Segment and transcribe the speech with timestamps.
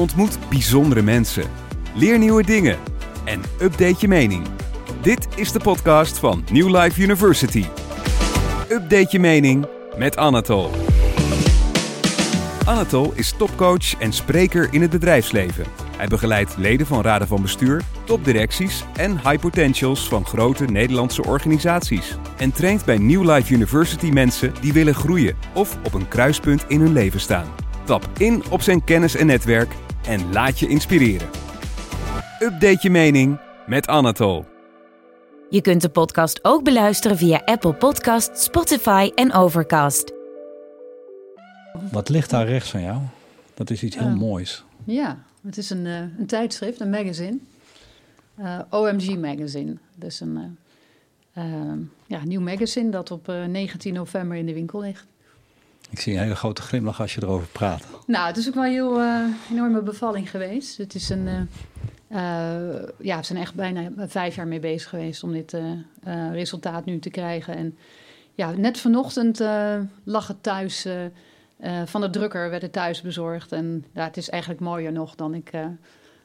[0.00, 1.44] Ontmoet bijzondere mensen.
[1.94, 2.78] Leer nieuwe dingen.
[3.24, 4.46] En update je mening.
[5.02, 7.64] Dit is de podcast van New Life University.
[8.68, 9.66] Update je mening
[9.96, 10.70] met Anatol.
[12.66, 15.64] Anatol is topcoach en spreker in het bedrijfsleven.
[15.96, 22.16] Hij begeleidt leden van raden van bestuur, topdirecties en high potentials van grote Nederlandse organisaties.
[22.36, 26.80] En traint bij New Life University mensen die willen groeien of op een kruispunt in
[26.80, 27.46] hun leven staan.
[27.84, 29.74] Tap in op zijn kennis en netwerk
[30.06, 31.28] en laat je inspireren.
[32.38, 34.44] Update je mening met Anatol.
[35.50, 40.12] Je kunt de podcast ook beluisteren via Apple Podcast, Spotify en Overcast.
[41.92, 43.00] Wat ligt daar rechts van jou?
[43.54, 44.64] Dat is iets heel moois.
[44.84, 47.38] Ja, het is een, eh, een tijdschrift, een magazine.
[48.34, 49.76] Eh, OMG Magazine.
[49.94, 50.58] Dus een
[51.32, 51.72] eh,
[52.06, 55.06] ja, nieuw magazine dat op eh, 19 november in de winkel ligt.
[55.90, 57.84] Ik zie een hele grote glimlach als je erover praat.
[58.06, 60.76] Nou, het is ook wel een heel eh, enorme bevalling geweest.
[60.76, 61.26] Het is een...
[61.28, 61.40] eh,
[62.08, 65.56] eh, ja, we zijn echt bijna vijf jaar mee bezig geweest om dit
[66.32, 67.56] resultaat nu te krijgen.
[67.56, 67.78] En
[68.34, 69.40] ja, net vanochtend
[70.04, 70.86] lag het thuis...
[71.84, 73.52] van de drukker werd het thuis bezorgd.
[73.52, 75.50] En ja, het is eigenlijk mooier nog dan ik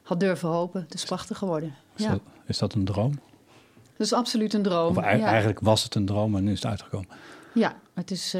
[0.02, 0.80] had durven hopen.
[0.80, 1.74] Het is prachtig geworden.
[1.96, 2.10] Is, Ja.
[2.10, 3.10] dat, is dat een droom?
[3.96, 4.96] Dat is absoluut een droom.
[4.96, 5.26] Of ei- ja.
[5.26, 7.08] eigenlijk was het een droom en nu is het uitgekomen.
[7.54, 8.36] Ja, het is,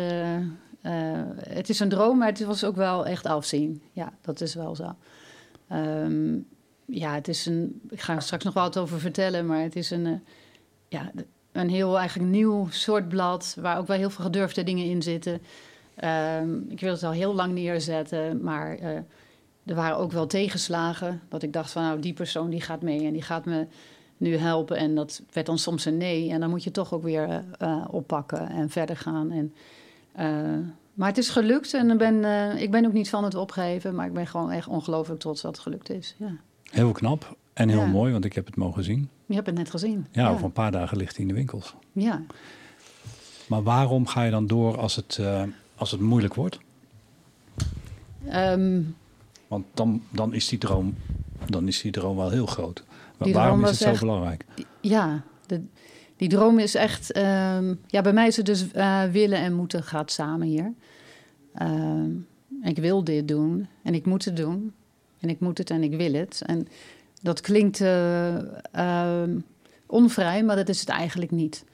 [1.49, 3.83] het is een droom, maar het was ook wel echt afzien.
[3.93, 4.95] Ja, dat is wel zo.
[5.69, 6.39] Ehm,
[6.85, 7.81] ja, het is een.
[7.91, 10.07] Ik ga er straks nog wat over vertellen, maar het is een.
[10.07, 10.13] eh,
[10.89, 11.13] ja,
[11.53, 15.41] een heel eigenlijk nieuw soort blad waar ook wel heel veel gedurfde dingen in zitten.
[15.95, 18.97] Ehm, ik wil het al heel lang neerzetten, maar eh,
[19.67, 21.23] er waren ook wel tegenslagen.
[21.29, 23.67] Dat ik dacht van nou, die persoon die gaat mee en die gaat me
[24.17, 24.77] nu helpen.
[24.77, 26.31] En dat werd dan soms een nee.
[26.31, 29.31] En dan moet je toch ook weer eh, eh, oppakken en verder gaan.
[29.31, 29.61] En, eh,
[30.95, 33.95] maar het is gelukt en ik ben, eh, ik ben ook niet van het opgeven.
[33.95, 36.15] Maar ik ben gewoon echt ongelooflijk trots dat het gelukt is.
[36.19, 36.31] Ja.
[36.63, 37.87] Heel knap en heel Ja.
[37.87, 39.09] mooi, want ik heb het mogen zien.
[39.27, 40.07] Je hebt het net gezien.
[40.11, 40.31] Ja, ja.
[40.31, 41.75] over een paar dagen ligt hij in de winkels.
[41.93, 42.23] ja.
[43.47, 45.43] Maar waarom ga je dan door als het, eh,
[45.77, 46.59] als het moeilijk wordt?
[48.29, 48.81] Ehm,
[49.49, 50.95] Want dan, dan, is die droom,
[51.47, 52.85] dan is die droom wel heel groot.
[53.17, 54.45] Maar waarom is het zo echt- belangrijk?
[54.81, 55.63] ja, de,
[56.17, 57.13] die droom is echt...
[57.13, 60.73] ehm, ja, bij mij is het dus eh, willen en moeten gaat samen hier.
[61.55, 62.11] Ehm,
[62.63, 64.75] ik wil dit doen en ik moet het doen.
[65.21, 66.43] En ik moet het en ik wil het.
[66.47, 66.69] En
[67.23, 68.37] dat klinkt eh,
[68.73, 69.39] ehm,
[69.87, 71.65] onvrij, maar dat is het eigenlijk niet.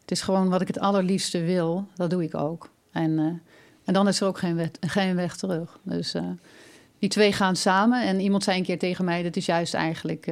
[0.00, 2.70] Het is gewoon wat ik het allerliefste wil, dat doe ik ook.
[2.90, 3.24] En, eh,
[3.84, 5.78] en dan is er ook geen weg, geen weg terug.
[5.82, 6.14] Dus
[6.98, 8.06] die twee gaan samen.
[8.06, 10.26] En iemand zei een keer tegen mij, dat is juist eigenlijk...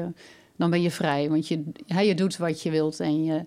[0.61, 3.01] dan ben je vrij, want je, ja, je doet wat je wilt.
[3.01, 3.45] En je,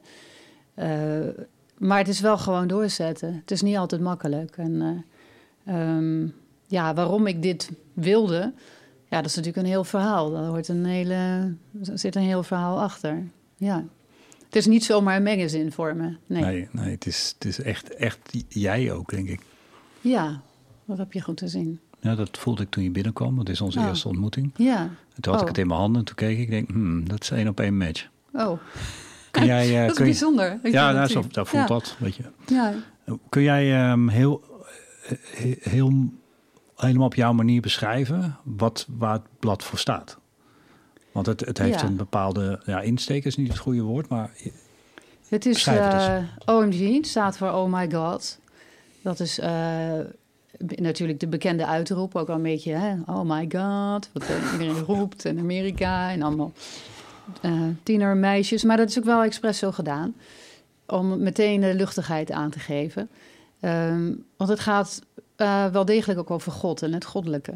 [0.74, 1.44] eh,
[1.78, 3.34] maar het is wel gewoon doorzetten.
[3.34, 4.58] Het is niet altijd makkelijk.
[4.58, 5.06] En
[5.64, 6.28] eh, ehm,
[6.68, 8.54] ja, waarom ik dit wilde...
[9.10, 10.32] Ja, dat is natuurlijk een heel verhaal.
[10.32, 11.14] Daar hoort een hele,
[11.86, 13.24] er zit een heel verhaal achter.
[13.58, 13.86] Ja.
[14.46, 16.16] Het is niet zomaar een magazine voor me.
[16.26, 16.44] Nee.
[16.44, 19.42] Nee, nee het, is, het is echt, echt jij ook, denk ik.
[20.02, 20.42] Ja,
[20.86, 21.80] dat heb je goed te zien.
[22.04, 23.36] Ja, dat voelde ik toen je binnenkwam.
[23.36, 23.86] Dat is onze Oh.
[23.88, 24.52] eerste ontmoeting.
[24.56, 24.78] Ja.
[25.16, 25.48] En toen had ik Oh.
[25.54, 26.44] het in mijn handen en toen keek ik.
[26.44, 28.08] Ik denk, hmm, dat is één op één match.
[28.34, 28.60] Oh,
[29.32, 30.50] Kun jij, eh, dat is kun bijzonder.
[30.50, 31.68] dat je Ja, dat nou, zo, zo voelt ja.
[31.68, 32.24] dat, weet je.
[32.46, 32.74] Ja.
[33.30, 34.44] Kun jij ehm, heel,
[35.36, 35.94] he- heel,
[36.76, 40.18] helemaal op jouw manier beschrijven wat, waar het blad voor staat?
[41.12, 41.86] Want het, het heeft Ja.
[41.88, 44.32] een bepaalde ja, insteek, is niet het goede woord, maar
[45.28, 48.40] Het is het eh, OMG, het staat voor Oh My God.
[49.02, 50.00] Dat is eh,
[50.58, 52.96] natuurlijk de bekende uitroep, ook al een beetje, hè?
[53.06, 56.52] Oh my God, wat eh, iedereen roept in Amerika en allemaal
[57.42, 58.64] eh tienermeisjes.
[58.64, 60.16] Maar dat is ook wel expres zo gedaan,
[60.88, 63.10] om meteen de luchtigheid aan te geven.
[63.60, 65.02] Ehm, want het gaat
[65.36, 67.54] eh, wel degelijk ook over God en het goddelijke.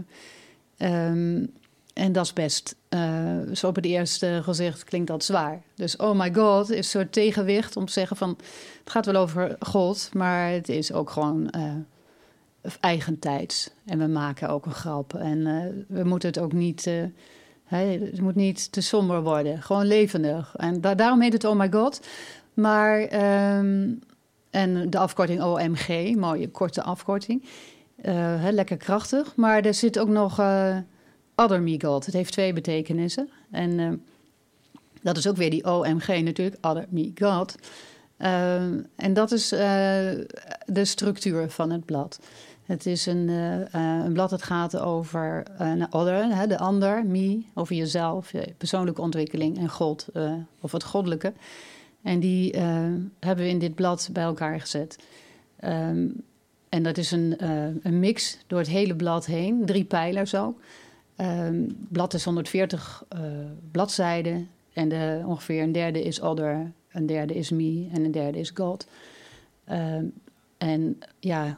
[0.78, 1.46] Ehm,
[1.94, 5.62] en dat is best, eh, zo op het eerste gezicht klinkt dat zwaar.
[5.76, 8.30] Dus oh my god is een soort tegenwicht om te zeggen van...
[8.80, 11.50] het gaat wel over God, maar het is ook gewoon
[12.80, 13.70] eigentijds.
[13.86, 15.14] En we maken ook een grap.
[15.14, 15.62] En eh,
[15.98, 16.88] we moeten het ook niet...
[16.88, 17.04] eh,
[18.00, 19.62] het moet niet te somber worden.
[19.62, 20.56] Gewoon levendig.
[20.56, 22.02] En da- daarom heet het oh my god.
[22.54, 23.00] Maar...
[23.02, 23.90] ehm,
[24.50, 27.44] en de afkorting OMG, mooie korte afkorting.
[28.02, 29.36] Eh, lekker krachtig.
[29.36, 30.78] Maar er zit ook nog eh,
[31.36, 32.06] Other Me God.
[32.06, 33.30] Het heeft twee betekenissen.
[33.52, 34.02] En
[35.02, 37.56] dat is ook weer die OMG natuurlijk, Other Me God.
[38.18, 38.56] Eh,
[38.96, 42.20] en dat is de structuur van het blad.
[42.68, 47.06] Het is een, eh, eh, een blad dat gaat over eh, een other, de ander,
[47.06, 50.08] me, over jezelf, je persoonlijke ontwikkeling en God,
[50.62, 51.34] of het goddelijke.
[52.02, 52.58] En die
[53.20, 55.00] hebben we in dit blad bij elkaar gezet.
[55.60, 56.08] Ehm,
[56.70, 57.36] en dat is een,
[57.84, 60.60] een mix door het hele blad heen, drie pijlers ook.
[61.18, 63.22] Ehm, het blad is 140 eh,
[63.72, 64.50] bladzijden.
[64.74, 68.52] En de, ongeveer een derde is Other, een derde is Me en een derde is
[68.54, 68.88] God.
[69.64, 70.06] Ehm,
[70.58, 71.58] en ja,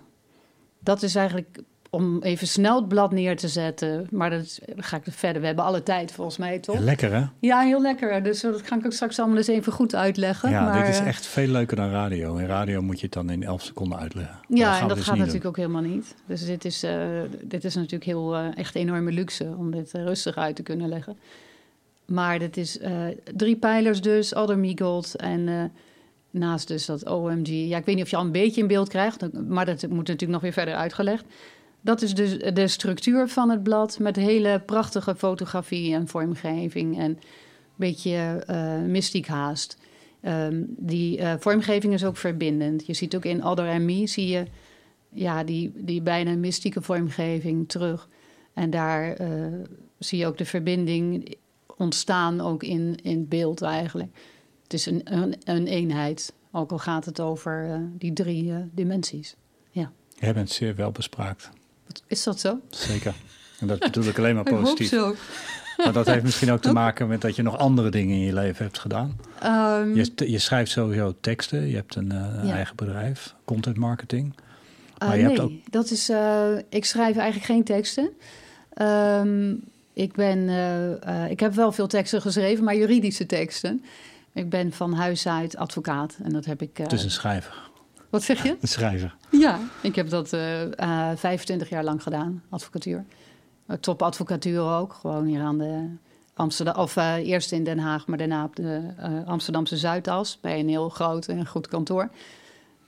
[0.80, 1.60] dat is eigenlijk
[1.90, 4.08] om even snel het blad neer te zetten.
[4.12, 5.42] Maar dat dan ga ik verder.
[5.42, 6.80] We hebben alle tijd volgens mij, toch?
[6.80, 7.26] Lekker hè?
[7.40, 8.24] Ja, heel lekker.
[8.24, 10.50] Dus dat ga ik ook straks allemaal eens even goed uitleggen.
[10.50, 12.36] Ja, maar, dit is eh, echt veel leuker dan radio.
[12.36, 14.36] In radio moet je het dan in 11 seconden uitleggen.
[14.48, 16.16] Maar Ja, gaan en dat dus gaat natuurlijk ook helemaal niet.
[16.26, 16.98] Dus dit is, eh,
[17.42, 21.18] dit is natuurlijk heel, eh, echt enorme luxe om dit rustig uit te kunnen leggen.
[22.06, 22.80] Maar dit is
[23.36, 25.72] drie pijlers dus, Other Gold en
[26.32, 27.48] naast dus dat OMG.
[27.48, 29.98] Ja, ik weet niet of je al een beetje in beeld krijgt, maar dat moet
[29.98, 31.26] natuurlijk nog weer verder uitgelegd.
[31.82, 37.10] Dat is dus de structuur van het blad met hele prachtige fotografie en vormgeving en
[37.10, 37.20] een
[37.76, 39.78] beetje eh, mystiek haast.
[40.22, 42.86] Ehm, die eh, vormgeving is ook verbindend.
[42.86, 44.46] Je ziet ook in Other and Me, zie je
[45.10, 48.10] ja, die, die bijna mystieke vormgeving terug.
[48.54, 49.30] En daar eh,
[50.00, 51.36] zie je ook de verbinding
[51.78, 54.18] ontstaan, ook in, in het beeld eigenlijk.
[54.70, 58.58] Het is een, een, een eenheid, ook al gaat het over eh, die drie eh,
[58.72, 59.36] dimensies.
[59.72, 59.92] Ja.
[60.20, 61.50] Jij bent zeer wel bespraakt.
[61.86, 62.60] Wat- Is dat zo?
[62.70, 63.14] Zeker.
[63.60, 64.90] En dat bedoel ik alleen maar Ik hoop positief.
[64.90, 65.16] zo.
[65.78, 68.34] Maar dat heeft misschien ook te maken met dat je nog andere dingen in je
[68.34, 69.20] leven hebt gedaan.
[69.40, 71.68] Ehm, Je, je schrijft sowieso teksten.
[71.68, 72.54] Je hebt een eh, Ja.
[72.54, 74.36] eigen bedrijf, content marketing.
[74.98, 76.10] Maar je nee, hebt ook- dat is.
[76.70, 78.10] ik schrijf eigenlijk geen teksten.
[78.74, 79.54] Ehm,
[79.94, 80.50] ik ben.
[81.30, 83.84] ik heb wel veel teksten geschreven, maar juridische teksten.
[84.40, 86.80] Ik ben van huis uit advocaat en dat heb ik.
[86.80, 87.70] eh, Dus een schrijver.
[88.10, 88.58] Wat zeg je?
[88.62, 89.16] Een schrijver.
[89.32, 93.06] Ja, ik heb dat eh eh, 25 jaar lang gedaan, advocatuur.
[93.68, 95.88] Uh, topadvocatuur ook, gewoon hier aan de
[96.34, 100.60] Amsterdam, of eh, eerst in Den Haag, maar daarna op de eh, Amsterdamse Zuidas bij
[100.60, 102.10] een heel groot en goed kantoor.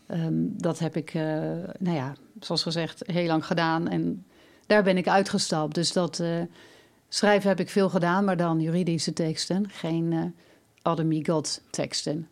[0.08, 1.22] Ehm, dat heb ik, eh,
[1.80, 4.26] nou ja, zoals gezegd, heel lang gedaan en
[4.68, 5.76] daar ben ik uitgestapt.
[5.76, 6.30] Dus dat eh,
[7.10, 10.36] schrijven heb ik veel gedaan, maar dan juridische teksten, geen
[10.82, 12.28] Ademi God teksten.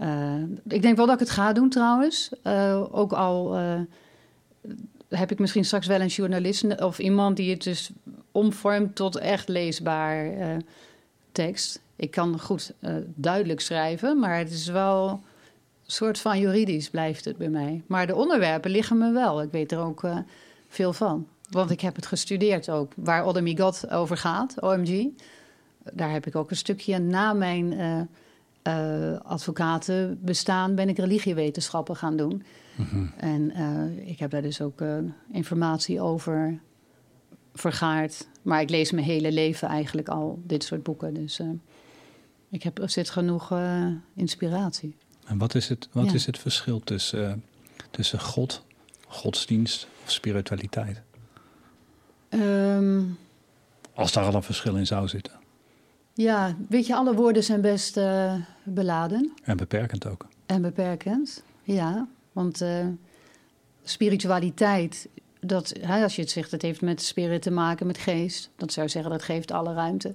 [0.00, 2.30] Eh, ik denk wel dat ik het ga doen trouwens.
[2.42, 3.80] Eh, ook al eh,
[5.08, 7.90] heb ik misschien straks wel een journalist of iemand die het dus
[8.32, 10.32] omvormt tot echt leesbaar
[11.32, 11.80] tekst.
[11.96, 12.72] Ik kan goed
[13.14, 15.20] duidelijk schrijven, maar het is wel een
[15.92, 17.82] soort van juridisch blijft het bij mij.
[17.86, 19.42] Maar de onderwerpen liggen me wel.
[19.42, 20.02] Ik weet er ook
[20.68, 21.26] veel van.
[21.50, 23.22] Want ik heb het gestudeerd ook, waar
[23.56, 25.06] God over gaat, OMG.
[25.92, 27.72] Daar heb ik ook een stukje na mijn
[28.62, 32.42] eh, advocatenbestaan ben ik religiewetenschappen gaan doen.
[33.16, 34.82] En eh, ik heb daar dus ook
[35.32, 36.58] informatie over
[37.54, 38.28] vergaard.
[38.42, 41.14] Maar ik lees mijn hele leven eigenlijk al dit soort boeken.
[41.14, 41.40] Dus
[42.48, 43.52] ik heb, er zit genoeg
[44.14, 44.96] inspiratie.
[45.26, 46.12] En wat is het, wat Ja.
[46.12, 47.44] is het verschil tussen,
[47.90, 48.64] tussen God,
[49.06, 51.02] godsdienst of spiritualiteit?
[52.28, 53.02] Ehm,
[53.94, 55.39] Als daar al een verschil in zou zitten.
[56.20, 59.32] Ja, weet je, alle woorden zijn best eh, beladen.
[59.42, 60.26] En beperkend ook.
[60.46, 62.08] En beperkend, ja.
[62.32, 62.86] Want eh,
[63.82, 65.08] spiritualiteit,
[65.40, 68.50] dat, hè, als je het zegt, het heeft met spirit te maken, met geest.
[68.56, 70.14] Dat zou zeggen, dat geeft alle ruimte.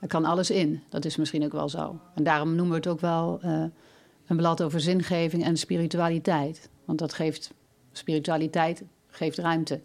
[0.00, 0.82] Er kan alles in.
[0.88, 2.00] Dat is misschien ook wel zo.
[2.14, 3.64] En daarom noemen we het ook wel eh,
[4.26, 6.68] een blad over zingeving en spiritualiteit.
[6.84, 7.50] Want dat geeft,
[7.92, 9.80] spiritualiteit geeft ruimte.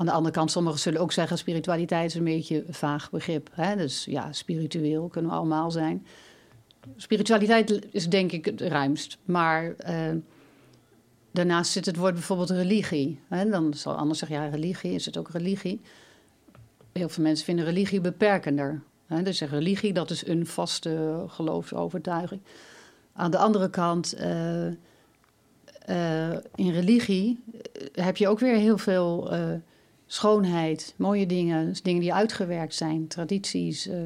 [0.00, 3.50] Aan de andere kant, sommigen zullen ook zeggen, spiritualiteit is een beetje een vaag begrip.
[3.52, 3.76] Hè?
[3.76, 6.06] Dus ja, spiritueel kunnen we allemaal zijn.
[6.96, 9.18] Spiritualiteit is denk ik het ruimst.
[9.24, 10.12] Maar eh,
[11.30, 13.20] daarnaast zit het woord bijvoorbeeld religie.
[13.28, 13.48] Hè?
[13.48, 15.80] Dan zal anders zeggen, ja, religie, is het ook religie?
[16.92, 18.82] Heel veel mensen vinden religie beperkender.
[19.06, 19.22] Hè?
[19.22, 22.40] Dus zeggen religie, dat is een vaste geloofsovertuiging.
[23.12, 27.40] Aan de andere kant, eh, eh, in religie
[27.92, 29.30] heb je ook weer heel veel
[30.12, 34.02] schoonheid, mooie dingen, dus dingen die uitgewerkt zijn, tradities, eh,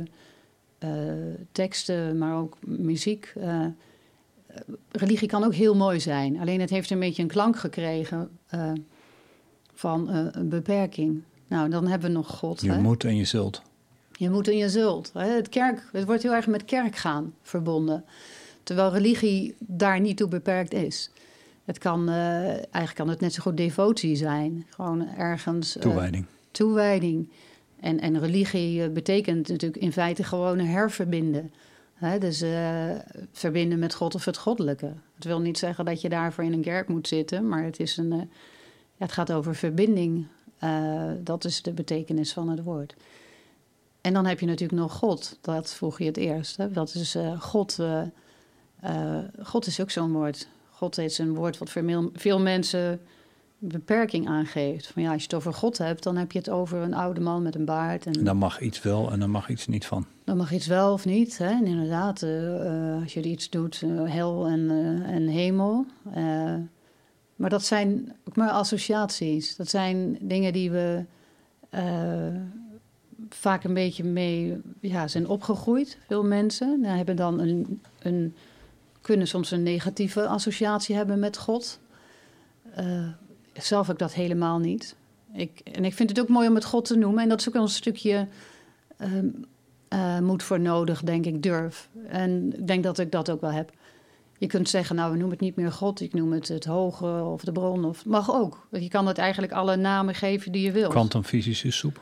[0.78, 3.32] eh, teksten, maar ook muziek.
[3.36, 3.66] Eh,
[4.90, 6.40] religie kan ook heel mooi zijn.
[6.40, 8.30] Alleen het heeft een beetje een klank gekregen
[9.74, 11.22] van een beperking.
[11.48, 12.60] Nou, dan hebben we nog God.
[12.60, 12.80] Je hè?
[12.80, 13.62] moet en je zult.
[14.12, 15.10] Je moet en je zult.
[15.14, 15.26] Hè?
[15.26, 18.04] Het, kerk, het wordt heel erg met kerk gaan verbonden.
[18.62, 21.10] Terwijl religie daar niet toe beperkt is.
[21.64, 24.66] Het kan, eh, eigenlijk kan het net zo goed devotie zijn.
[24.68, 25.76] Gewoon ergens...
[25.76, 26.26] eh, Toewijding.
[26.50, 27.30] toewijding.
[27.80, 31.52] En, en religie eh, betekent natuurlijk in feite gewoon herverbinden.
[31.94, 32.44] Hè, dus
[33.32, 34.92] verbinden met God of het goddelijke.
[35.14, 37.96] Het wil niet zeggen dat je daarvoor in een kerk moet zitten, maar het, is
[37.96, 38.26] een, ja,
[38.96, 40.26] het gaat over verbinding.
[41.20, 42.94] Dat is de betekenis van het woord.
[44.00, 45.38] En dan heb je natuurlijk nog God.
[45.40, 46.56] Dat vroeg je het eerst.
[46.56, 46.70] Hè?
[46.70, 47.78] Dat is God.
[49.42, 50.48] God is ook zo'n woord.
[50.84, 53.00] God is een woord wat voor veel, mensen
[53.58, 54.86] beperking aangeeft.
[54.86, 57.20] Van ja, als je het over God hebt, dan heb je het over een oude
[57.20, 58.06] man met een baard.
[58.06, 60.06] En, dan mag iets wel en dan mag iets niet van.
[60.24, 61.38] dan mag iets wel of niet.
[61.38, 61.50] Hè?
[61.50, 64.70] En inderdaad, eh, eh, als je iets doet, eh, hel en,
[65.06, 65.86] en hemel.
[67.36, 69.56] Maar dat zijn ook maar associaties.
[69.56, 71.04] Dat zijn dingen die we
[73.28, 75.98] vaak een beetje mee ja, zijn opgegroeid.
[76.06, 78.34] Veel mensen nou, hebben dan een, een,
[79.04, 81.78] kunnen soms een negatieve associatie hebben met God.
[82.74, 83.08] Eh,
[83.52, 84.96] zelf ik dat helemaal niet.
[85.32, 87.22] Ik, en ik vind het ook mooi om het God te noemen.
[87.22, 88.28] En dat is ook wel een stukje
[88.96, 89.26] ehm,
[89.88, 91.88] eh, moed voor nodig, denk ik, durf.
[92.08, 93.70] En ik denk dat ik dat ook wel heb.
[94.38, 96.00] Je kunt zeggen, nou, we noemen het niet meer God.
[96.00, 97.84] Ik noem het het hoge of de bron.
[97.84, 98.66] Of, mag ook.
[98.70, 100.88] Je kan het eigenlijk alle namen geven die je wil.
[100.88, 102.00] Kwantumfysische soep.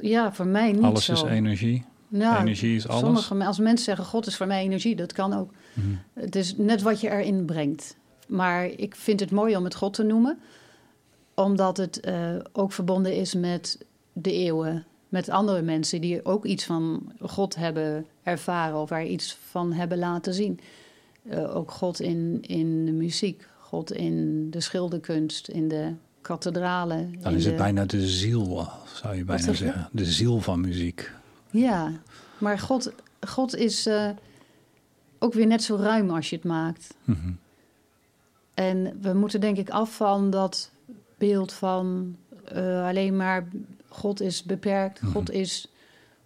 [0.00, 1.12] Ja, voor mij niet Alles zo.
[1.12, 1.84] is energie.
[2.08, 3.00] Nou, energie is alles.
[3.00, 5.52] Sommige, als mensen zeggen, God is voor mij energie, dat kan ook.
[5.72, 5.86] Mhm.
[6.12, 7.96] Het is net wat je erin brengt.
[8.28, 10.38] Maar ik vind het mooi om het God te noemen.
[11.34, 13.78] Omdat het eh, ook verbonden is met
[14.12, 14.84] de eeuwen.
[15.08, 19.98] Met andere mensen die ook iets van God hebben ervaren of er iets van hebben
[19.98, 20.60] laten zien.
[21.28, 27.14] Eh, ook God in, in de muziek, God in de schilderkunst, in de kathedralen.
[27.20, 29.88] Dan is het de- bijna de ziel, zou je bijna zeggen.
[29.92, 31.12] De ziel van muziek.
[31.50, 31.92] Ja,
[32.38, 32.92] maar God,
[33.26, 34.08] God is eh,
[35.22, 36.94] ook weer net zo ruim als je het maakt.
[37.04, 37.32] Mhm.
[38.54, 40.70] En we moeten denk ik af van dat
[41.18, 43.48] beeld van eh, alleen maar
[43.88, 45.12] God is beperkt, Mhm.
[45.12, 45.68] God is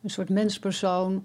[0.02, 1.24] een soort menspersoon.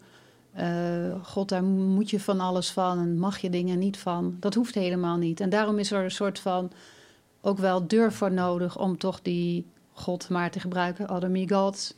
[0.51, 4.37] Eh, God, daar moet je van alles van en mag je dingen niet van.
[4.39, 5.39] Dat hoeft helemaal niet.
[5.39, 6.71] En daarom is er een soort van
[7.41, 11.93] ook wel durf voor nodig om toch die God maar te gebruiken, Me Gods.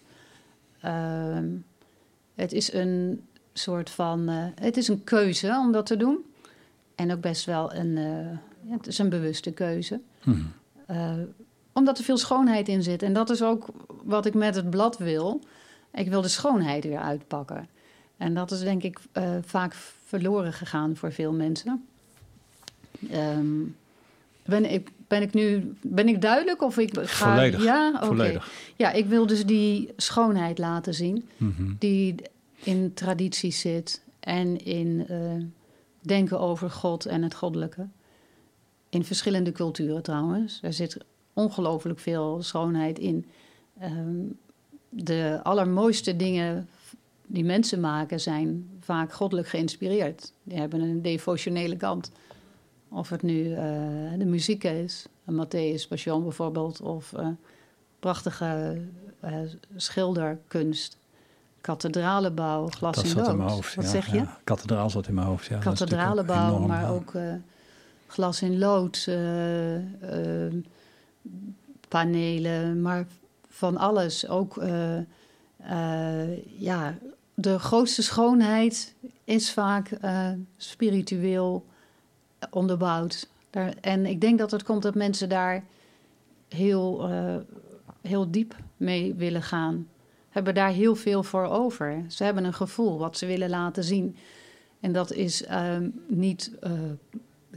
[0.82, 1.48] Ehm,
[2.36, 3.22] het is een
[3.54, 6.18] soort van, eh, het is een keuze om dat te doen.
[6.96, 10.00] En ook best wel een, eh, het is een bewuste keuze.
[10.24, 10.40] Mhm.
[10.86, 11.12] Eh,
[11.74, 13.04] omdat er veel schoonheid in zit.
[13.04, 13.66] En dat is ook
[14.04, 15.42] wat ik met het blad wil.
[15.94, 17.68] Ik wil de schoonheid weer uitpakken.
[18.18, 19.00] En dat is denk ik
[19.42, 19.74] vaak
[20.06, 21.86] verloren gegaan voor veel mensen.
[23.12, 23.46] Ehm,
[24.46, 27.34] ben, ik, ben ik nu ben ik duidelijk of ik ga...
[27.34, 27.64] Volledig.
[27.64, 28.40] Ja, oké.
[28.76, 31.72] Ja, ik wil dus die schoonheid laten zien Mhm.
[31.80, 32.16] die
[32.64, 35.18] in tradities zit en in eh,
[36.02, 37.88] denken over God en het goddelijke.
[38.90, 40.60] In verschillende culturen trouwens.
[40.62, 40.98] Er zit
[41.34, 43.26] ongelooflijk veel schoonheid in.
[43.80, 44.26] Ehm,
[44.90, 46.70] de allermooiste dingen
[47.28, 50.34] die mensen maken zijn vaak goddelijk geïnspireerd.
[50.44, 52.12] Die hebben een devotionele kant.
[52.90, 53.58] Of het nu eh,
[54.18, 57.28] de muziek is, een Matthäus Passion bijvoorbeeld, of eh,
[58.00, 58.82] prachtige
[59.76, 60.98] schilderkunst,
[61.64, 63.30] kathedralenbouw, glas Dat in zat lood.
[63.30, 63.76] in mijn hoofd.
[63.76, 64.16] Wat ja, zeg je?
[64.16, 64.38] Ja.
[64.44, 65.46] Kathedraal zat in mijn hoofd.
[65.46, 66.90] Ja, Kathedralenbouw, maar ja.
[66.90, 67.34] ook eh,
[68.08, 70.54] glas in lood, eh, eh,
[71.88, 73.06] panelen, maar
[73.50, 74.28] van alles.
[74.28, 74.64] Ook,
[76.58, 76.96] ja,
[77.34, 79.90] de grootste schoonheid is vaak
[80.58, 81.66] spiritueel
[82.50, 83.28] onderbouwd.
[83.50, 85.64] Daar, en ik denk dat het komt dat mensen daar
[86.48, 87.10] heel,
[88.02, 89.88] heel diep mee willen gaan.
[90.34, 92.06] Hebben daar heel veel voor over.
[92.08, 94.16] Ze hebben een gevoel wat ze willen laten zien.
[94.80, 96.72] En dat is ehm, niet eh,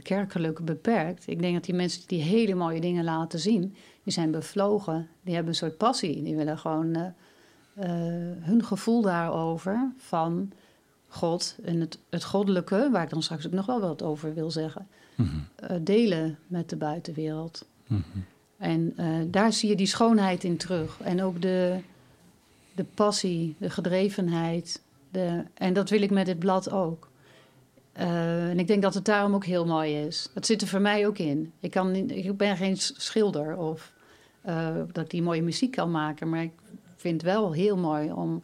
[0.03, 1.27] kerkelijk beperkt.
[1.27, 5.07] Ik denk dat die mensen die hele mooie dingen laten zien, die zijn bevlogen.
[5.21, 6.23] Die hebben een soort passie.
[6.23, 7.05] Die willen gewoon eh,
[7.73, 10.51] eh, hun gevoel daarover van
[11.07, 14.51] God en het, het goddelijke, waar ik dan straks ook nog wel wat over wil
[14.51, 15.83] zeggen, Mhm.
[15.83, 17.65] delen met de buitenwereld.
[17.87, 18.01] Mhm.
[18.57, 18.93] En
[19.31, 20.99] daar zie je die schoonheid in terug.
[21.01, 21.79] En ook de,
[22.77, 24.81] de passie, de gedrevenheid.
[25.11, 27.09] De, en dat wil ik met dit blad ook.
[27.91, 30.29] Eh, en ik denk dat het daarom ook heel mooi is.
[30.33, 31.53] Dat zit er voor mij ook in.
[31.59, 33.93] Ik, kan, ik ben geen schilder of
[34.41, 36.29] eh, dat die mooie muziek kan maken.
[36.29, 36.51] Maar ik
[36.95, 38.43] vind het wel heel mooi om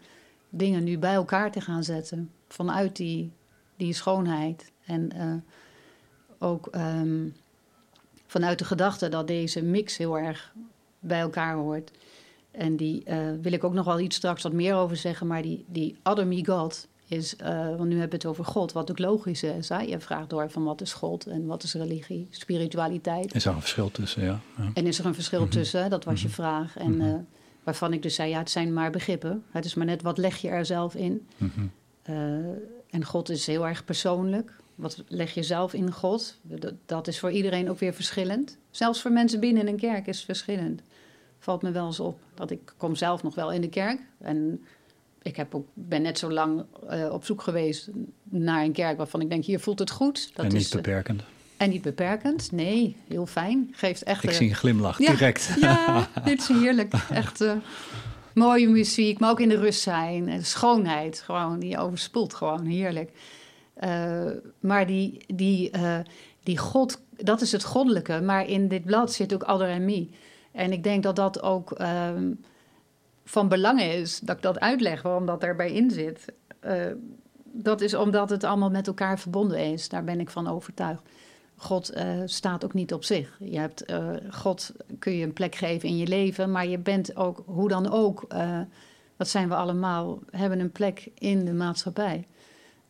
[0.49, 2.31] dingen nu bij elkaar te gaan zetten.
[2.47, 3.31] Vanuit die,
[3.75, 4.71] die schoonheid.
[4.85, 5.35] En eh,
[6.39, 7.27] ook ehm,
[8.27, 10.53] vanuit de gedachte dat deze mix heel erg
[10.99, 11.91] bij elkaar hoort.
[12.53, 15.27] En die eh, wil ik ook nog wel iets straks wat meer over zeggen.
[15.27, 18.71] Maar die, die Other Me God is, eh, want nu hebben we het over God,
[18.71, 19.69] wat ook logisch is.
[19.69, 19.79] Hè?
[19.81, 23.35] Je vraagt door van wat is God en wat is religie, spiritualiteit.
[23.35, 24.39] Is daar een verschil tussen, ja.
[24.57, 24.71] ja.
[24.73, 25.81] En is er een verschil tussen?
[25.83, 25.89] hè?
[25.89, 26.77] Dat was je vraag.
[26.77, 27.07] En Mhm.
[27.07, 27.13] eh,
[27.63, 29.43] waarvan ik dus zei, ja, het zijn maar begrippen.
[29.51, 31.27] Het is maar net wat leg je er zelf in.
[31.37, 31.65] Mhm.
[32.89, 34.55] En God is heel erg persoonlijk.
[34.75, 36.37] Wat leg je zelf in God?
[36.41, 38.57] Dat, dat is voor iedereen ook weer verschillend.
[38.71, 40.81] Zelfs voor mensen binnen een kerk is het verschillend.
[41.43, 42.19] Valt me wel eens op.
[42.33, 43.99] Dat ik kom zelf nog wel in de kerk.
[44.17, 44.61] En
[45.21, 47.89] ik heb ook, ben net zo lang eh, op zoek geweest
[48.23, 50.31] naar een kerk waarvan ik denk, hier voelt het goed.
[50.35, 51.23] Dat en niet is, eh, beperkend.
[51.57, 53.69] En niet beperkend, nee, heel fijn.
[53.71, 54.23] Geeft echt...
[54.23, 55.55] Ik eh, zie een glimlach, ja, direct.
[55.59, 56.93] Ja, dit is heerlijk.
[57.09, 57.45] Echt
[58.33, 60.29] mooie muziek, maar ook in de rust zijn.
[60.29, 63.11] En schoonheid, gewoon, die overspoelt gewoon, heerlijk.
[64.59, 65.71] Maar die, die,
[66.43, 68.21] die God, dat is het goddelijke.
[68.21, 69.69] Maar in dit blad zit ook Adder
[70.53, 72.31] en ik denk dat dat ook ehm,
[73.23, 76.33] van belang is, dat ik dat uitleg, waarom dat erbij in zit.
[76.59, 76.85] Eh,
[77.43, 79.89] dat is omdat het allemaal met elkaar verbonden is.
[79.89, 81.01] Daar ben ik van overtuigd.
[81.55, 83.37] God eh, staat ook niet op zich.
[83.39, 87.15] Je hebt, eh, God kun je een plek geven in je leven, maar je bent
[87.15, 88.25] ook, hoe dan ook,
[89.17, 92.27] dat zijn we allemaal, hebben een plek in de maatschappij.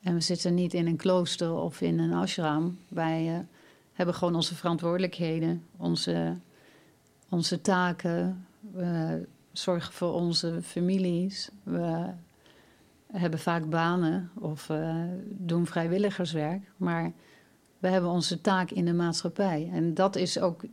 [0.02, 2.78] En we zitten niet in een klooster of in een ashram.
[2.88, 3.46] Wij
[3.94, 6.38] hebben gewoon onze verantwoordelijkheden, onze,
[7.34, 8.46] onze taken.
[8.72, 11.50] We zorgen voor onze families.
[11.64, 12.10] We
[13.14, 14.70] hebben vaak banen of
[15.24, 16.72] doen vrijwilligerswerk.
[16.78, 17.12] Maar
[17.84, 19.70] we hebben onze taak in de maatschappij.
[19.74, 20.64] En dat is ook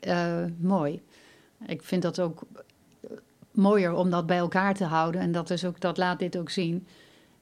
[0.00, 1.02] eh, mooi.
[1.66, 2.42] Ik vind dat ook
[3.50, 5.20] mooier om dat bij elkaar te houden.
[5.20, 6.86] En dat, is ook, dat laat dit ook zien.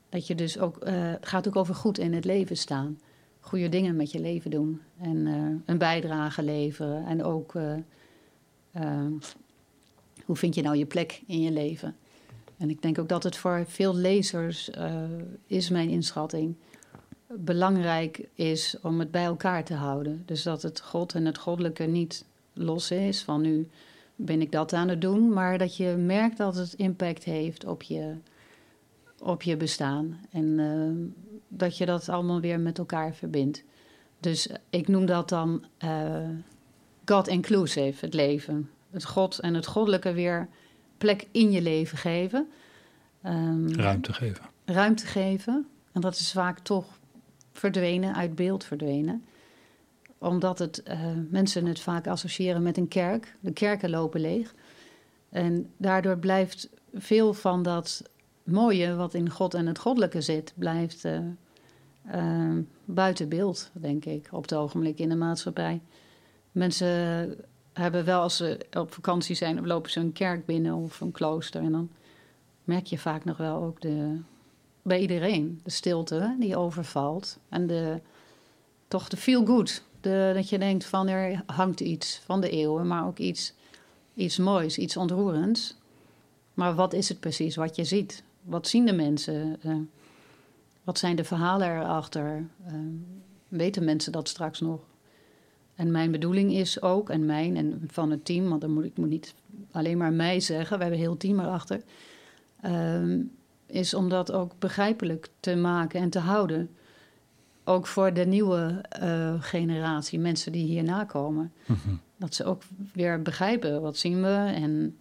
[0.08, 2.98] Dat je dus ook, eh, gaat ook over goed in het leven staan.
[3.40, 4.80] Goede dingen met je leven doen.
[5.00, 7.06] En eh, een bijdrage leveren.
[7.06, 7.54] En ook,
[8.72, 9.12] eh, eh,
[10.24, 11.96] hoe vind je nou je plek in je leven?
[12.56, 15.04] En ik denk ook dat het voor veel lezers, eh,
[15.46, 16.54] is mijn inschatting,
[17.26, 20.22] belangrijk is om het bij elkaar te houden.
[20.26, 23.68] Dus dat het God en het goddelijke niet los is van nu
[24.16, 27.82] ben ik dat aan het doen, maar dat je merkt dat het impact heeft op
[27.82, 28.14] je,
[29.18, 30.20] op je bestaan.
[30.30, 31.10] En eh,
[31.48, 33.64] dat je dat allemaal weer met elkaar verbindt.
[34.20, 36.28] Dus ik noem dat dan eh,
[37.04, 38.70] God inclusive, het leven.
[38.90, 40.48] Het God en het goddelijke weer
[40.98, 42.48] plek in je leven geven.
[43.22, 44.44] Ehm, Ruimte geven.
[44.64, 45.66] ruimte geven.
[45.92, 46.98] En dat is vaak toch
[47.52, 49.24] verdwenen, uit beeld verdwenen.
[50.18, 53.36] Omdat het, eh, mensen het vaak associëren met een kerk.
[53.40, 54.54] De kerken lopen leeg.
[55.28, 58.02] En daardoor blijft veel van dat
[58.42, 61.18] mooie wat in God en het goddelijke zit, blijft eh,
[62.02, 65.80] eh, buiten beeld, denk ik, op het ogenblik in de maatschappij.
[66.52, 67.36] Mensen
[67.72, 71.62] hebben wel, als ze op vakantie zijn, lopen ze een kerk binnen of een klooster.
[71.62, 71.90] En dan
[72.64, 74.18] merk je vaak nog wel ook de,
[74.82, 77.38] bij iedereen de stilte die overvalt.
[77.48, 78.00] En de,
[78.88, 79.82] toch de feel good.
[80.00, 83.54] De, dat je denkt van er hangt iets van de eeuwen, maar ook iets,
[84.14, 85.76] iets moois, iets ontroerends.
[86.54, 88.22] Maar wat is het precies wat je ziet?
[88.42, 89.56] Wat zien de mensen?
[89.62, 89.76] Eh,
[90.84, 92.46] wat zijn de verhalen erachter?
[92.66, 92.74] Eh,
[93.48, 94.80] weten mensen dat straks nog?
[95.82, 98.96] En mijn bedoeling is ook, en mijn en van het team, want dan moet ik
[98.96, 99.34] moet niet
[99.70, 101.82] alleen maar mij zeggen, we hebben een heel team erachter,
[102.60, 103.20] ehm,
[103.66, 106.70] is om dat ook begrijpelijk te maken en te houden.
[107.64, 111.52] Ook voor de nieuwe eh, generatie, mensen die hierna komen.
[112.16, 114.96] Dat ze ook weer begrijpen, wat zien we en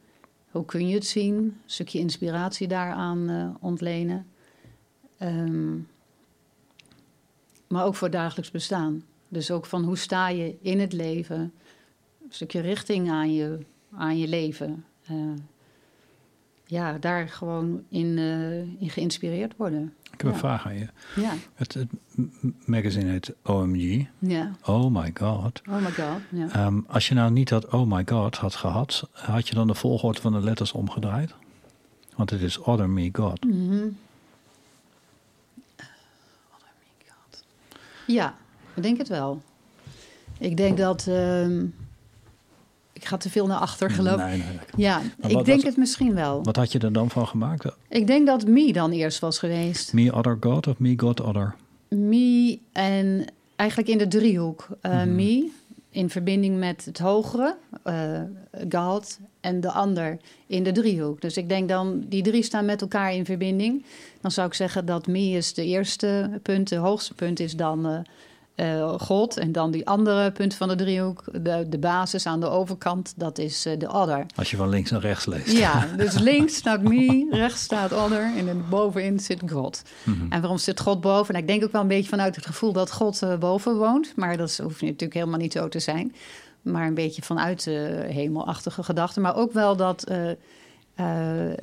[0.51, 1.35] hoe kun je het zien?
[1.35, 4.27] Een stukje inspiratie daaraan eh, ontlenen.
[5.17, 5.77] Ehm,
[7.67, 9.03] maar ook voor dagelijks bestaan.
[9.31, 11.37] Dus ook van hoe sta je in het leven?
[12.23, 13.59] Een stukje richting aan je,
[13.95, 14.85] aan je leven.
[15.05, 15.15] Eh,
[16.65, 19.93] ja, daar gewoon in, eh, in geïnspireerd worden.
[20.11, 20.87] Ik heb een vraag aan je.
[21.15, 21.87] Ja, Het, het
[22.65, 24.05] magazine heet OMG.
[24.19, 24.51] ja.
[24.65, 25.61] Oh my god.
[25.69, 26.19] Oh my god.
[26.29, 26.49] Ja.
[26.51, 29.75] Ehm, als je nou niet dat oh my god had gehad, had je dan de
[29.75, 31.33] volgorde van de letters omgedraaid?
[32.15, 33.45] Want het is Other Me God.
[33.45, 33.87] Mhm.
[38.07, 38.35] Ja,
[38.75, 39.41] ik denk het wel.
[40.39, 41.07] Ik denk dat.
[41.07, 41.65] ehm,
[42.93, 44.25] ik ga te veel naar achter, geloof ik.
[44.25, 44.59] Nee, nee, nee.
[44.75, 46.43] Ja, Maar ik wat denk het misschien wel.
[46.43, 47.65] Wat had je er dan van gemaakt?
[47.89, 49.93] Ik denk dat Me dan eerst was geweest.
[49.93, 51.55] Me Other God of Me God Other?
[51.87, 54.67] Me en eigenlijk in de driehoek.
[54.81, 55.51] Eh, Me
[55.89, 58.21] in verbinding met het hogere, eh,
[58.69, 61.21] God, en de ander in de driehoek.
[61.21, 63.85] Dus ik denk dan, die drie staan met elkaar in verbinding.
[64.21, 68.05] Dan zou ik zeggen dat Me is de eerste punt, de hoogste punt is dan
[68.55, 69.37] eh, God.
[69.37, 73.37] En dan die andere punt van de driehoek, de, de basis aan de overkant, dat
[73.37, 74.25] is eh, de other.
[74.35, 75.57] Als je van links naar rechts leest.
[75.57, 79.81] Ja, dus links staat me, rechts staat other en dan bovenin zit God.
[80.03, 80.31] Mhm.
[80.31, 81.33] En waarom zit God boven?
[81.33, 84.13] Nou, ik denk ook wel een beetje vanuit het gevoel dat God eh, boven woont.
[84.15, 86.15] Maar dat hoeft natuurlijk helemaal niet zo te zijn.
[86.61, 89.21] Maar een beetje vanuit de hemelachtige gedachten.
[89.21, 90.11] Maar ook wel dat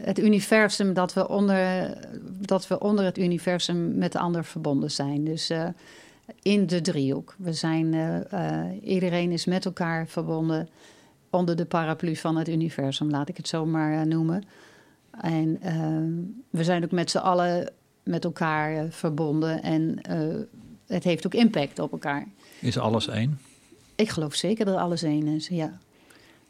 [0.00, 5.24] het universum, dat we, onder, dat we onder het universum met de ander verbonden zijn.
[5.24, 5.50] Dus
[6.42, 7.34] in de driehoek.
[7.38, 10.68] We zijn, eh, eh, iedereen is met elkaar verbonden
[11.30, 14.44] onder de paraplu van het universum, laat ik het zo maar eh, noemen.
[15.20, 15.58] En
[16.50, 19.98] we zijn ook met z'n allen met elkaar verbonden en
[20.86, 22.26] het heeft ook impact op elkaar.
[22.60, 23.38] Is alles één?
[23.94, 25.78] Ik geloof zeker dat alles één is, ja.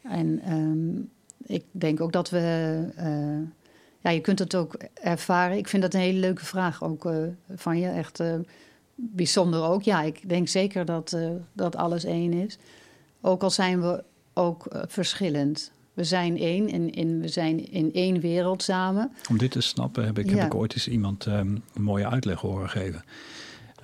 [0.01, 0.99] En ehm,
[1.53, 2.39] ik denk ook dat we...
[3.99, 5.57] ja, je kunt het ook ervaren.
[5.57, 7.09] Ik vind dat een hele leuke vraag ook
[7.55, 7.87] van je.
[7.87, 8.21] Echt
[9.01, 9.81] bijzonder ook.
[9.83, 12.57] Ja, ik denk zeker dat, eh, dat alles één is.
[13.21, 15.71] Ook al zijn we ook eh, verschillend.
[15.93, 19.11] We zijn één en in, we zijn in één wereld samen.
[19.29, 20.35] Om dit te snappen heb ik, Ja.
[20.35, 21.39] heb ik ooit eens iemand ehm,
[21.73, 23.03] een mooie uitleg horen geven.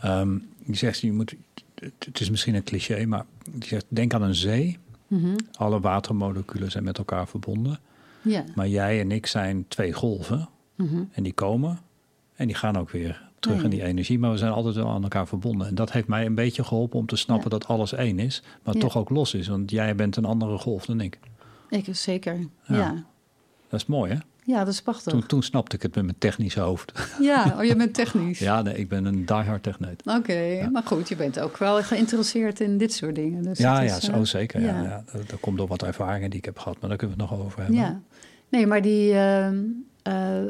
[0.01, 1.35] Ehm, die zegt, je moet,
[1.75, 4.77] het- het is misschien een cliché, maar die zegt, denk aan een zee.
[5.07, 5.35] Mhm.
[5.51, 7.79] Alle watermoleculen zijn met elkaar verbonden.
[8.21, 8.43] Ja.
[8.55, 10.49] Maar jij en ik zijn twee golven.
[10.75, 11.03] Mhm.
[11.11, 11.79] En die komen
[12.35, 13.75] en die gaan ook weer terug in ja.
[13.77, 14.19] die energie.
[14.19, 15.67] Maar we zijn altijd wel aan elkaar verbonden.
[15.67, 17.57] En dat heeft mij een beetje geholpen om te snappen Ja.
[17.57, 18.43] dat alles één is.
[18.63, 18.79] Maar Ja.
[18.79, 19.47] toch ook los is.
[19.47, 21.19] Want jij bent een andere golf dan ik.
[21.69, 22.37] Ik zeker.
[22.63, 22.75] Ja.
[22.75, 23.03] Ja.
[23.69, 24.17] Dat is mooi hè?
[24.43, 25.11] Ja, dat is prachtig.
[25.11, 26.91] Toen, toen snapte ik het met mijn technische hoofd.
[27.21, 28.39] Ja, oh, je bent technisch.
[28.39, 30.01] ja, nee, ik ben een diehard techneut.
[30.05, 33.43] Oké, maar goed, je bent ook wel geïnteresseerd in dit soort dingen.
[33.43, 34.61] Dus Ja, het ja, is, zo eh, zeker.
[34.61, 34.83] Ja.
[34.83, 35.03] ja.
[35.27, 36.79] Dat komt door wat ervaringen die ik heb gehad.
[36.79, 37.75] Maar daar kunnen we het nog over hebben.
[37.77, 38.01] Ja,
[38.49, 39.57] nee, maar die, ehm,
[40.03, 40.43] eh,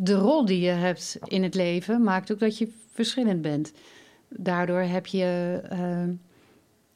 [0.00, 3.72] de rol die je hebt in het leven maakt ook dat je verschillend bent.
[4.28, 6.12] Daardoor heb je ehm,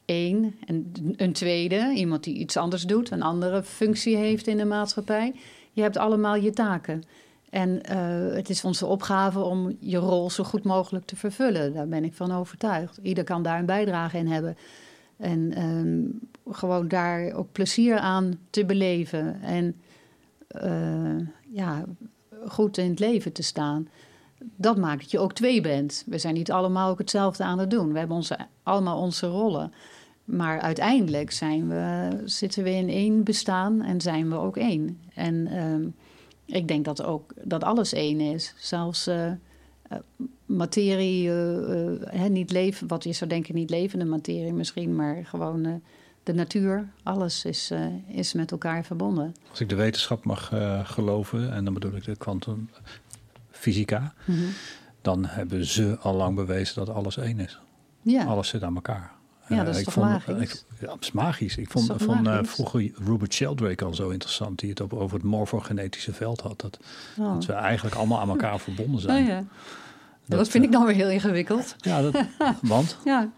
[0.05, 4.65] één en een tweede, iemand die iets anders doet, een andere functie heeft in de
[4.65, 5.33] maatschappij.
[5.71, 7.03] Je hebt allemaal je taken.
[7.49, 11.73] En eh, het is onze opgave om je rol zo goed mogelijk te vervullen.
[11.73, 12.99] Daar ben ik van overtuigd.
[13.01, 14.57] Ieder kan daar een bijdrage in hebben.
[15.17, 16.03] En ehm,
[16.55, 19.41] gewoon daar ook plezier aan te beleven.
[19.41, 19.75] En
[20.47, 21.85] eh, ja,
[22.47, 23.87] goed in het leven te staan.
[24.55, 26.03] Dat maakt dat je ook twee bent.
[26.05, 27.91] We zijn niet allemaal ook hetzelfde aan het doen.
[27.91, 29.73] We hebben onze, allemaal onze rollen.
[30.25, 34.99] Maar uiteindelijk zijn we, zitten we in één bestaan en zijn we ook één.
[35.13, 35.87] En ehm,
[36.45, 38.53] ik denk dat, ook, dat alles één is.
[38.57, 39.37] Zelfs eh, eh,
[40.45, 45.81] materie, eh, niet leven, wat je zou denken, niet levende materie misschien, maar gewoon
[46.27, 46.87] de natuur.
[47.03, 49.35] Alles is, eh, is met elkaar verbonden.
[49.49, 54.37] Als ik de wetenschap mag eh, geloven, en dan bedoel ik de kwantumfysica, Mhm.
[55.01, 57.59] dan hebben ze al lang bewezen dat alles één is.
[58.01, 59.11] Ja, Alles zit aan elkaar.
[59.47, 60.51] Ja, Eh, dat is ik toch vond, magisch?
[60.53, 61.57] Ik, ja, is magisch.
[61.57, 62.49] Ik vond, eh, magisch?
[62.49, 66.59] vroeger Robert Sheldrake al zo interessant, die het op- over het morfogenetische veld had.
[66.61, 66.79] Dat,
[67.19, 67.33] Oh.
[67.33, 69.21] dat we eigenlijk allemaal aan elkaar verbonden zijn.
[69.23, 69.43] Oh, ja.
[70.25, 71.75] Dat, vind ik dan weer heel ingewikkeld.
[71.77, 72.15] Ja, dat,
[72.61, 72.97] want?
[73.05, 73.29] Ja.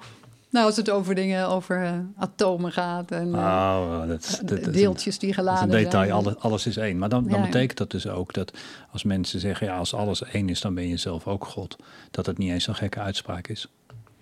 [0.49, 5.19] Nou, als het over dingen, over eh, atomen gaat en eh, Oh, dat, een- deeltjes
[5.19, 6.11] die geladen een detail, zijn.
[6.11, 6.97] alles, alles is één.
[6.97, 7.45] Maar dan, dan Ja.
[7.45, 8.57] betekent dat dus ook dat
[8.91, 11.75] als mensen zeggen, ja, als alles één is, dan ben je zelf ook God.
[12.11, 13.67] Dat het niet eens zo'n gekke uitspraak is.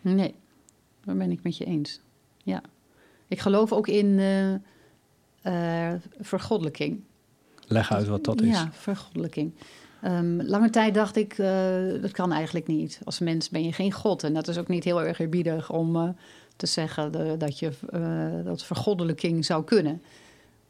[0.02, 0.36] Nee,
[1.06, 2.00] daar ben ik met je eens.
[2.44, 2.62] Ja.
[3.28, 4.54] Ik geloof ook in eh,
[5.94, 7.04] eh, vergoddelijking.
[7.68, 8.48] Leg uit wat dat is.
[8.56, 9.54] Ja, vergoddelijking.
[10.02, 13.00] Ehm, lange tijd dacht ik, eh, dat kan eigenlijk niet.
[13.04, 14.24] Als mens ben je geen god.
[14.24, 16.10] En dat is ook niet heel erg eerbiedig om eh,
[16.56, 20.02] te zeggen de- dat je eh, dat vergoddelijking zou kunnen.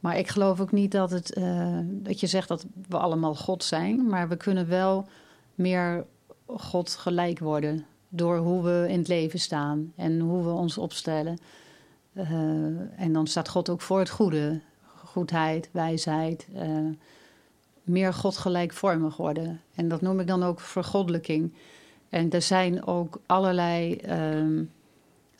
[0.00, 3.64] Maar ik geloof ook niet dat, het, eh, dat je zegt dat we allemaal god
[3.64, 4.06] zijn.
[4.06, 5.06] Maar we kunnen wel
[5.54, 6.04] meer
[6.46, 7.84] god gelijk worden.
[8.08, 11.38] Door hoe we in het leven staan en hoe we ons opstellen.
[12.12, 12.28] Eh,
[12.96, 14.60] en dan staat God ook voor het goede.
[15.04, 16.48] Goedheid, wijsheid.
[17.88, 19.60] Meer godgelijkvormig worden.
[19.74, 21.52] En dat noem ik dan ook vergoddelijking.
[22.08, 24.64] En er zijn ook allerlei ehm,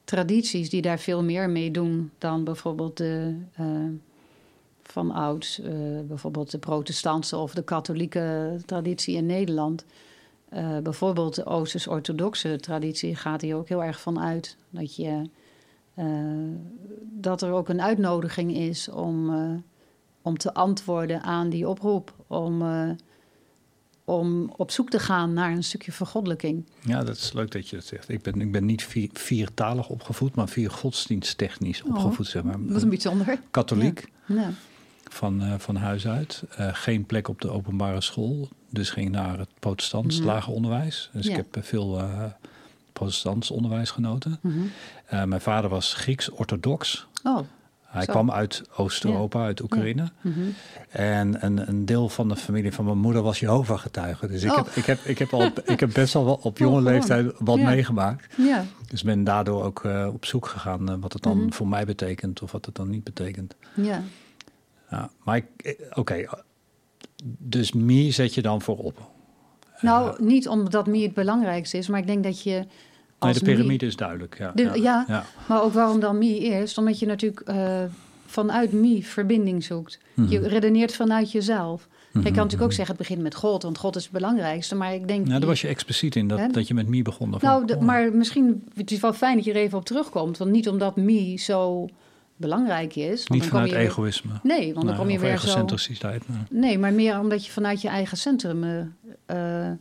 [0.05, 3.67] tradities die daar veel meer mee doen dan bijvoorbeeld de eh,
[4.91, 5.73] van ouds, eh,
[6.05, 9.85] bijvoorbeeld de protestantse of de katholieke traditie in Nederland.
[10.49, 15.23] Eh, bijvoorbeeld de Oosters-orthodoxe traditie gaat hier ook heel erg van uit dat, je,
[15.95, 16.07] eh,
[17.03, 19.31] dat er ook een uitnodiging is om,
[20.29, 22.15] om te antwoorden aan die oproep.
[22.27, 22.91] Om, eh,
[24.05, 26.67] om op zoek te gaan naar een stukje vergoddelijking.
[26.81, 28.09] Ja, dat is leuk dat je dat zegt.
[28.09, 32.67] Ik ben, ik ben niet vier, viertalig opgevoed, maar vier godsdiensttechnisch Oh, opgevoed, zeg maar.
[32.67, 33.41] Dat is een bijzonder.
[33.51, 34.51] Katholiek Ja.
[35.11, 36.43] van, eh, van huis uit.
[36.57, 38.49] Eh, geen plek op de openbare school.
[38.71, 40.27] Dus ging naar het protestants Mhm.
[40.27, 41.11] lager onderwijs.
[41.13, 41.37] Dus Ja.
[41.37, 42.03] ik heb veel
[42.93, 44.39] protestants onderwijs genoten.
[44.43, 44.59] Mhm.
[45.29, 47.07] Mijn vader was Grieks-orthodox.
[47.23, 47.39] Oh.
[47.89, 48.13] Hij Zo.
[48.13, 50.09] kwam uit Oost-Europa, uit Oekraïne.
[50.21, 50.41] Mhm.
[50.91, 54.27] En een, een deel van de familie van mijn moeder was Jehovah-getuige.
[54.27, 54.57] Dus ik, Oh.
[54.57, 56.93] heb, ik, heb, ik, heb al, ik heb best wel wel op jonge Oh, gewoon.
[56.93, 57.65] leeftijd wat Ja.
[57.69, 58.35] meegemaakt.
[58.37, 58.65] Ja.
[58.89, 61.51] Dus ben daardoor ook eh, op zoek gegaan eh, wat het dan Mhm.
[61.53, 63.55] voor mij betekent of wat het dan niet betekent.
[63.75, 64.03] ja.
[64.91, 66.25] Ja, maar eh, oké,
[67.39, 69.11] dus me zet je dan voorop.
[69.81, 72.67] Nou, niet omdat meer het belangrijkste is, maar ik denk dat je.
[73.21, 74.39] Nee, de piramide is duidelijk.
[74.39, 75.05] Ja, De- ja.
[75.09, 75.25] ja.
[75.49, 76.79] Maar ook waarom dan Mie eerst?
[76.79, 77.83] Omdat je natuurlijk, eh,
[78.27, 79.99] vanuit me verbinding zoekt.
[80.29, 81.89] Je redeneert vanuit jezelf.
[82.13, 84.75] Je kan natuurlijk ook zeggen, het begint met God, want God is het belangrijkste.
[84.75, 85.27] Maar ik denk.
[85.27, 86.49] Nou, daar was je expliciet in, dat, Hè?
[86.49, 87.35] dat je met me begon.
[87.41, 90.39] Nou, ik de- maar misschien het is wel fijn dat je er even op terugkomt.
[90.39, 91.89] Want niet omdat me zo
[92.37, 93.27] belangrijk is.
[93.27, 94.31] Niet vanuit weer- egoïsme.
[94.43, 95.47] Nee, want dan Nee, kom je weer zo.
[96.51, 96.61] nee.
[96.61, 99.73] Nee, maar meer omdat je vanuit je eigen centrum eh, eh,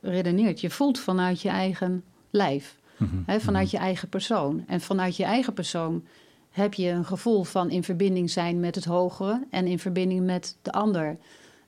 [0.00, 0.60] redeneert.
[0.60, 3.40] Je voelt vanuit je eigen lijf, Mhm.
[3.40, 4.64] vanuit je eigen persoon.
[4.66, 6.04] En vanuit je eigen persoon
[6.50, 10.56] heb je een gevoel van in verbinding zijn met het hogere en in verbinding met
[10.62, 11.16] de ander.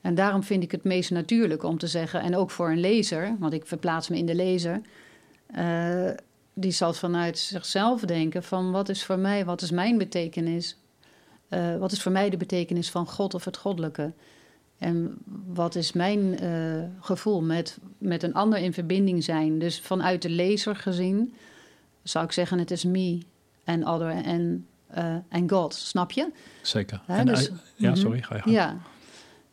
[0.00, 3.36] En daarom vind ik het meest natuurlijk om te zeggen, en ook voor een lezer,
[3.38, 4.80] want ik verplaats me in de lezer,
[5.46, 6.10] eh,
[6.54, 10.76] die zal vanuit zichzelf denken van wat is voor mij, wat is mijn betekenis?
[11.48, 14.12] Eh, wat is voor mij de betekenis van God of het goddelijke?
[14.78, 19.58] En wat is mijn eh, gevoel met, met een ander in verbinding zijn?
[19.58, 21.34] Dus vanuit de lezer gezien
[22.02, 23.18] zou ik zeggen: het is me
[23.64, 25.74] en other en eh, God.
[25.74, 26.30] Snap je?
[26.62, 27.00] Zeker.
[27.06, 27.98] En, dus- eh, ja, Mhm.
[27.98, 28.54] sorry, ga je gang.
[28.54, 28.76] Ja.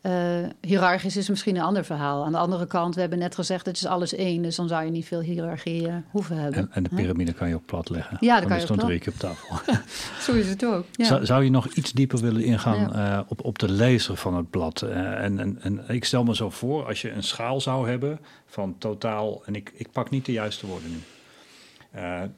[0.04, 0.12] Eh,
[0.60, 2.24] hiërarchisch is misschien een ander verhaal.
[2.24, 4.42] Aan de andere kant, we hebben net gezegd: het is alles één.
[4.42, 6.60] Dus dan zou je niet veel hiërarchie eh, hoeven hebben.
[6.60, 8.16] En, en de piramide kan je ook plat leggen.
[8.20, 9.56] Ja, dat Dan kan je drie keer op tafel.
[10.24, 10.84] Zo is het ook.
[10.92, 11.04] Ja.
[11.04, 13.18] Zou, zou je nog iets dieper willen ingaan Ja.
[13.18, 14.82] eh, op, op de lezer van het blad?
[14.82, 18.18] Eh, en, en, en ik stel me zo voor, als je een schaal zou hebben
[18.46, 20.98] van totaal, en ik, ik pak niet de juiste woorden nu,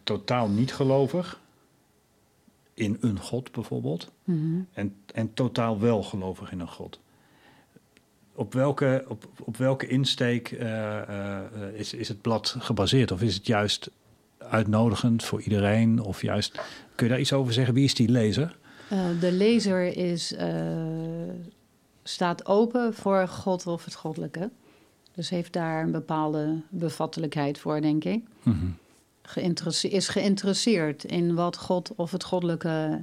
[0.04, 1.40] totaal niet gelovig
[2.74, 4.60] in een God bijvoorbeeld, Mhm.
[4.72, 7.00] en, en totaal wel gelovig in een God.
[8.36, 13.10] Op welke, op, op welke insteek eh, eh, is, is het blad gebaseerd?
[13.12, 13.90] Of is het juist
[14.38, 16.02] uitnodigend voor iedereen?
[16.02, 16.60] Of juist,
[16.94, 17.74] kun je daar iets over zeggen?
[17.74, 18.56] Wie is die lezer?
[18.88, 20.34] Eh, de lezer is,
[22.02, 24.50] staat open voor God of het goddelijke.
[25.14, 28.24] Dus heeft daar een bepaalde bevattelijkheid voor, denk ik.
[29.22, 33.00] Geïnteresse- is geïnteresseerd in wat God of het goddelijke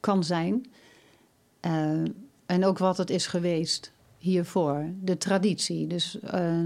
[0.00, 0.66] kan zijn.
[2.46, 4.84] En ook wat het is geweest hiervoor.
[5.02, 5.86] De traditie.
[5.86, 6.56] Dus eh,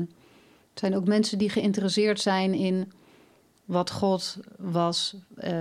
[0.71, 2.93] het zijn ook mensen die geïnteresseerd zijn in
[3.65, 5.55] wat God was eh,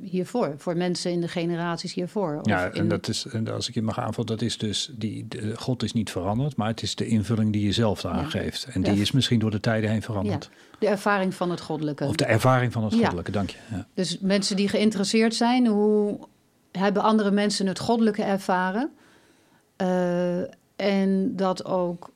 [0.00, 0.54] hiervoor.
[0.58, 2.36] Voor mensen in de generaties hiervoor.
[2.40, 4.90] Of Ja, in- en dat is, en als ik je mag aanvullen, dat is dus,
[4.96, 8.22] die, de, God is niet veranderd, maar het is de invulling die je zelf daaraan
[8.22, 8.28] Ja.
[8.28, 8.64] geeft.
[8.72, 8.92] En Ja.
[8.92, 10.50] die is misschien door de tijden heen veranderd.
[10.78, 12.04] de ervaring van het goddelijke.
[12.04, 12.98] Of de ervaring van het Ja.
[12.98, 13.56] goddelijke, dank je.
[13.70, 13.86] Ja.
[13.94, 16.18] Dus mensen die geïnteresseerd zijn, hoe
[16.72, 18.90] hebben andere mensen het goddelijke ervaren?
[19.76, 20.38] Eh,
[20.76, 22.10] en dat ook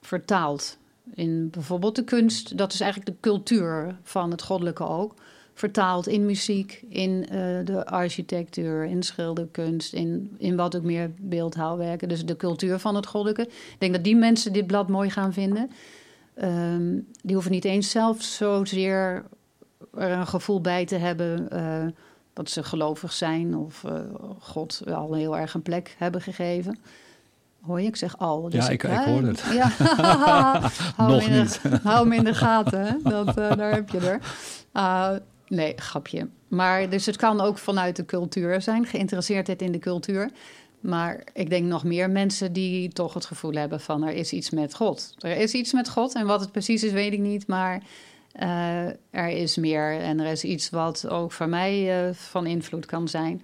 [0.00, 0.78] vertaald
[1.14, 2.58] in bijvoorbeeld de kunst.
[2.58, 5.14] Dat is eigenlijk de cultuur van het goddelijke ook.
[5.54, 12.08] Vertaald in muziek, in eh, de architectuur, in schilderkunst, in, in wat ook meer beeldhouwwerken.
[12.08, 13.42] Dus de cultuur van het goddelijke.
[13.42, 15.70] Ik denk dat die mensen dit blad mooi gaan vinden.
[16.34, 19.24] Ehm, die hoeven niet eens zelf zozeer
[19.94, 21.86] er een gevoel bij te hebben eh,
[22.32, 24.00] dat ze gelovig zijn of eh,
[24.38, 26.78] God wel heel erg een plek hebben gegeven.
[27.66, 27.86] Hoor je?
[27.86, 28.46] Ik zeg al.
[28.50, 29.44] Ja, ik- ik hoor het.
[29.52, 29.68] Ja.
[30.96, 31.62] hou Nog hem in niet.
[31.62, 32.80] De, hou in de gaten.
[32.86, 32.92] Hè?
[33.02, 34.18] Dat, eh, daar heb je er.
[34.72, 35.10] Ah,
[35.48, 36.28] nee, grapje.
[36.48, 40.30] Maar dus het kan ook vanuit de cultuur zijn, geïnteresseerdheid in de cultuur.
[40.80, 44.50] Maar ik denk nog meer mensen die toch het gevoel hebben van er is iets
[44.50, 45.14] met God.
[45.18, 47.46] Er is iets met God en wat het precies is, weet ik niet.
[47.46, 47.82] Maar
[48.32, 52.86] eh, er is meer en er is iets wat ook voor mij eh, van invloed
[52.86, 53.42] kan zijn.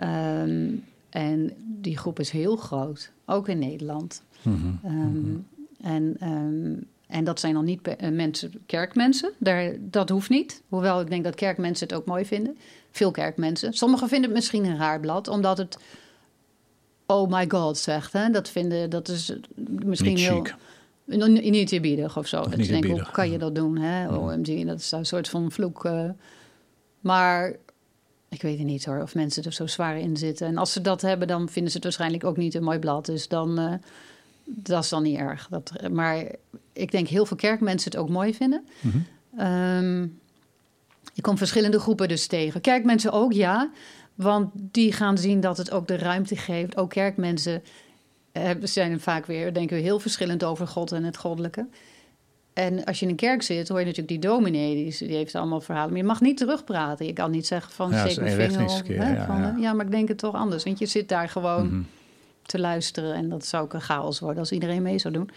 [0.00, 0.68] Ehm,
[1.10, 4.22] en die groep is heel groot, ook in Nederland.
[4.42, 4.56] Mhm.
[4.84, 5.36] Ehm,
[5.80, 6.74] en, ehm,
[7.06, 9.32] en dat zijn dan niet eh, mensen, kerkmensen.
[9.38, 10.62] Daar, dat hoeft niet.
[10.68, 12.56] Hoewel ik denk dat kerkmensen het ook mooi vinden.
[12.90, 13.72] Veel kerkmensen.
[13.72, 15.78] Sommigen vinden het misschien een raar blad, omdat het
[17.06, 18.12] oh my god zegt.
[18.12, 18.30] Hè?
[18.30, 19.32] Dat vinden, dat is
[19.84, 20.44] misschien Niet heel...
[20.44, 20.54] chic.
[21.50, 22.40] Niet eerbiedig of zo.
[22.40, 23.78] Of Dat denk, hoe kan je dat doen?
[23.78, 24.08] Hè?
[24.16, 25.84] OMG, dat is een soort van vloek.
[25.84, 26.10] eh.
[27.00, 27.56] maar
[28.30, 30.46] ik weet het niet hoor, of mensen er zo zwaar in zitten.
[30.46, 33.06] En als ze dat hebben, dan vinden ze het waarschijnlijk ook niet een mooi blad.
[33.06, 33.74] Dus dan, eh,
[34.44, 35.48] dat is dan niet erg.
[35.50, 36.26] Dat, maar
[36.72, 38.64] ik denk heel veel kerkmensen het ook mooi vinden.
[38.80, 38.98] Mhm.
[39.36, 40.02] Ehm,
[41.14, 42.60] ik kom verschillende groepen dus tegen.
[42.60, 43.70] Kerkmensen ook, ja.
[44.14, 46.76] Want die gaan zien dat het ook de ruimte geeft.
[46.76, 47.62] Ook kerkmensen
[48.32, 51.66] eh, zijn vaak weer, denken we, heel verschillend over God en het goddelijke.
[52.52, 55.60] En als je in een kerk zit, hoor je natuurlijk die dominee, die, heeft allemaal
[55.60, 55.88] verhalen.
[55.90, 57.06] Maar je mag niet terugpraten.
[57.06, 58.48] Je kan niet zeggen van, Ja, steek mijn vinger op.
[58.48, 59.54] richtingsverkeer, hè, ja, van, ja.
[59.58, 60.64] ja, maar ik denk het toch anders.
[60.64, 61.82] Want je zit daar gewoon Mhm.
[62.42, 63.14] te luisteren.
[63.14, 65.30] En dat zou ook een chaos worden als iedereen mee zou doen.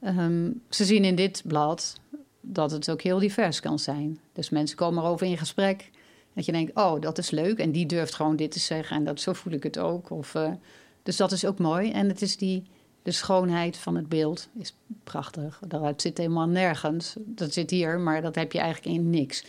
[0.00, 1.96] Ehm, ze zien in dit blad
[2.40, 4.18] dat het ook heel divers kan zijn.
[4.32, 5.90] Dus mensen komen erover in gesprek.
[6.34, 7.58] Dat je denkt, oh, dat is leuk.
[7.58, 8.96] En die durft gewoon dit te zeggen.
[8.96, 10.10] En dat, zo voel ik het ook.
[10.10, 10.50] Of, eh,
[11.02, 11.90] dus dat is ook mooi.
[11.90, 12.62] En het is die,
[13.04, 15.60] de schoonheid van het beeld is prachtig.
[15.68, 17.14] Daaruit zit helemaal nergens.
[17.18, 19.44] Dat zit hier, maar dat heb je eigenlijk in niks.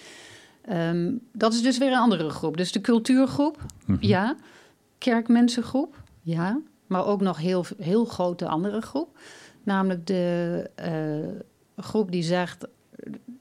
[0.61, 2.57] Ehm, dat is dus weer een andere groep.
[2.57, 3.97] Dus de cultuurgroep, Mhm.
[4.05, 4.35] ja.
[4.97, 6.59] kerkmensengroep, ja.
[6.87, 9.17] Maar ook nog heel, heel grote andere groep.
[9.63, 11.41] Namelijk de uh,
[11.85, 12.67] groep die zegt...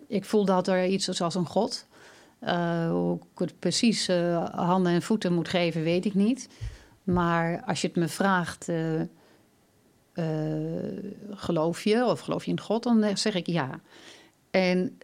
[0.06, 1.86] ik voel dat er iets is als een god.
[2.42, 6.48] Uh, hoe ik het precies uh, handen en voeten moet geven, weet ik niet.
[7.04, 8.68] Maar als je het me vraagt...
[11.30, 13.80] geloof je of geloof je in God, dan zeg ik ja.
[14.50, 14.98] En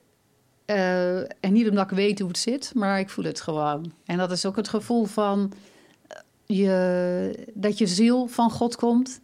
[0.71, 3.93] uh, en niet omdat ik weet hoe het zit, maar ik voel het gewoon.
[4.05, 5.53] En dat is ook het gevoel van
[6.47, 9.21] je, dat je ziel van God komt.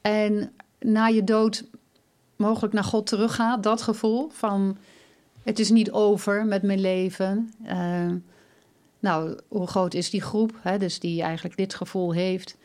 [0.00, 1.64] En na je dood
[2.36, 3.62] mogelijk naar God teruggaat.
[3.62, 4.76] Dat gevoel van
[5.42, 7.52] het is niet over met mijn leven.
[8.98, 10.58] Nou, hoe groot is die groep?
[10.60, 12.56] Hè, dus die eigenlijk dit gevoel heeft.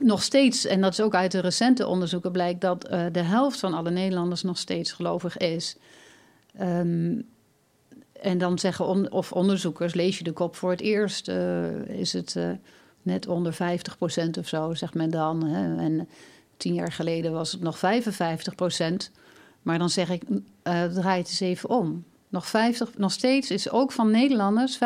[0.00, 3.58] Nog steeds, en dat is ook uit de recente onderzoeken blijkt, dat uh, de helft
[3.58, 5.76] van alle Nederlanders nog steeds gelovig is.
[6.60, 7.26] Um,
[8.20, 12.34] en dan zeggen of onderzoekers, lees je de kop voor het eerst, uh, is het
[12.38, 12.50] uh,
[13.02, 13.56] net onder 50%
[14.38, 15.44] of zo, zegt men dan.
[15.44, 15.76] Hè?
[15.76, 16.08] En
[16.56, 19.10] tien jaar geleden was het nog 55%.
[19.62, 20.22] Maar dan zeg ik,
[20.62, 22.04] draai het eens even om.
[22.28, 24.78] Nog, 50, nog steeds is ook van Nederlanders 50%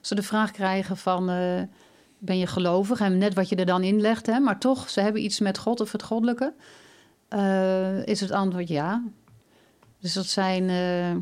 [0.00, 1.28] ze de vraag krijgen van...
[2.20, 3.00] ben je gelovig?
[3.00, 4.38] En net wat je er dan inlegt, hè?
[4.38, 6.52] maar toch, ze hebben iets met God of het goddelijke.
[8.04, 9.02] is het antwoord ja.
[10.00, 11.16] Dus dat zijn uh, eh,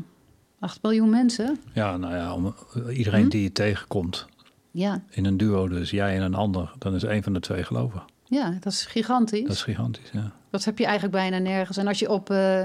[0.59, 1.59] 8 miljoen mensen.
[1.73, 3.29] Ja, nou ja, om, eh, iedereen hm?
[3.29, 4.27] die je tegenkomt
[4.71, 5.03] ja.
[5.09, 8.03] in een duo, dus jij en een ander, dan is een van de twee geloven.
[8.23, 9.47] Ja, dat is gigantisch.
[9.47, 10.31] Dat is gigantisch, ja.
[10.49, 11.77] Dat heb je eigenlijk bijna nergens.
[11.77, 12.31] En als je op.
[12.31, 12.63] Uh,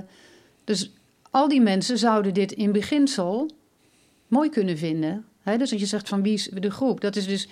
[0.65, 0.93] dus
[1.31, 3.51] al die mensen zouden dit in beginsel
[4.27, 5.25] mooi kunnen vinden.
[5.41, 5.57] Hè?
[5.59, 7.49] Dus als je zegt van wie is de groep, dat is dus.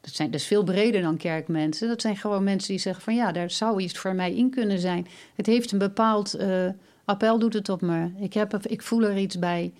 [0.00, 1.88] Dat zijn dus veel breder dan kerkmensen.
[1.88, 4.78] Dat zijn gewoon mensen die zeggen van ja, daar zou iets voor mij in kunnen
[4.78, 5.06] zijn.
[5.34, 6.68] Het heeft een bepaald uh,
[7.04, 8.10] appel doet het op me.
[8.20, 9.72] Ik, heb, ik voel er iets bij.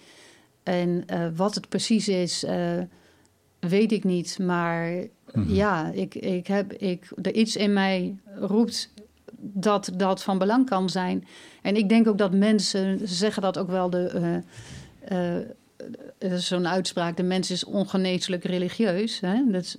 [0.63, 2.79] En uh, wat het precies is, uh,
[3.59, 4.39] weet ik niet.
[4.39, 4.93] Maar
[5.33, 5.55] mm-hmm.
[5.55, 8.93] ja, ik, ik heb, ik, er iets in mij roept
[9.41, 11.27] dat dat van belang kan zijn.
[11.63, 14.43] En ik denk ook dat mensen, ze zeggen dat ook wel, de,
[15.13, 15.37] uh,
[16.19, 19.21] uh, zo'n uitspraak, de mens is ongeneeslijk religieus.
[19.21, 19.43] Hè?
[19.51, 19.77] Dat,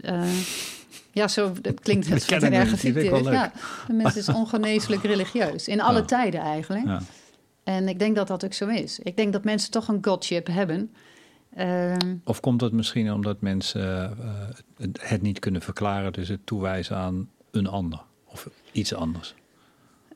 [1.12, 3.52] ja, zo dat klinkt het een erg Ja,
[3.88, 5.68] de mens is ongeneeslijk religieus.
[5.68, 6.06] In alle ja.
[6.06, 6.86] tijden eigenlijk.
[6.86, 7.02] Ja.
[7.64, 9.00] En ik denk dat dat ook zo is.
[9.00, 10.92] Ik denk dat mensen toch een godship hebben.
[11.58, 16.96] Uh, of komt dat misschien omdat mensen uh, het niet kunnen verklaren, dus het toewijzen
[16.96, 19.36] aan een ander of iets anders?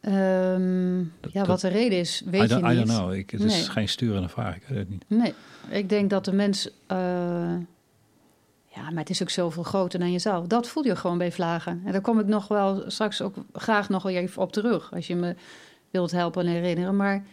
[0.07, 2.71] Um, dat, ja, wat de reden is, weet je niet.
[2.71, 3.13] I don't know.
[3.13, 5.03] Ik, het is geen sturende vraag, ik weet het niet.
[5.07, 5.33] Nee,
[5.69, 6.67] ik denk dat de mens...
[6.67, 6.97] Uh,
[8.67, 10.47] ja, maar het is ook zoveel groter dan jezelf.
[10.47, 11.81] Dat voel je gewoon bij vlagen.
[11.85, 14.93] En daar kom ik nog wel straks ook graag nog wel even op terug...
[14.93, 15.35] als je me
[15.89, 16.95] wilt helpen en herinneren.
[16.95, 17.23] Maar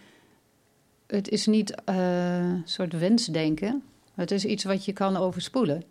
[1.06, 3.82] het is niet uh, een soort wensdenken.
[4.14, 5.84] Het is iets wat je kan overspoelen.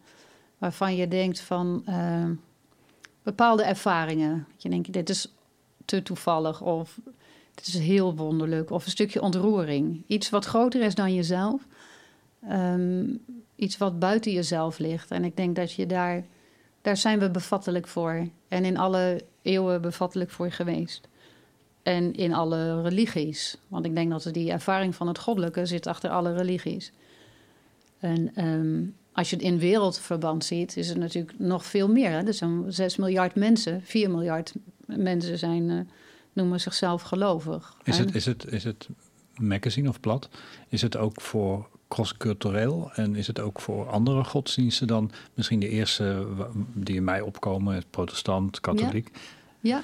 [0.57, 2.25] Waarvan je denkt van uh,
[3.23, 4.47] bepaalde ervaringen.
[4.57, 5.33] Je denkt, dit is
[5.89, 6.99] te toevallig of
[7.55, 8.71] dit is heel wonderlijk.
[8.71, 10.03] Of een stukje ontroering.
[10.07, 11.67] Iets wat groter is dan jezelf.
[12.51, 13.25] Um,
[13.55, 15.11] iets wat buiten jezelf ligt.
[15.11, 16.25] En ik denk dat je daar,
[16.81, 18.27] daar zijn we bevattelijk voor.
[18.47, 21.07] En in alle eeuwen bevattelijk voor geweest.
[21.83, 23.57] En in alle religies.
[23.67, 26.91] Want ik denk dat die ervaring van het goddelijke zit achter alle religies.
[27.99, 32.11] En um, als je het in wereldverband ziet, is het natuurlijk nog veel meer.
[32.11, 32.25] Hè?
[32.25, 34.53] Er zijn 6 miljard mensen, 4 miljard
[34.97, 35.79] mensen zijn, uh,
[36.33, 37.77] noemen zichzelf gelovig.
[37.83, 38.87] Is het, is, het, is het
[39.35, 40.29] magazine of plat?
[40.67, 45.69] Is het ook voor crosscultureel en is het ook voor andere godsdiensten dan misschien de
[45.69, 46.27] eerste
[46.73, 49.09] die in mij opkomen, protestant, katholiek?
[49.59, 49.81] Ja,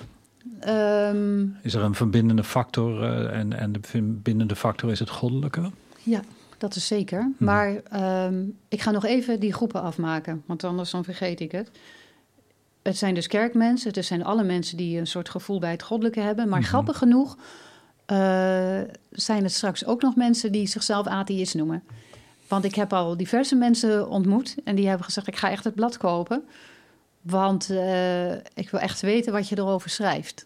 [0.56, 1.10] ja.
[1.10, 5.72] Um, is er een verbindende factor uh, en, en de verbindende factor is het goddelijke?
[6.04, 6.22] Ja,
[6.58, 7.20] dat is zeker.
[7.20, 7.36] Hmm.
[7.38, 7.82] Maar
[8.26, 11.72] um, ik ga nog even die groepen afmaken, want anders dan vergeet ik het.
[12.86, 16.19] Het zijn dus kerkmensen, het zijn alle mensen die een soort gevoel bij het goddelijke
[16.19, 16.50] hebben.
[16.50, 18.17] Maar mm grappig genoeg uh,
[19.12, 21.84] zijn het straks ook nog mensen die zichzelf atheïst noemen.
[22.48, 25.76] Want ik heb al diverse mensen ontmoet en die hebben gezegd: ik ga echt het
[25.76, 26.43] blad kopen.
[27.21, 30.45] Want uh, ik wil echt weten wat je erover schrijft.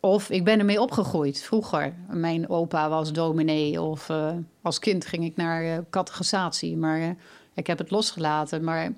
[0.00, 1.94] Of ik ben ermee opgegroeid vroeger.
[2.08, 6.76] Mijn opa was dominee of uh, als kind ging ik naar catechisatie.
[6.76, 7.16] Maar
[7.54, 8.64] ik heb het losgelaten.
[8.64, 8.92] Maar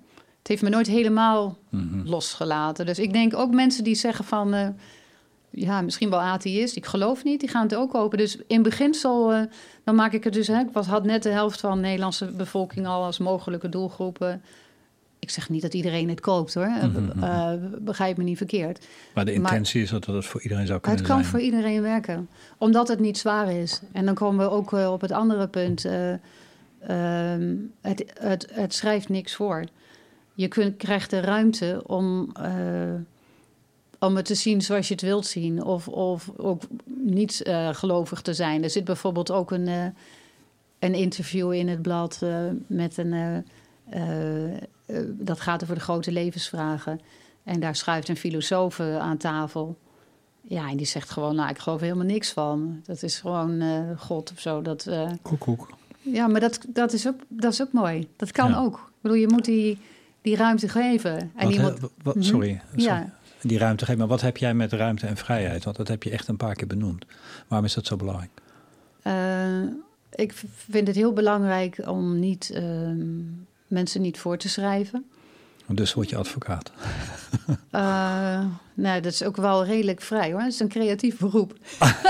[0.46, 2.08] het heeft me nooit helemaal mm -hmm.
[2.08, 2.86] losgelaten.
[2.86, 4.74] Dus ik denk ook mensen die zeggen van...
[5.50, 8.18] ja, misschien wel atheïst, ik geloof niet, die gaan het ook kopen.
[8.18, 9.48] Dus in beginsel,
[9.84, 10.46] dan maak ik het dus...
[10.46, 14.42] Hè, ik was, had net de helft van de Nederlandse bevolking al als mogelijke doelgroepen
[15.26, 16.66] ik zeg niet dat iedereen het koopt hoor.
[16.66, 17.74] Mm -hmm.
[17.80, 18.86] begrijp me niet verkeerd.
[19.14, 21.12] Maar de intentie is dat het voor iedereen zou kunnen zijn.
[21.12, 22.28] Het kan voor iedereen werken.
[22.58, 23.80] Omdat het niet zwaar is.
[23.92, 25.86] En dan komen we ook uh, op het andere punt.
[25.86, 26.14] Uh,
[27.80, 29.64] het, het, het, schrijft niks voor.
[30.36, 32.94] Je kunt, krijgt de ruimte om, eh,
[33.98, 35.64] om het te zien zoals je het wilt zien.
[35.64, 38.62] Of, of ook niet eh, gelovig te zijn.
[38.62, 39.84] Er zit bijvoorbeeld ook een, eh,
[40.78, 42.20] een interview in het blad
[42.66, 43.44] met een.
[45.18, 47.00] dat gaat over de grote levensvragen.
[47.44, 49.76] En daar schuift een filosoof aan tafel.
[50.42, 52.80] Ja, en die zegt gewoon, nou, ik geloof helemaal niks van.
[52.84, 53.62] Dat is gewoon
[53.98, 54.62] God of zo.
[54.62, 54.88] Dat,
[55.22, 55.68] Koek, koek.
[56.02, 58.08] ja, maar dat, dat, is ook, dat is ook mooi.
[58.16, 58.58] Dat kan Ja.
[58.58, 58.74] ook.
[58.74, 59.78] Ik bedoel, je moet die,
[60.26, 61.18] die ruimte geven.
[61.36, 62.24] En he- moet, wat- Mhm.
[62.24, 62.60] sorry.
[62.76, 63.12] Ja.
[63.42, 63.98] Die ruimte geven.
[63.98, 65.64] Maar wat heb jij met ruimte en vrijheid?
[65.64, 67.04] Want dat heb je echt een paar keer benoemd.
[67.48, 68.30] Waarom is dat zo belangrijk?
[69.02, 69.62] eh,
[70.14, 70.32] ik
[70.70, 72.98] vind het heel belangrijk om niet, ehm,
[73.66, 75.04] mensen niet voor te schrijven.
[75.68, 76.70] Dus word je advocaat.
[77.70, 78.44] Eh,
[78.74, 80.40] nou, dat is ook wel redelijk vrij hoor.
[80.40, 81.54] Het is een creatief beroep.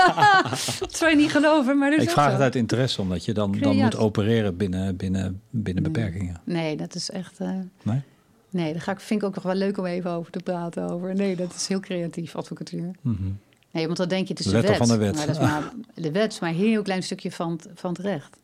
[0.79, 2.31] dat zou je niet geloven, maar dat is Ik vraag zo.
[2.31, 6.41] het uit interesse, omdat je dan, dan moet opereren binnen, binnen, binnen beperkingen.
[6.43, 7.39] Nee, dat is echt...
[7.39, 7.49] eh,
[7.83, 8.01] Nee?
[8.49, 10.89] nee, daar ga ik, vind ik ook nog wel leuk om even over te praten.
[10.89, 11.15] Over.
[11.15, 12.91] Nee, dat is heel creatief, advocatuur.
[13.01, 13.23] Mhm.
[13.71, 15.15] Nee, want dan denk je, het is De wet van de wet.
[15.15, 15.71] Maar dat is maar,
[16.05, 18.37] de wet is maar een heel klein stukje van, het- van het recht.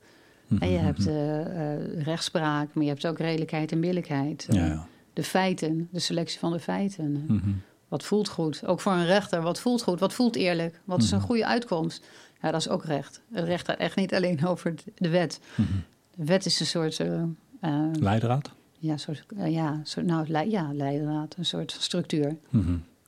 [0.59, 0.85] En je Mhm.
[0.85, 4.45] hebt eh, rechtspraak, maar je hebt ook redelijkheid en billijkheid.
[4.49, 4.87] Ja, ja.
[5.13, 7.25] De feiten, de selectie van de feiten.
[7.27, 7.49] Mhm.
[7.87, 8.65] Wat voelt goed?
[8.65, 9.99] Ook voor een rechter, wat voelt goed?
[9.99, 10.79] Wat voelt eerlijk?
[10.83, 11.25] Wat is een Mhm.
[11.27, 12.05] goede uitkomst?
[12.41, 13.21] Ja, dat is ook recht.
[13.31, 15.39] Het recht gaat echt niet alleen over de wet.
[15.55, 15.67] Mhm.
[16.15, 16.99] De wet is een soort...
[16.99, 17.21] eh,
[17.59, 18.51] eh, Leidraad?
[18.79, 22.37] ja, soort, eh, ja, soort, nou, ja, leidraad, een soort structuur.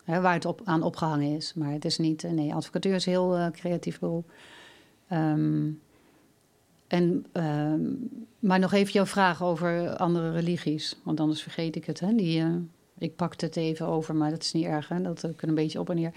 [0.04, 1.54] Hè, waar het op, aan opgehangen is.
[1.54, 2.24] Maar het is niet...
[2.32, 4.32] Nee, advocatuur is een heel creatief beroep.
[5.08, 5.66] Ehm,
[6.88, 7.80] en, ehm,
[8.40, 10.96] maar nog even jouw vraag over andere religies.
[11.04, 12.00] Want anders vergeet ik het.
[12.00, 12.16] Hè?
[12.16, 12.48] Die, eh,
[12.98, 14.88] ik pakte het even over, maar dat is niet erg.
[14.88, 15.02] Hè?
[15.02, 16.12] Dat eh, kan een beetje op en neer.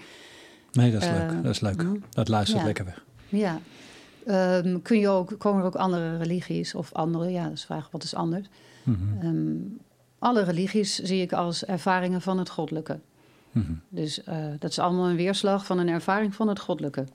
[0.71, 1.43] Nee, dat is leuk.
[1.43, 1.85] Dat is leuk.
[2.09, 2.65] Dat luistert Ja.
[2.65, 3.05] lekker weg.
[3.29, 3.59] Ja.
[4.25, 7.29] Ehm, kun je ook, komen er ook andere religies of andere?
[7.29, 8.47] Ja, dat is de vraag, wat is anders?
[8.83, 9.25] Mhm.
[9.25, 9.57] Ehm,
[10.19, 12.99] alle religies zie ik als ervaringen van het goddelijke.
[13.51, 13.71] Mhm.
[13.89, 17.05] Dus eh, dat is allemaal een weerslag van een ervaring van het goddelijke.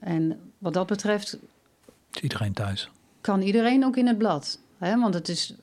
[0.00, 1.38] En wat dat betreft
[2.16, 2.90] Is iedereen thuis?
[3.26, 4.58] kan iedereen ook in het blad.
[4.78, 5.00] Hè?
[5.00, 5.54] Want het is.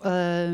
[0.00, 0.48] eh,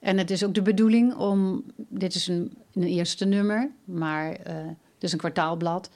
[0.00, 1.64] en het is ook de bedoeling om.
[1.76, 4.54] Dit is een, een eerste nummer, maar eh,
[4.94, 5.90] het is een kwartaalblad.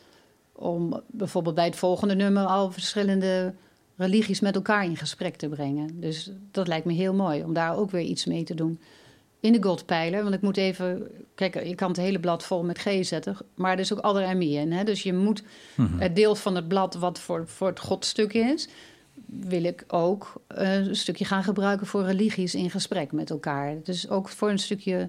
[0.52, 3.54] Om bijvoorbeeld bij het volgende nummer al verschillende
[3.96, 6.00] religies met elkaar in gesprek te brengen.
[6.00, 8.80] Dus dat lijkt me heel mooi om daar ook weer iets mee te doen.
[9.40, 11.08] In de Godpijler, want ik moet even.
[11.34, 14.22] Kijk, je kan het hele blad vol met G zetten, maar er is ook aller
[14.22, 14.72] en meer in.
[14.72, 14.84] Hè?
[14.84, 15.42] Dus je moet
[15.74, 15.98] Mhm.
[15.98, 18.68] het deel van het blad wat voor, voor het godstuk is,
[19.26, 23.74] wil ik ook eh, een stukje gaan gebruiken voor religies in gesprek met elkaar.
[23.82, 25.08] Dus ook voor een stukje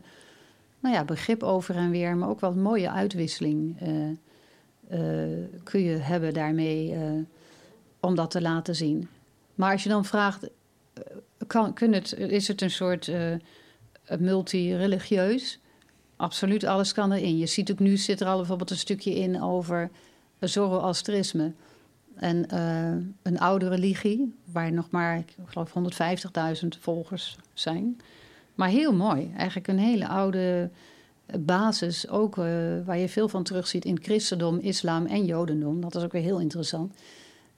[0.80, 4.10] nou ja, begrip over en weer, maar ook wel een mooie uitwisseling eh,
[4.90, 6.96] eh, kun je hebben daarmee
[8.00, 9.08] om dat te laten zien.
[9.56, 10.50] Maar als je dan vraagt,
[11.48, 13.12] kan, kun het, is het een soort
[14.20, 15.60] multireligieus?
[16.16, 17.38] Absoluut, alles kan erin.
[17.38, 19.90] Je ziet ook nu zit er al bijvoorbeeld een stukje in over
[20.40, 21.52] Zoroastrisme.
[22.16, 25.74] En eh, een oude religie, waar nog maar, ik geloof,
[26.62, 28.02] 150.000 volgers zijn.
[28.56, 29.32] Maar heel mooi.
[29.38, 30.70] Eigenlijk een hele oude
[31.40, 32.46] basis, ook eh,
[32.86, 35.82] waar je veel van terugziet in christendom, islam en jodendom.
[35.82, 36.94] Dat is ook weer heel interessant.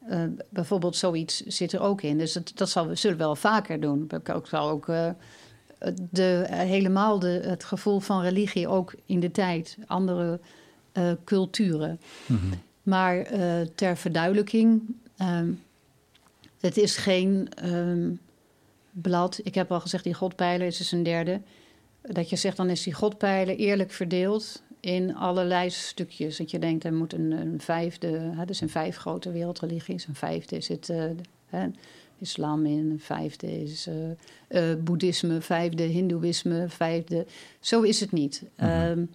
[0.08, 2.18] Eh, bijvoorbeeld zoiets zit er ook in.
[2.18, 4.10] Dus dat, dat zal, zullen we wel vaker doen.
[4.10, 4.88] Ik zal ook
[6.10, 10.40] de, helemaal de, het gevoel van religie ook in de tijd, andere
[10.92, 12.00] eh, culturen.
[12.26, 12.40] Mhm.
[12.84, 15.52] Maar eh, ter verduidelijking, ehm,
[16.60, 18.12] het is geen ehm,
[18.92, 19.40] blad.
[19.44, 21.42] Ik heb al gezegd, die godpijler is dus een derde.
[22.02, 26.38] Dat je zegt, dan is die godpijler eerlijk verdeeld in allerlei stukjes.
[26.38, 28.08] Dat je denkt, er moet een, een vijfde...
[28.08, 30.08] Hè, er zijn vijf grote wereldreligies.
[30.08, 31.04] Een vijfde uh,
[31.46, 31.68] hè,
[32.22, 33.96] islam in, vijfde is uh,
[34.50, 37.26] uh, boeddhisme, vijfde hindoeïsme, vijfde...
[37.60, 38.44] Zo is het niet.
[38.58, 38.82] Mm -hmm.
[38.82, 39.10] um,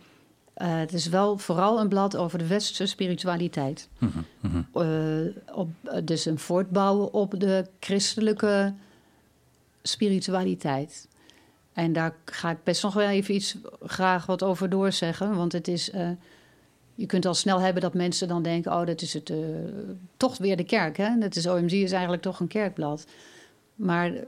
[0.57, 3.88] uh, het is wel vooral een blad over de westerse spiritualiteit.
[3.98, 4.66] Mm -hmm.
[4.74, 5.68] uh, op,
[6.04, 8.74] dus een voortbouwen op de christelijke
[9.82, 11.09] spiritualiteit.
[11.72, 15.34] En daar ga ik best nog wel even iets graag wat over doorzeggen.
[15.34, 15.90] Want het is.
[16.97, 19.30] Je kunt al snel hebben dat mensen dan denken: oh, dat is het.
[19.30, 19.38] Uh,
[20.16, 20.97] toch weer de kerk.
[20.97, 21.18] Hè?
[21.18, 23.07] Dat is OMG is eigenlijk toch een kerkblad.
[23.74, 24.20] Maar uh,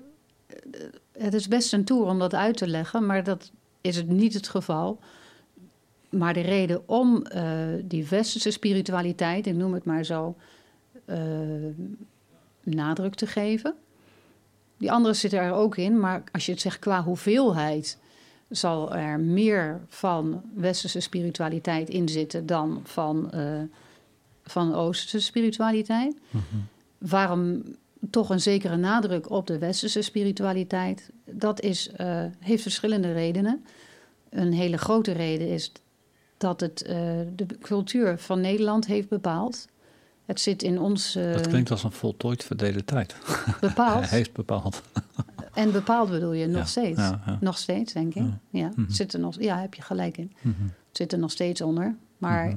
[1.12, 3.06] het is best een toer om dat uit te leggen.
[3.06, 3.50] Maar dat
[3.80, 4.98] is het niet het geval.
[6.08, 7.42] Maar de reden om uh,
[7.84, 10.36] die westerse spiritualiteit, ik noem het maar zo,
[12.62, 13.74] nadruk te geven.
[14.76, 17.98] Die andere zitten er ook in, maar als je het zegt qua hoeveelheid,
[18.48, 23.60] zal er meer van westerse spiritualiteit in zitten dan van, uh,
[24.42, 26.16] van oosterse spiritualiteit.
[26.30, 26.66] Mm -hmm.
[26.98, 27.62] Waarom
[28.10, 31.10] toch een zekere nadruk op de westerse spiritualiteit.
[31.24, 33.64] Dat is, uh, heeft verschillende redenen.
[34.30, 35.72] Een hele grote reden is
[36.36, 36.90] dat het uh,
[37.36, 39.68] de cultuur van Nederland heeft bepaald.
[40.24, 41.12] Het zit in ons.
[41.12, 43.16] Dat klinkt als een voltooid verdelen tijd.
[43.60, 44.04] Bepaald.
[44.08, 44.82] Hij heeft bepaald.
[45.58, 46.98] En bepaald bedoel je nog Ja, steeds.
[46.98, 47.38] ja, ja.
[47.40, 48.22] Nog steeds, denk ik.
[48.22, 48.38] Ja.
[48.50, 50.32] Ja, het zit er nog, ja, heb je gelijk in.
[50.42, 51.96] Het zit er nog steeds onder.
[52.18, 52.56] Maar Mhm.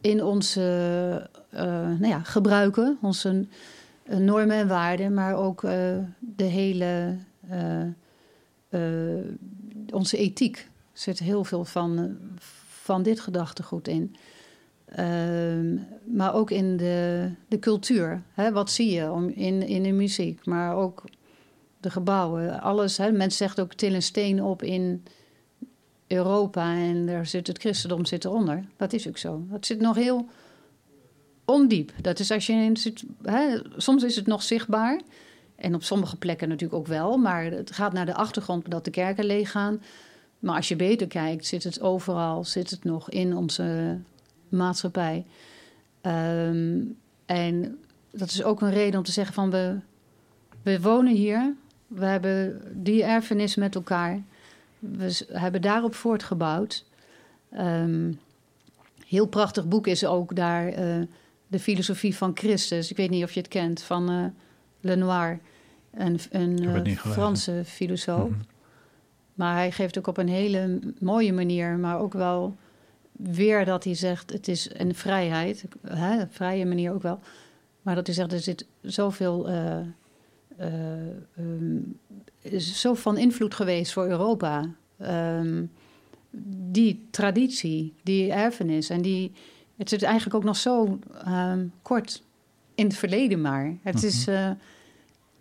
[0.00, 0.62] in onze
[1.50, 3.46] eh, nou ja, gebruiken, onze
[4.08, 5.70] normen en waarden, maar ook eh,
[6.18, 7.16] de hele.
[7.48, 7.82] eh,
[9.92, 12.16] onze ethiek zit heel veel van,
[12.68, 14.16] van dit gedachtegoed in.
[14.84, 15.74] Ehm,
[16.16, 18.22] maar ook in de, de cultuur.
[18.32, 18.52] Hè?
[18.52, 21.04] Wat zie je om, in, in de muziek, maar ook
[21.80, 22.60] de gebouwen.
[22.60, 22.96] Alles.
[22.96, 23.12] Hè?
[23.12, 25.04] Mensen zeggen ook til een steen op in
[26.06, 28.64] Europa en daar zit het christendom zit eronder.
[28.76, 29.42] Dat is ook zo.
[29.50, 30.28] Dat zit nog heel
[31.44, 31.92] ondiep.
[32.00, 32.72] Dat is als je.
[33.22, 33.58] Hè?
[33.76, 35.00] Soms is het nog zichtbaar.
[35.56, 37.16] En op sommige plekken natuurlijk ook wel.
[37.16, 39.82] Maar het gaat naar de achtergrond dat de kerken leeggaan.
[40.38, 43.98] Maar als je beter kijkt, zit het overal, zit het nog in onze
[44.48, 45.26] maatschappij.
[46.00, 46.80] Ehm,
[47.26, 47.78] en
[48.10, 49.78] dat is ook een reden om te zeggen van we,
[50.62, 51.54] we wonen hier.
[51.88, 54.22] We hebben die erfenis met elkaar.
[54.78, 56.84] We hebben daarop voortgebouwd.
[57.50, 58.10] Ehm
[59.08, 61.00] heel prachtig boek is ook daar eh,
[61.46, 62.90] de filosofie van Christus.
[62.90, 64.24] Ik weet niet of je het kent, van eh,
[64.80, 65.38] Lenoir.
[65.90, 66.96] Een, een eh.
[66.96, 68.30] Franse filosoof.
[68.30, 68.40] Mhm.
[69.34, 72.56] Maar hij geeft ook op een hele mooie manier, maar ook wel
[73.12, 77.20] weer dat hij zegt: het is een vrijheid, hè, een vrije manier ook wel.
[77.82, 79.48] Maar dat hij zegt: er zit zoveel.
[80.58, 81.78] Eh, eh, ehm,
[82.40, 84.74] is zo van invloed geweest voor Europa.
[84.98, 85.64] Ehm,
[86.70, 88.90] die traditie, die erfenis.
[88.90, 89.32] En die,
[89.76, 92.22] het zit eigenlijk ook nog zo ehm, kort
[92.74, 93.76] in het verleden maar.
[93.82, 94.50] Het is, eh,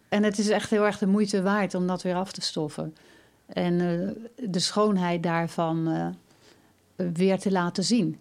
[0.10, 2.96] en het is echt heel erg de moeite waard om dat weer af te stoffen.
[3.46, 6.14] En eh, de schoonheid daarvan
[6.96, 8.20] weer te laten zien.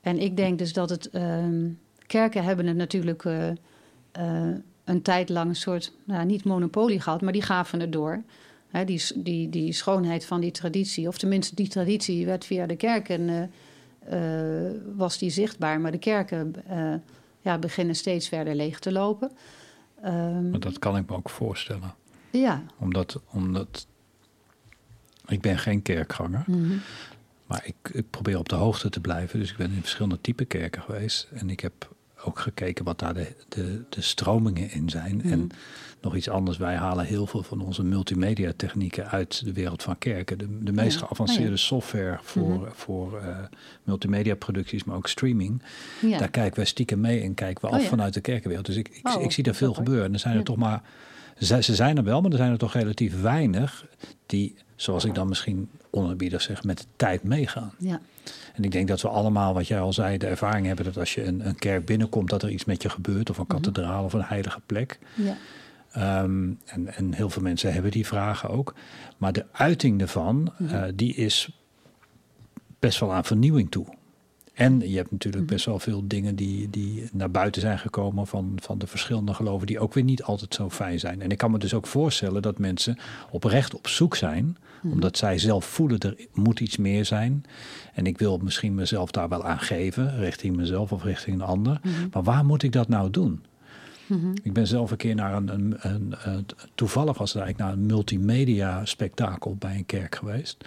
[0.00, 1.10] En ik denk dus dat het.
[2.06, 3.24] kerken hebben het natuurlijk
[4.86, 5.92] een tijd lang een soort.
[6.04, 8.22] Nou, niet monopolie gehad, maar die gaven het door.
[8.86, 11.08] Die, die, die schoonheid van die traditie.
[11.08, 13.28] Of tenminste, die traditie werd via de kerken.
[13.28, 13.42] eh,
[14.68, 15.80] eh, was die zichtbaar.
[15.80, 16.94] Maar de kerken eh,
[17.40, 19.30] ja, beginnen steeds verder leeg te lopen.
[20.02, 21.94] Ehm, Maar dat kan ik me ook voorstellen.
[22.30, 22.62] ja.
[22.78, 23.86] Omdat, omdat
[25.26, 26.44] ik ben geen kerkganger.
[26.46, 26.76] Mhm.
[27.46, 29.38] Maar ik, ik probeer op de hoogte te blijven.
[29.38, 31.28] Dus ik ben in verschillende type kerken geweest.
[31.32, 31.94] En ik heb
[32.26, 35.16] ook gekeken wat daar de, de, de stromingen in zijn.
[35.16, 35.32] Mhm.
[35.32, 35.48] En
[36.00, 39.98] nog iets anders, wij halen heel veel van onze multimedia technieken uit de wereld van
[39.98, 40.38] kerken.
[40.38, 41.06] De, de meest Ja.
[41.06, 41.56] geavanceerde Oh ja.
[41.56, 42.70] software voor, Mhm.
[42.72, 43.36] voor eh,
[43.84, 45.62] multimedia producties, maar ook streaming.
[46.02, 46.18] ja.
[46.18, 48.66] Daar kijken wij stiekem mee en kijken we Oh af vanuit de kerkenwereld.
[48.66, 50.04] Dus ik, ik, Oh, ik zie daar veel gebeuren.
[50.04, 50.82] En er zijn er toch maar,
[51.38, 53.86] ze, ze zijn er wel, maar er zijn er toch relatief weinig
[54.26, 57.72] die, zoals ik dan misschien onerbiedig zeg, met de tijd meegaan.
[57.78, 58.00] ja.
[58.56, 61.14] En ik denk dat we allemaal, wat jij al zei, de ervaring hebben dat als
[61.14, 63.54] je een, een kerk binnenkomt, dat er iets met je gebeurt, of een Mhm.
[63.56, 64.98] kathedraal of een heilige plek.
[65.14, 65.36] ja.
[65.92, 68.74] Ehm, en, en heel veel mensen hebben die vragen ook.
[69.16, 70.74] Maar de uiting daarvan, Mhm.
[70.74, 71.50] eh, die is
[72.78, 73.86] best wel aan vernieuwing toe.
[74.54, 75.52] En je hebt natuurlijk Mhm.
[75.52, 79.66] best wel veel dingen die, die naar buiten zijn gekomen van, van de verschillende geloven,
[79.66, 81.22] die ook weer niet altijd zo fijn zijn.
[81.22, 82.98] En ik kan me dus ook voorstellen dat mensen
[83.30, 84.92] oprecht op zoek zijn, Mhm.
[84.92, 87.44] omdat zij zelf voelen er moet iets meer zijn.
[87.94, 91.80] En ik wil misschien mezelf daar wel aan geven, richting mezelf of richting een ander.
[91.82, 91.92] Mhm.
[92.12, 93.44] Maar waar moet ik dat nou doen?
[94.06, 94.34] Mhm.
[94.42, 97.82] Ik ben zelf een keer naar een, een, een, een- toevallig was het eigenlijk naar
[97.82, 100.64] een multimedia spektakel bij een kerk geweest.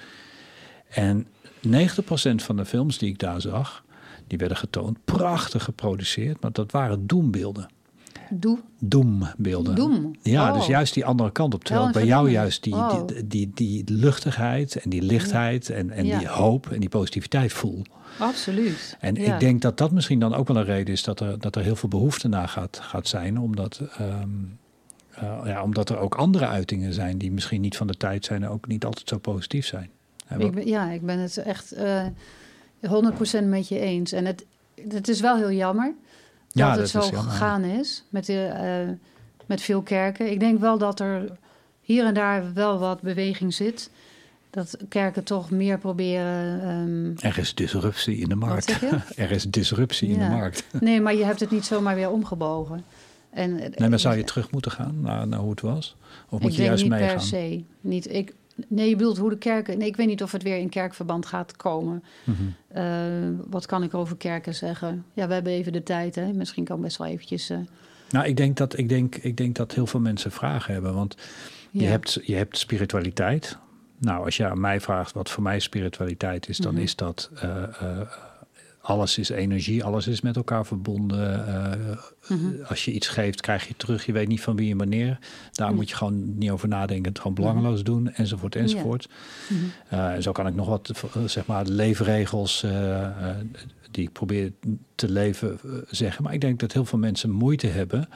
[0.90, 1.28] En
[1.68, 3.84] 90% van de films die ik daar zag,
[4.28, 7.70] die werden getoond, prachtig geproduceerd, maar dat waren doembeelden.
[8.30, 8.58] Doe.
[8.80, 9.76] Doembeelden.
[9.76, 10.16] Doem.
[10.22, 10.54] Ja, Oh.
[10.58, 11.64] dus juist die andere kant op.
[11.64, 13.08] Terwijl een bij jou juist die, Oh.
[13.08, 16.18] die, die, die luchtigheid en die lichtheid en, en Ja.
[16.20, 17.82] die hoop en die positiviteit voel.
[18.20, 18.98] Absoluut.
[19.00, 19.34] En Ja.
[19.34, 21.64] ik denk dat dat misschien dan ook wel een reden is dat er, dat er
[21.64, 23.40] heel veel behoefte naar gaat, gaat zijn.
[23.40, 24.28] Omdat, ehm,
[25.10, 28.44] eh, ja, omdat er ook andere uitingen zijn die misschien niet van de tijd zijn
[28.44, 29.90] en ook niet altijd zo positief zijn.
[30.38, 32.06] Ik ben, ja, ik ben het echt eh
[32.82, 34.12] 100% met je eens.
[34.12, 34.46] En het,
[34.90, 35.94] het is wel heel jammer
[36.52, 37.22] Ja, het dat is zo ja.
[37.22, 38.90] gegaan is met, de, eh,
[39.46, 40.32] met veel kerken.
[40.32, 41.38] Ik denk wel dat er
[41.82, 43.90] hier en daar wel wat beweging zit.
[44.50, 46.62] Dat kerken toch meer proberen.
[46.62, 48.82] ehm, er is disruptie in de markt.
[49.16, 50.66] er is disruptie in de markt.
[50.80, 52.84] nee, maar je hebt het niet zomaar weer omgebogen.
[53.30, 55.96] En, Nee, maar zou je terug moeten gaan naar, naar hoe het was?
[56.30, 57.16] Of moet ik je denk juist niet meegaan?
[57.16, 57.64] per se.
[57.82, 58.34] Niet, ik,
[58.68, 59.78] nee, je bedoelt hoe de kerken...
[59.78, 62.04] Nee, ik weet niet of het weer in kerkverband gaat komen.
[62.24, 62.36] Mhm.
[62.68, 62.84] Eh,
[63.50, 65.06] wat kan ik over kerken zeggen?
[65.14, 66.16] Ja, we hebben even de tijd.
[66.16, 66.34] Hè?
[66.34, 67.50] Misschien kan ik best wel eventjes...
[67.50, 67.58] eh,
[68.10, 70.94] Nou, ik denk dat, ik denk, ik denk dat heel veel mensen vragen hebben.
[70.94, 71.16] Want
[71.72, 73.58] je, hebt, je hebt spiritualiteit.
[73.98, 76.82] Nou, als je aan mij vraagt wat voor mij spiritualiteit is, dan Mhm.
[76.84, 77.64] is dat eh,
[78.90, 81.48] alles is energie, alles is met elkaar verbonden.
[81.48, 81.98] Eh,
[82.30, 82.64] Mhm.
[82.68, 84.06] Als je iets geeft, krijg je terug.
[84.06, 85.20] Je weet niet van wie en wanneer.
[85.52, 85.76] Daar Mhm.
[85.76, 87.08] moet je gewoon niet over nadenken.
[87.12, 89.10] Het gewoon belangeloos doen, enzovoort, enzovoort.
[89.50, 89.60] Mhm.
[89.90, 92.66] Eh, en zo kan ik nog wat, eh, zeg maar, leefregels
[93.92, 94.52] die ik probeer
[94.96, 95.60] te leven
[95.90, 96.24] zeggen.
[96.24, 98.10] Maar ik denk dat heel veel mensen moeite hebben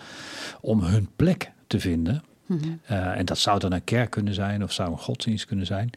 [0.62, 2.24] om hun plek te vinden.
[2.46, 2.70] Mhm.
[2.88, 5.90] En dat zou dan een kerk kunnen zijn of zou een godsdienst kunnen zijn.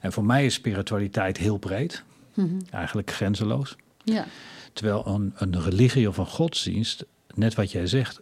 [0.00, 2.02] En voor mij is spiritualiteit heel breed,
[2.34, 2.48] Mhm.
[2.70, 3.76] eigenlijk grenzeloos.
[4.10, 4.24] Ja.
[4.72, 7.04] Terwijl een, een religie of een godsdienst,
[7.34, 8.20] net wat jij zegt,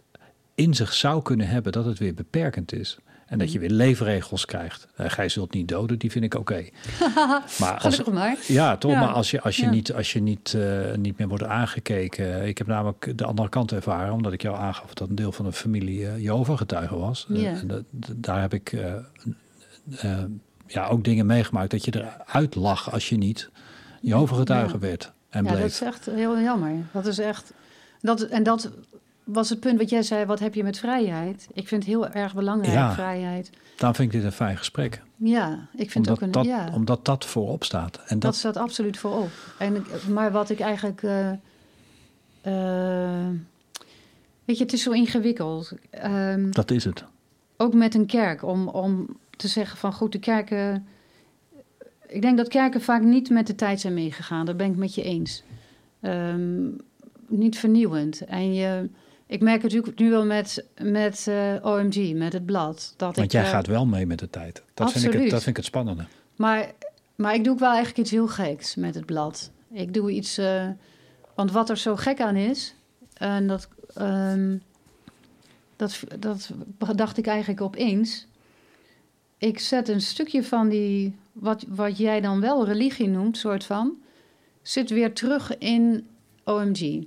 [0.55, 2.97] in zich zou kunnen hebben dat het weer beperkend is.
[3.25, 4.87] En dat je weer leefregels krijgt.
[4.95, 6.65] Eh, gij zult niet doden, die vind ik oké.
[7.59, 8.37] maar als, Gelukkig maar.
[8.47, 8.91] ja, toch?
[8.91, 8.99] Ja.
[8.99, 9.69] Maar als je, als je, Ja.
[9.69, 12.47] niet, als je niet, eh, niet meer wordt aangekeken.
[12.47, 15.45] Ik heb namelijk de andere kant ervaren, omdat ik jou aangaf dat een deel van
[15.45, 17.25] de familie uh, Jehovah-getuige was.
[17.29, 17.49] Eh, Ja.
[17.59, 17.83] en dat,
[18.15, 18.75] daar heb ik
[20.67, 21.93] ja, ook dingen meegemaakt dat je
[22.25, 23.49] eruit lag als je niet
[24.01, 25.13] Jehovah-getuige werd.
[25.29, 26.73] En ja, dat is echt heel jammer.
[26.91, 27.53] Dat is echt.
[28.01, 28.69] Dat, en dat
[29.23, 31.47] was het punt wat jij zei: wat heb je met vrijheid?
[31.53, 32.93] Ik vind het heel erg belangrijk, Ja.
[32.93, 33.49] vrijheid.
[33.75, 35.01] Daarom vind ik dit een fijn gesprek.
[35.15, 36.31] Ja, ik vind Omdat, ook een.
[36.31, 37.95] dat, ja, omdat dat voorop staat.
[37.97, 39.29] En dat dat, staat absoluut voorop.
[39.57, 41.03] En, maar wat ik eigenlijk.
[41.03, 41.29] eh,
[42.41, 43.27] eh,
[44.45, 45.71] weet je, het is zo ingewikkeld.
[45.89, 47.03] Ehm, dat is het.
[47.57, 50.87] ook met een kerk, om, om te zeggen van goed, de kerken.
[52.09, 54.45] Ik denk dat kerken vaak niet met de tijd zijn meegegaan.
[54.45, 55.43] Dat ben ik met je eens.
[56.01, 56.67] Ehm,
[57.27, 58.25] niet vernieuwend.
[58.25, 58.89] En je,
[59.25, 62.93] ik merk het natuurlijk nu wel met, met eh, OMG, met het blad.
[62.97, 64.63] Dat Want ik, jij eh, gaat wel mee met de tijd.
[64.73, 66.05] Dat, vind ik het, dat vind ik het spannende.
[66.35, 66.71] Maar,
[67.15, 69.51] maar ik doe ook wel eigenlijk iets heel geks met het blad.
[69.71, 70.37] Ik doe iets.
[70.37, 70.67] eh,
[71.35, 72.75] want wat er zo gek aan is.
[73.13, 74.57] En dat, ehm,
[75.75, 76.51] dat, dat
[76.95, 78.27] dacht ik eigenlijk opeens.
[79.37, 81.15] Ik zet een stukje van die.
[81.39, 83.93] Wat, wat jij dan wel religie noemt, soort van.
[84.61, 86.07] Zit weer terug in
[86.43, 87.03] OMG.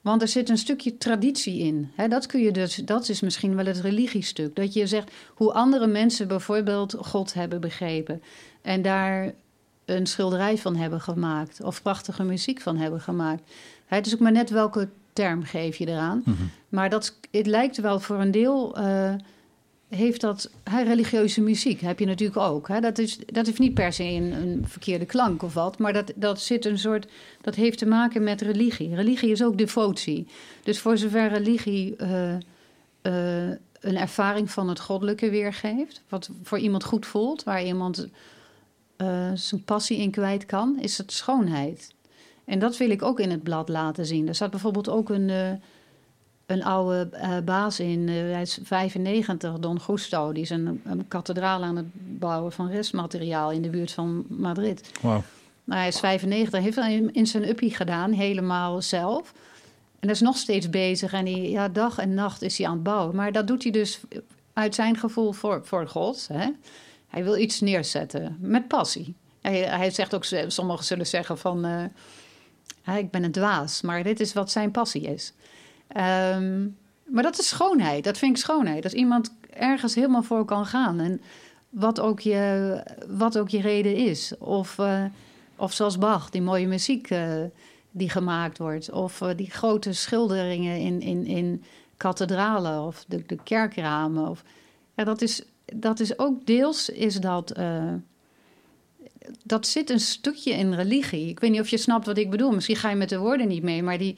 [0.00, 1.90] Want er zit een stukje traditie in.
[2.08, 4.56] Dat, kun je dus, dat is misschien wel het religiestuk.
[4.56, 8.22] Dat je zegt hoe andere mensen bijvoorbeeld God hebben begrepen.
[8.62, 9.34] En daar
[9.84, 11.62] een schilderij van hebben gemaakt.
[11.62, 13.50] Of prachtige muziek van hebben gemaakt.
[13.86, 16.22] Het is ook maar net welke term geef je eraan.
[16.24, 16.36] Mhm.
[16.68, 18.76] Maar dat, het lijkt wel voor een deel.
[18.76, 19.14] eh,
[19.90, 22.82] heeft dat religieuze muziek heb je natuurlijk ook.
[22.82, 26.12] Dat, is, dat heeft niet per se een, een verkeerde klank of wat, maar dat,
[26.16, 27.06] dat zit een soort.
[27.40, 28.94] Dat heeft te maken met religie.
[28.94, 30.26] Religie is ook devotie.
[30.62, 32.40] Dus voor zover religie eh, eh,
[33.80, 38.08] een ervaring van het goddelijke weergeeft, wat voor iemand goed voelt, waar iemand
[38.96, 41.94] eh, zijn passie in kwijt kan, is het schoonheid.
[42.44, 44.28] En dat wil ik ook in het blad laten zien.
[44.28, 45.60] Er staat bijvoorbeeld ook een,
[46.50, 50.32] een oude eh, baas in, eh, hij is 95, Don Gusto.
[50.32, 51.86] Die is een, een kathedraal aan het
[52.18, 54.90] bouwen van restmateriaal in de buurt van Madrid.
[55.00, 55.22] Wauw.
[55.64, 59.32] Nou, hij is 95, heeft hij in zijn uppie gedaan, helemaal zelf.
[60.00, 61.12] En dat is nog steeds bezig.
[61.12, 63.16] En hij, ja, dag en nacht is hij aan het bouwen.
[63.16, 64.00] Maar dat doet hij dus
[64.52, 66.28] uit zijn gevoel voor, voor God.
[66.32, 66.48] Hè?
[67.08, 69.14] Hij wil iets neerzetten met passie.
[69.40, 71.64] Hij, hij zegt ook, sommigen zullen zeggen van...
[71.64, 71.84] eh,
[72.84, 75.32] "Ja, ik ben een dwaas, maar dit is wat zijn passie is.
[75.92, 76.66] Ehm,
[77.04, 78.04] maar dat is schoonheid.
[78.04, 78.82] Dat vind ik schoonheid.
[78.82, 81.00] Dat iemand ergens helemaal voor kan gaan.
[81.00, 81.20] En
[81.70, 84.32] wat ook je, wat ook je reden is.
[84.38, 85.04] Of, eh,
[85.56, 87.42] of zoals Bach, die mooie muziek eh,
[87.90, 88.90] die gemaakt wordt.
[88.90, 91.64] Of eh, die grote schilderingen in, in, in
[91.96, 94.28] kathedralen of de, de kerkramen.
[94.28, 94.44] Of,
[94.94, 95.42] ja, dat, is,
[95.74, 97.54] dat is ook deels is dat.
[99.44, 101.28] dat zit een stukje in religie.
[101.28, 102.52] Ik weet niet of je snapt wat ik bedoel.
[102.52, 104.16] Misschien ga je met de woorden niet mee, maar, die,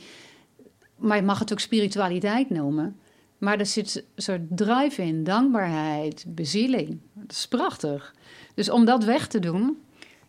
[1.03, 2.97] maar je mag het ook spiritualiteit noemen.
[3.39, 6.99] Maar er zit een soort drive in, dankbaarheid, bezieling.
[7.13, 8.15] Dat is prachtig.
[8.55, 9.77] Dus om dat weg te doen,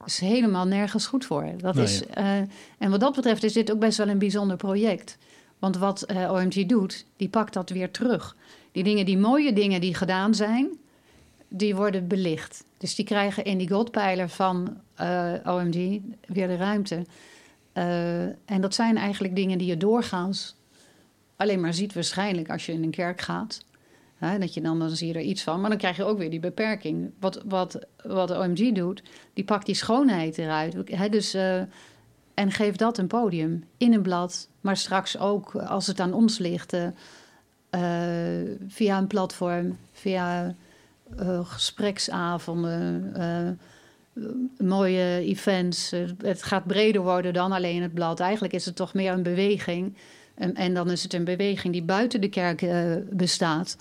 [0.06, 1.52] is helemaal nergens goed voor.
[1.58, 2.38] Dat is, eh,
[2.78, 5.18] en wat dat betreft is dit ook best wel een bijzonder project.
[5.60, 8.36] Want wat eh, OMG doet, die pakt dat weer terug.
[8.72, 10.78] Die dingen, die mooie dingen die gedaan zijn,
[11.48, 12.64] die worden belicht.
[12.78, 17.06] Dus die krijgen in die goldpijler van eh, OMG weer de ruimte.
[18.46, 20.56] En dat zijn eigenlijk dingen die je doorgaans
[21.44, 23.64] alleen maar ziet waarschijnlijk als je in een kerk gaat.
[24.16, 25.60] Hè, dat je dan, dan zie je er iets van.
[25.62, 27.12] Maar dan krijg je ook weer die beperking.
[27.20, 30.76] Wat, wat, wat de OMG doet, die pakt die schoonheid eruit.
[30.92, 31.58] Hè, dus, eh,
[32.34, 34.48] en geeft dat een podium in een blad.
[34.62, 36.74] Maar straks ook, als het aan ons ligt...
[36.74, 36.88] eh,
[37.70, 40.56] eh, via een platform, via
[41.18, 43.12] eh, gespreksavonden...
[43.16, 43.50] eh,
[44.68, 45.92] mooie events.
[45.92, 48.20] Eh, Het gaat breder worden dan alleen het blad.
[48.20, 49.96] Eigenlijk is het toch meer een beweging
[50.36, 53.78] En, en dan is het een beweging die buiten de kerk eh, bestaat.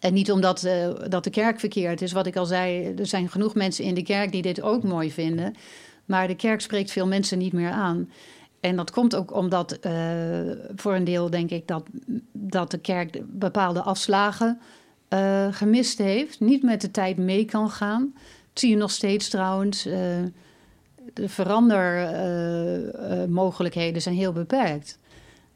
[0.00, 2.12] En niet omdat uh, dat de kerk verkeerd is.
[2.12, 5.12] Wat ik al zei, er zijn genoeg mensen in de kerk die dit ook mooi
[5.12, 5.54] vinden.
[6.04, 8.10] Maar de kerk spreekt veel mensen niet meer aan.
[8.60, 9.92] En dat komt ook omdat uh,
[10.76, 11.86] voor een deel denk ik dat,
[12.32, 14.60] dat de kerk bepaalde afslagen
[15.50, 16.40] gemist heeft.
[16.40, 18.12] Niet met de tijd mee kan gaan.
[18.14, 19.82] Dat zie je nog steeds trouwens.
[19.82, 20.32] De
[21.28, 24.98] verandermogelijkheden zijn heel beperkt.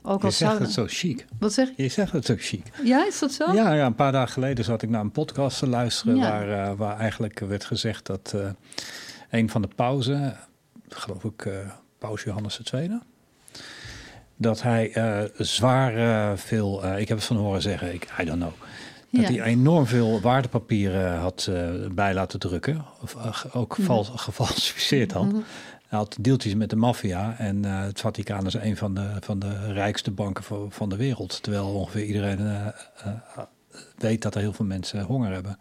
[0.09, 1.27] Ook je zegt het zo chic.
[1.39, 1.83] Wat zeg je?
[1.83, 2.67] Je zegt het zo chic.
[2.85, 3.53] Ja, is dat zo?
[3.53, 6.17] Ja, ja een paar dagen geleden zat ik naar een podcast te luisteren...
[6.17, 6.31] Ja.
[6.31, 8.49] Waar, uh, waar eigenlijk werd gezegd dat uh,
[9.31, 10.37] een van de pauzen...
[10.89, 11.55] geloof ik uh,
[11.99, 13.01] paus Johannes II...
[14.37, 14.93] dat hij
[15.37, 16.97] zwaar veel...
[16.97, 18.53] ik heb het van horen zeggen, ik, I don't know...
[19.11, 19.33] Dat ja.
[19.33, 21.51] hij enorm veel waardepapieren had
[21.93, 22.85] bij laten drukken.
[23.01, 23.17] Of
[23.53, 25.25] ook val, gefalsificeerd had.
[25.25, 25.45] Mm -hmm.
[25.89, 29.39] Hij had deeltjes met de maffia en uh, het Vaticaan is een van de, van
[29.39, 31.43] de rijkste banken van, van de wereld.
[31.43, 32.67] Terwijl ongeveer iedereen uh,
[33.07, 33.43] uh,
[33.97, 35.59] weet dat er heel veel mensen honger hebben.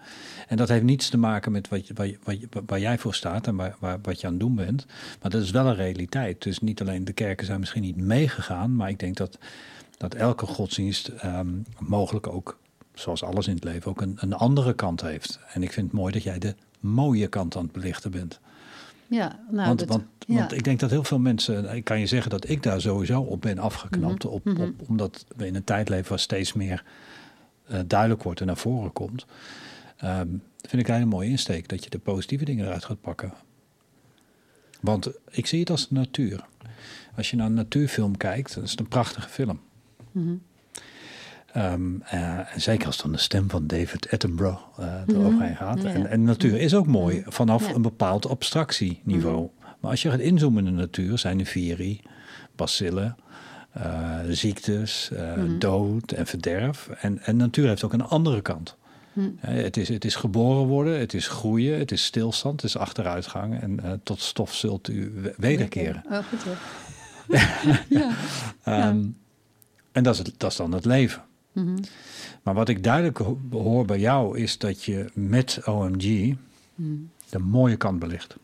[0.48, 3.56] En dat heeft niets te maken met wat, wat, wat, waar jij voor staat en
[3.56, 4.86] waar, waar, wat je aan het doen bent.
[5.22, 6.44] Maar dat is wel een realiteit.
[6.44, 9.38] Dus niet alleen de kerken zijn misschien niet meegegaan, maar ik denk dat,
[9.98, 12.58] dat elke godsdienst um, mogelijk ook,
[12.94, 15.40] zoals alles in het leven, ook een, een andere kant heeft.
[15.54, 18.40] En ik vind het mooi dat jij de mooie kant aan het belichten bent.
[19.10, 20.36] Ja, nou, want, dat, want, ja.
[20.36, 23.22] want ik denk dat heel veel mensen, ik kan je zeggen dat ik daar sowieso
[23.22, 24.24] op ben afgeknapt.
[24.24, 24.62] Mhm, op, mhm.
[24.62, 26.84] op, omdat we in een tijd leven waar steeds meer
[27.72, 29.26] uh, duidelijk wordt en naar voren komt.
[30.04, 33.34] Um, vind ik een hele mooie insteek dat je de positieve dingen eruit gaat pakken.
[34.80, 36.46] Want ik zie het als natuur.
[37.16, 39.60] Als je naar een natuurfilm kijkt, dan is het een prachtige film.
[40.12, 40.36] Mhm.
[41.58, 45.20] Um, uh, en zeker als dan de stem van David Attenborough uh, Mhm.
[45.20, 45.82] eroverheen gaat.
[45.82, 45.90] Ja.
[45.90, 47.74] En, en natuur is ook mooi vanaf Ja.
[47.76, 49.36] een bepaald abstractieniveau.
[49.42, 49.66] Mhm.
[49.80, 52.02] Maar als je gaat inzoomen in de natuur, zijn er viri,
[52.56, 53.18] bacillen,
[53.78, 55.58] uh, ziektes, uh, Mhm.
[55.60, 56.90] dood en verderf.
[56.90, 58.76] En, en natuur heeft ook een andere kant.
[59.14, 59.26] Mhm.
[59.28, 62.78] Uh, het, is, het is geboren worden, het is groeien, het is stilstand, het is
[62.78, 63.62] achteruitgang.
[63.62, 66.04] En tot stof zult u we- wederkeren.
[66.10, 66.58] Oh, goed hoor.
[68.64, 68.88] ja.
[68.90, 69.18] Um,
[69.92, 71.22] En dat is, het, dat is dan het leven.
[71.64, 71.78] Mhm.
[72.44, 76.36] Maar wat ik duidelijk ho- hoor bij jou is dat je met OMG
[76.76, 76.92] Mhm.
[77.30, 78.36] de mooie kant belicht.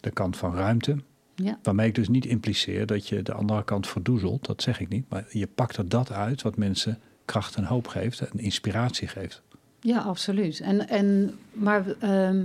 [0.00, 0.96] De kant van ruimte.
[1.34, 1.58] Ja.
[1.62, 4.46] Waarmee ik dus niet impliceer dat je de andere kant verdoezelt.
[4.46, 5.04] Dat zeg ik niet.
[5.08, 9.42] Maar je pakt er dat uit wat mensen kracht en hoop geeft en inspiratie geeft.
[9.80, 10.60] Ja, absoluut.
[10.60, 12.44] En, en, maar ehm,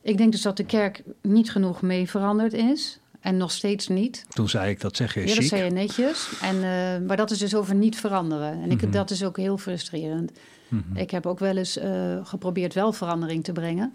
[0.00, 2.98] ik denk dus dat de kerk niet genoeg mee veranderd is.
[3.24, 4.24] En nog steeds niet.
[4.28, 5.46] Toen zei ik, dat zeg je Ja, dat chic.
[5.46, 6.38] zei je netjes.
[6.42, 8.62] En, eh, maar dat is dus over niet veranderen.
[8.62, 8.90] En ik, Mhm.
[8.90, 10.32] dat is ook heel frustrerend.
[10.68, 10.96] Mhm.
[10.96, 13.92] Ik heb ook wel eens eh, geprobeerd wel verandering te brengen.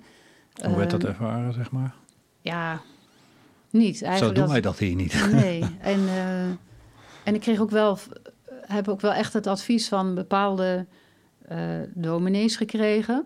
[0.65, 1.93] Hoe werd dat Ehm, ervaren, zeg maar?
[2.41, 2.81] Ja,
[3.69, 3.97] niet.
[3.97, 5.31] Zo Eigenlijk doen dat- wij dat hier niet.
[5.31, 5.63] Nee.
[5.93, 6.43] En, eh,
[7.23, 7.97] en ik kreeg ook wel,
[8.61, 10.85] heb ook wel echt het advies van bepaalde
[11.93, 13.25] dominees gekregen.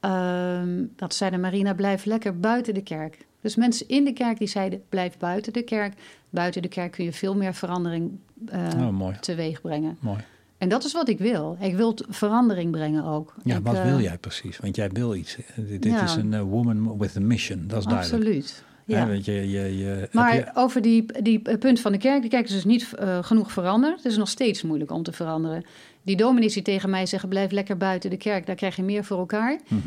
[0.00, 3.26] Ehm, dat zeiden Marina, blijf lekker buiten de kerk.
[3.40, 5.92] Dus mensen in de kerk die zeiden, blijf buiten de kerk.
[6.30, 8.10] Buiten de kerk kun je veel meer verandering
[8.46, 9.16] eh, Oh, mooi.
[9.20, 9.96] teweeg brengen.
[10.00, 10.18] mooi.
[10.58, 11.56] En dat is wat ik wil.
[11.60, 13.34] Ik wil verandering brengen ook.
[13.44, 14.58] Ja, Ik, wat eh, wil jij precies?
[14.58, 15.36] Want jij wil iets.
[15.56, 16.02] Dit Ja.
[16.02, 18.22] is een eh, woman with a mission, dat is duidelijk.
[18.22, 18.64] Absoluut.
[18.84, 19.06] Ja.
[19.06, 22.50] Je, je, je, Maar je- over die, die punt van de kerk, de kerk is
[22.52, 23.96] dus niet eh, genoeg veranderd.
[23.96, 25.64] Het is nog steeds moeilijk om te veranderen.
[26.02, 29.04] Die dominees die tegen mij zeggen, blijf lekker buiten de kerk, daar krijg je meer
[29.04, 29.60] voor elkaar.
[29.68, 29.78] Mhm.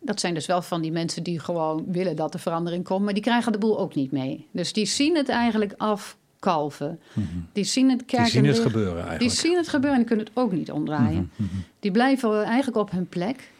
[0.00, 3.14] Dat zijn dus wel van die mensen die gewoon willen dat er verandering komt, maar
[3.14, 4.46] die krijgen de boel ook niet mee.
[4.50, 7.00] Dus die zien het eigenlijk afkalven.
[7.12, 7.26] Mhm.
[7.52, 9.38] Die zien het kerk Die zien en het gebeuren Die eigenlijk.
[9.38, 11.30] zien het gebeuren en die kunnen het ook niet omdraaien.
[11.36, 11.60] Mhm, mhm.
[11.80, 13.50] Die blijven eigenlijk op hun plek.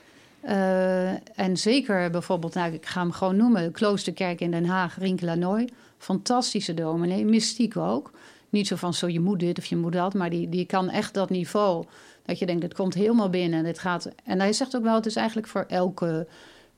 [0.41, 5.69] Eh, en zeker bijvoorbeeld, nou, ik ga hem gewoon noemen, Kloosterkerk in Den Haag, Rinkelanooi.
[5.99, 8.11] Fantastische dominee, mystiek ook.
[8.49, 10.89] Niet zo van zo je moet dit of je moet dat, maar die, die kan
[10.89, 11.85] echt dat niveau.
[12.25, 13.59] Dat je denkt, het komt helemaal binnen.
[13.59, 16.27] En, het gaat, en hij zegt ook wel, het is eigenlijk voor elke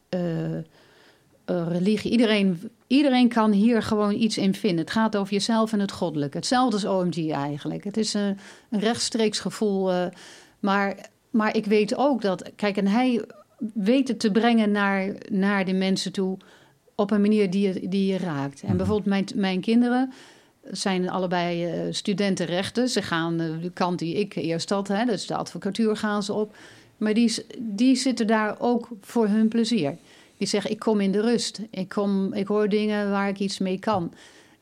[0.09, 0.63] eh, eh,
[1.45, 2.11] religie.
[2.11, 4.79] Iedereen, iedereen kan hier gewoon iets in vinden.
[4.85, 6.37] Het gaat over jezelf en het goddelijke.
[6.37, 7.85] Hetzelfde als OMG eigenlijk.
[7.85, 8.39] Het is een,
[8.71, 9.93] een rechtstreeks gevoel.
[9.93, 10.07] eh,
[10.61, 10.97] maar,
[11.31, 12.51] maar ik weet ook dat...
[12.57, 13.25] Kijk, en hij
[13.75, 16.37] weet het te brengen naar, naar de mensen toe...
[16.95, 18.61] op een manier die je, die je raakt.
[18.61, 18.77] En Mhm.
[18.77, 20.13] bijvoorbeeld mijn, mijn kinderen
[20.71, 22.89] zijn allebei eh, studenten rechten.
[22.89, 26.33] Ze gaan eh, de kant die ik eerst had, hè, dus de advocatuur gaan ze
[26.33, 26.57] op.
[26.97, 29.97] Maar die, die zitten daar ook voor hun plezier.
[30.37, 31.61] Die zeggen, ik kom in de rust.
[31.71, 34.13] Ik, kom, ik hoor dingen waar ik iets mee kan.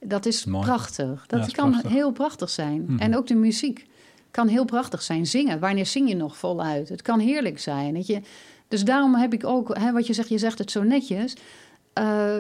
[0.01, 0.65] Dat is Mooi.
[0.65, 1.25] prachtig.
[1.27, 1.91] Dat Ja, kan prachtig.
[1.93, 2.85] heel prachtig zijn.
[2.87, 2.99] Mhm.
[2.99, 3.87] En ook de muziek
[4.31, 5.27] kan heel prachtig zijn.
[5.27, 6.89] Zingen, wanneer zing je nog voluit?
[6.89, 8.03] Het kan heerlijk zijn.
[8.07, 8.21] Je?
[8.69, 11.35] Dus daarom heb ik ook, hè, wat je zegt, je zegt het zo netjes.
[11.93, 12.35] Eh,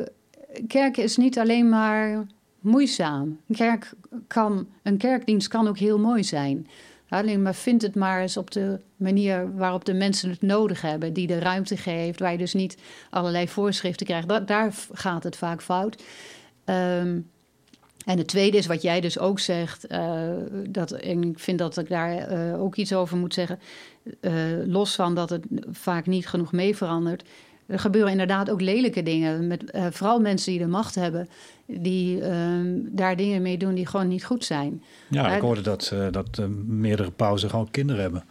[0.66, 2.26] kerk is niet alleen maar
[2.60, 3.38] moeizaam.
[3.48, 3.92] Een, kerk
[4.26, 6.66] kan, een kerkdienst kan ook heel mooi zijn.
[7.08, 11.12] Maar vind het maar eens op de manier waarop de mensen het nodig hebben.
[11.12, 12.76] Die de ruimte geeft, waar je dus niet
[13.10, 14.46] allerlei voorschriften krijgt.
[14.46, 16.02] daar gaat het vaak fout.
[16.64, 17.28] Um,
[18.04, 20.30] en het tweede is wat jij dus ook zegt, uh,
[20.68, 23.58] dat, en ik vind dat ik daar uh, ook iets over moet zeggen.
[24.20, 24.32] Uh,
[24.66, 27.24] los van dat het vaak niet genoeg mee verandert.
[27.66, 29.46] Er gebeuren inderdaad ook lelijke dingen.
[29.46, 31.28] Met, vooral mensen die de macht hebben,
[31.78, 34.82] die ehm, daar dingen mee doen die gewoon niet goed zijn.
[35.08, 38.24] Ja, ik hoorde dat, dat meerdere pauzen gewoon kinderen hebben.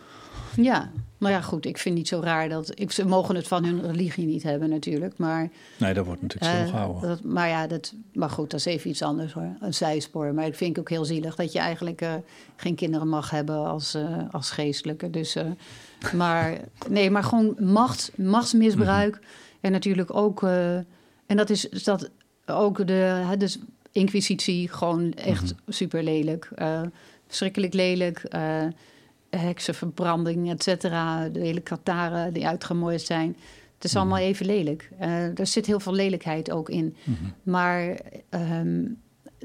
[0.56, 1.66] Ja, nou ja, goed.
[1.66, 2.72] Ik vind niet zo raar dat.
[2.80, 5.18] Ik, ze mogen het van hun religie niet hebben, natuurlijk.
[5.18, 5.50] Maar.
[5.78, 7.10] Nee, dat wordt natuurlijk uh, stilgehouden.
[7.10, 9.56] Dat, maar ja, dat, maar goed, dat is even iets anders hoor.
[9.60, 10.34] Een zijspoor.
[10.34, 12.14] Maar ik vind het ook heel zielig dat je eigenlijk uh,
[12.56, 15.10] geen kinderen mag hebben als, uh, als geestelijke.
[15.10, 15.36] Dus.
[16.14, 16.58] maar
[16.90, 19.14] nee, maar gewoon macht, machtsmisbruik.
[19.14, 19.58] Mm -hmm.
[19.62, 20.44] En natuurlijk ook.
[20.44, 22.10] en dat is dat
[22.50, 23.36] ook de.
[23.38, 23.60] Dus
[23.92, 25.74] Inquisitie, gewoon echt mm -hmm.
[25.74, 26.50] super lelijk.
[27.28, 28.24] verschrikkelijk lelijk
[29.30, 31.30] heksenverbranding, et cetera.
[31.30, 33.36] De hele Kataren die uitgemooid zijn.
[33.76, 34.28] Het is allemaal mhm.
[34.28, 34.90] even lelijk.
[35.02, 36.96] Uh, er zit heel veel lelijkheid ook in.
[37.04, 37.34] Mm -hmm.
[37.44, 38.00] Maar...
[38.30, 38.98] Um,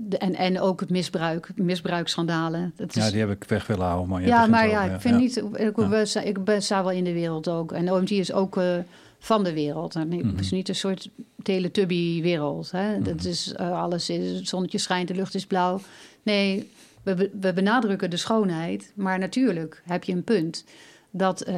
[0.02, 2.72] de, en, en ook het misbruik, misbruiksschandalen.
[2.76, 4.08] Dat is, ja, die heb ik weg willen houden.
[4.08, 5.20] Maar ja, maar ja, ik vind ja.
[5.20, 5.36] niet...
[5.36, 5.76] Ik,
[6.12, 6.20] ja.
[6.20, 7.72] ik ben, sta wel in de wereld ook.
[7.72, 8.76] En OMG is ook uh,
[9.24, 9.94] van de wereld.
[9.94, 11.08] En het is niet een soort
[11.42, 12.70] teletubby-wereld.
[12.70, 13.02] -hmm.
[13.02, 14.36] Dat is, uh, alles is...
[14.36, 15.80] Het zonnetje schijnt, de lucht is blauw.
[16.22, 16.70] Nee,
[17.02, 20.64] we, we benadrukken de schoonheid, maar natuurlijk heb je een punt
[21.10, 21.56] dat, uh,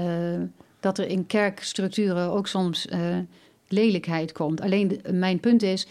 [0.80, 3.16] dat er in kerkstructuren ook soms uh,
[3.68, 4.60] lelijkheid komt.
[4.60, 5.86] Alleen de, mijn punt is,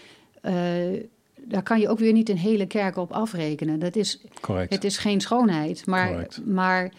[1.41, 3.79] daar kan je ook weer niet een hele kerk op afrekenen.
[3.79, 4.73] Dat is, Correct.
[4.73, 6.91] Het is geen schoonheid, maar, maar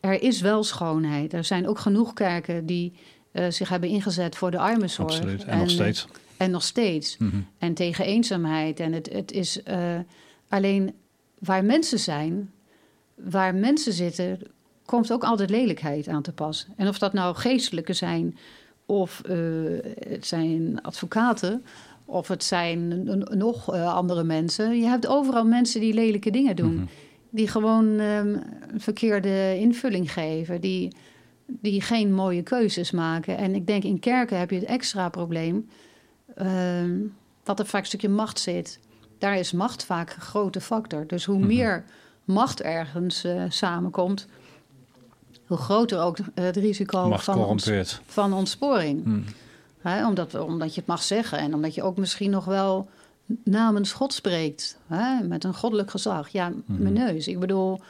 [0.00, 1.32] er is wel schoonheid.
[1.32, 2.92] Er zijn ook genoeg kerken die
[3.48, 5.12] zich hebben ingezet voor de armenzorg.
[5.12, 6.06] Absoluut, en, en nog steeds.
[6.36, 7.16] En nog steeds.
[7.18, 7.46] Mm -hmm.
[7.58, 8.80] En tegen eenzaamheid.
[8.80, 9.62] En het, het is
[10.48, 10.94] alleen
[11.38, 12.50] waar mensen zijn,
[13.14, 14.38] waar mensen zitten,
[14.84, 16.66] komt ook altijd lelijkheid aan te pas.
[16.76, 18.38] En of dat nou geestelijke zijn,
[18.86, 19.78] of uh,
[20.08, 21.64] het zijn advocaten,
[22.04, 23.04] of het zijn
[23.38, 24.76] nog uh, andere mensen.
[24.76, 26.72] Je hebt overal mensen die lelijke dingen doen.
[26.72, 26.88] Mm -hmm.
[27.30, 30.60] Die gewoon um, een verkeerde invulling geven.
[30.60, 30.92] Die,
[31.46, 33.36] die geen mooie keuzes maken.
[33.36, 35.68] En ik denk in kerken heb je het extra probleem.
[36.42, 36.46] Uh,
[37.42, 38.80] dat er vaak een stukje macht zit
[39.22, 41.06] daar is macht vaak een grote factor.
[41.06, 41.46] Dus hoe -hmm.
[41.46, 41.84] meer
[42.24, 44.26] macht ergens uh, samenkomt,
[45.46, 47.70] hoe groter ook het risico macht van, ons,
[48.06, 49.24] van ontsporing.
[49.80, 52.88] He, omdat, omdat je het mag zeggen en omdat je ook misschien nog wel
[53.44, 54.78] namens God spreekt.
[55.22, 56.28] Met een goddelijk gezag.
[56.28, 56.82] Ja, mm -hmm.
[56.82, 57.28] mijn neus.
[57.28, 57.80] Ik bedoel,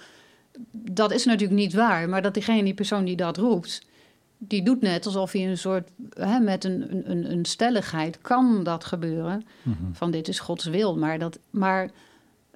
[0.70, 2.08] dat is natuurlijk niet waar.
[2.08, 3.80] Maar dat diegene, die persoon die dat roept
[4.48, 8.84] die doet net alsof hij een soort, hè, met een, een, een stelligheid kan dat
[8.84, 9.44] gebeuren.
[9.62, 9.94] Mm -hmm.
[9.94, 10.98] Van dit is Gods wil.
[10.98, 11.90] Maar, dat, maar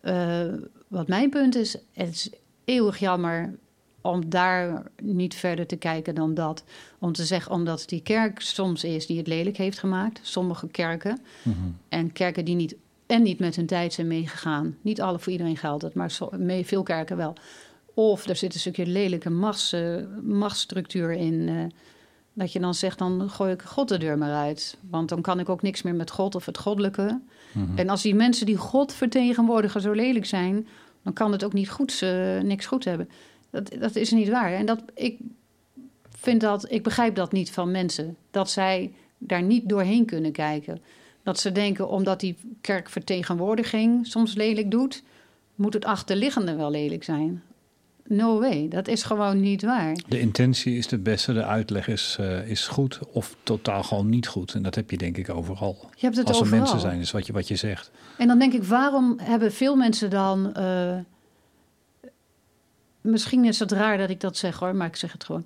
[0.03, 0.53] uh,
[0.89, 2.31] wat mijn punt is, het is
[2.65, 3.55] eeuwig jammer
[4.01, 6.65] om daar niet verder te kijken dan dat.
[6.99, 10.21] Om te zeggen, omdat die kerk soms is die het lelijk heeft gemaakt.
[10.23, 11.21] Sommige kerken.
[11.43, 11.77] Mm -hmm.
[11.89, 12.77] En kerken die niet,
[13.07, 14.77] en niet met hun tijd zijn meegegaan.
[14.81, 16.11] Niet alle voor iedereen geldt het, maar
[16.65, 17.37] veel kerken wel.
[17.99, 21.35] Of er zit een stukje lelijke machts, uh, machtsstructuur in.
[21.35, 21.65] Uh,
[22.33, 24.77] dat je dan zegt, dan gooi ik God de deur maar uit.
[24.91, 27.21] Want dan kan ik ook niks meer met God of het goddelijke.
[27.53, 27.79] Mm -hmm.
[27.79, 30.67] En als die mensen die God vertegenwoordigen zo lelijk zijn...
[31.03, 33.09] dan kan het ook niet goed, uh, niks goed hebben.
[33.51, 34.53] Dat, dat is niet waar.
[34.53, 35.19] En dat, ik,
[36.11, 38.17] vind dat, ik begrijp dat niet van mensen.
[38.31, 40.83] Dat zij daar niet doorheen kunnen kijken.
[41.23, 45.03] Dat ze denken, omdat die kerkvertegenwoordiging soms lelijk doet...
[45.55, 47.43] moet het achterliggende wel lelijk zijn
[48.09, 48.69] no way.
[48.69, 49.97] Dat is gewoon niet waar.
[50.09, 54.29] De intentie is de beste, de uitleg is, uh, is goed of totaal gewoon niet
[54.29, 54.55] goed.
[54.55, 55.91] En dat heb je denk ik overal.
[55.95, 56.53] Je hebt het Als overal.
[56.55, 57.91] er mensen zijn, is wat je, wat je zegt.
[58.19, 60.53] En dan denk ik, waarom hebben veel mensen dan...
[60.57, 60.97] Uh,
[63.01, 65.45] misschien is het raar dat ik dat zeg hoor, maar ik zeg het gewoon.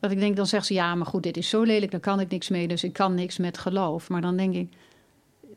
[0.00, 2.20] Dat ik denk, dan zegt ze, ja, maar goed, dit is zo lelijk, daar kan
[2.20, 4.08] ik niks mee, dus ik kan niks met geloof.
[4.08, 4.72] Maar dan denk ik,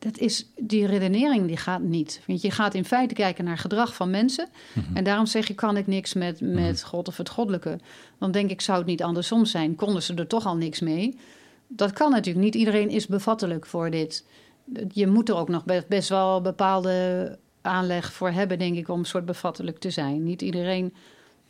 [0.03, 2.21] dat is, die redenering die gaat niet.
[2.27, 4.47] Want je gaat in feite kijken naar gedrag van mensen.
[4.73, 4.95] Mm -hmm.
[4.95, 6.75] En daarom zeg je, kan ik niks met, met mm -hmm.
[6.75, 7.79] God of het goddelijke.
[8.19, 9.75] Dan denk ik, zou het niet andersom zijn?
[9.75, 11.17] Konden ze er toch al niks mee?
[11.67, 12.45] Dat kan natuurlijk.
[12.45, 14.25] Niet iedereen is bevattelijk voor dit.
[14.93, 18.99] Je moet er ook nog best, best wel bepaalde aanleg voor hebben, denk ik, om
[18.99, 20.23] een soort bevattelijk te zijn.
[20.23, 20.93] Niet iedereen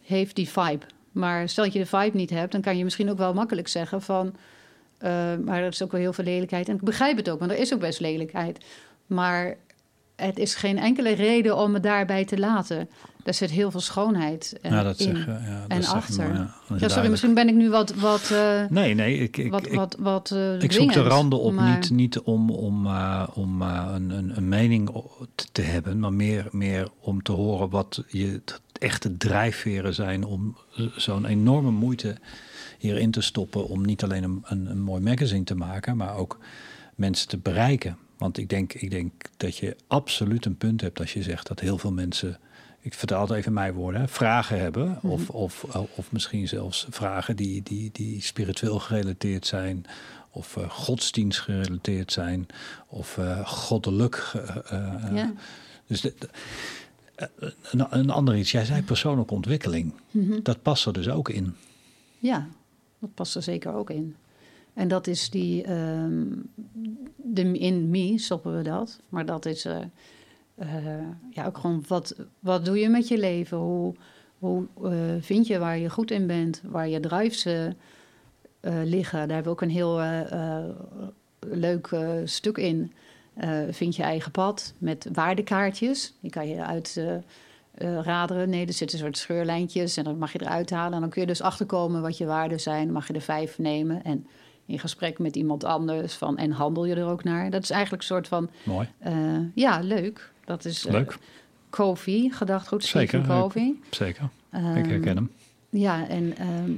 [0.01, 0.85] heeft die vibe.
[1.11, 3.67] Maar stel dat je de vibe niet hebt, dan kan je misschien ook wel makkelijk
[3.67, 4.35] zeggen van...
[5.03, 5.09] Uh,
[5.45, 6.69] maar er is ook wel heel veel lelijkheid.
[6.69, 8.65] En ik begrijp het ook, want er is ook best lelijkheid.
[9.07, 9.55] Maar
[10.15, 12.89] het is geen enkele reden om het daarbij te laten.
[13.23, 16.49] Daar zit heel veel schoonheid uh, ja, dat in zeg, ja, dat en zeg achter.
[16.77, 16.87] ja.
[16.87, 19.95] Sorry, misschien ben ik nu wat, wat, eh, Nee, nee, ik, ik, wat, ik, wat,
[19.99, 23.89] wat eh, ik zoek de randen op maar- niet, niet om, om, eh, om eh,
[23.93, 24.89] een, een, een mening
[25.51, 28.41] te- hebben, maar meer, meer om te horen wat je
[28.79, 30.57] echte drijfveren zijn om
[30.95, 32.17] zo'n enorme moeite
[32.83, 36.39] hierin te stoppen om niet alleen een, een, een mooi magazine te maken, maar ook
[36.95, 37.97] mensen te bereiken.
[38.17, 41.59] Want ik denk, ik denk dat je absoluut een punt hebt als je zegt dat
[41.59, 42.39] heel veel mensen,
[42.81, 44.99] ik vertaal het even mijn woorden, vragen hebben.
[45.01, 45.63] Of, of,
[45.95, 49.85] of misschien zelfs vragen die, die, die spiritueel gerelateerd zijn.
[50.31, 52.47] Of eh, godsdienst gerelateerd zijn.
[52.87, 54.31] Of eh, goddelijk.
[54.35, 55.33] eh, eh, Ja.
[55.87, 56.29] Dus de, de-
[57.15, 57.27] eh,
[57.71, 58.51] een, een ander iets.
[58.51, 59.93] Jij zei persoonlijke ontwikkeling.
[60.11, 60.39] Mhm.
[60.43, 61.55] Dat past er dus ook in.
[62.19, 62.47] Ja,
[63.03, 64.15] dat past er zeker ook in.
[64.73, 66.25] En dat is die, ehm,
[67.15, 68.99] de, in me stoppen we dat.
[69.09, 69.81] Maar dat is eh,
[70.55, 73.57] eh, ja, ook gewoon, wat, wat doe je met je leven?
[73.57, 73.93] Hoe,
[74.39, 76.61] hoe eh, vind je waar je goed in bent?
[76.65, 77.47] Waar je drives
[78.83, 79.19] liggen?
[79.19, 80.01] Daar hebben we ook een heel
[81.39, 82.91] leuk stuk in.
[83.69, 86.13] Vind je eigen pad met waardekaartjes.
[86.19, 87.01] Die kan je uit...
[87.73, 88.49] eh, raderen.
[88.49, 90.93] Nee, er zitten soort scheurlijntjes en dan mag je eruit halen.
[90.93, 92.83] En dan kun je dus achterkomen wat je waarden zijn.
[92.83, 94.27] Dan mag je er vijf nemen en
[94.65, 96.37] in gesprek met iemand anders van...
[96.37, 97.49] en handel je er ook naar.
[97.49, 98.49] Dat is eigenlijk een soort van...
[98.63, 98.87] Mooi.
[98.99, 99.13] eh,
[99.53, 100.31] ja, leuk.
[100.45, 101.17] Dat is eh, Leuk.
[101.69, 103.21] Kofi, gedachtgoed Zeker.
[103.21, 103.75] Covey.
[103.89, 104.23] Zeker.
[104.23, 105.31] ik Ehm, herken hem.
[105.69, 106.71] Ja, en ehm,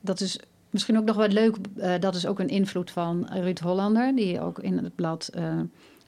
[0.00, 0.38] dat is
[0.70, 1.56] misschien ook nog wel leuk.
[2.00, 5.30] dat is ook een invloed van Ruud Hollander, die ook in het blad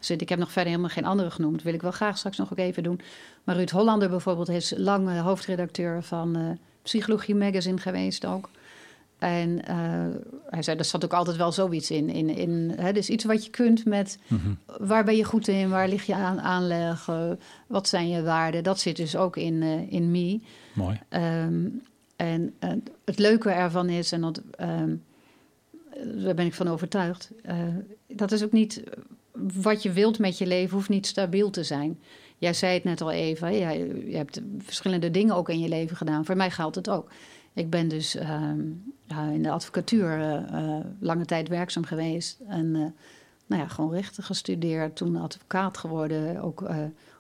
[0.05, 0.21] zit.
[0.21, 1.63] Ik heb nog verder helemaal geen andere genoemd.
[1.63, 3.01] Wil ik wel graag straks nog ook even doen.
[3.45, 6.43] Maar Ruud Hollander bijvoorbeeld is lang hoofdredacteur van eh,
[6.83, 8.49] Psychologie Magazine geweest ook.
[9.19, 9.77] En eh,
[10.51, 12.09] hij zei, er zat ook altijd wel zoiets in.
[12.09, 14.55] in, in hè, dus iets wat je kunt met Mhm.
[14.79, 17.31] waar ben je goed in, waar lig je aan aanleg, eh,
[17.67, 18.63] wat zijn je waarden.
[18.63, 20.41] Dat zit dus ook in, eh, in me.
[20.73, 21.01] Mooi.
[21.09, 21.67] Ehm,
[22.17, 22.55] en
[23.05, 24.95] het leuke ervan is, en dat, ehm,
[26.15, 27.31] daar ben ik van overtuigd,
[28.07, 28.83] dat is ook niet
[29.63, 32.01] wat je wilt met je leven, hoeft niet stabiel te zijn.
[32.39, 35.97] Jij zei het net al even, jij, je hebt verschillende dingen ook in je leven
[35.97, 36.25] gedaan.
[36.25, 37.11] Voor mij geldt het ook.
[37.55, 38.61] Ik ben dus ehm,
[39.33, 42.41] in de advocatuur eh, eh, lange tijd werkzaam geweest.
[42.49, 42.81] En eh,
[43.47, 46.61] nou ja, gewoon rechten gestudeerd, toen advocaat geworden, ook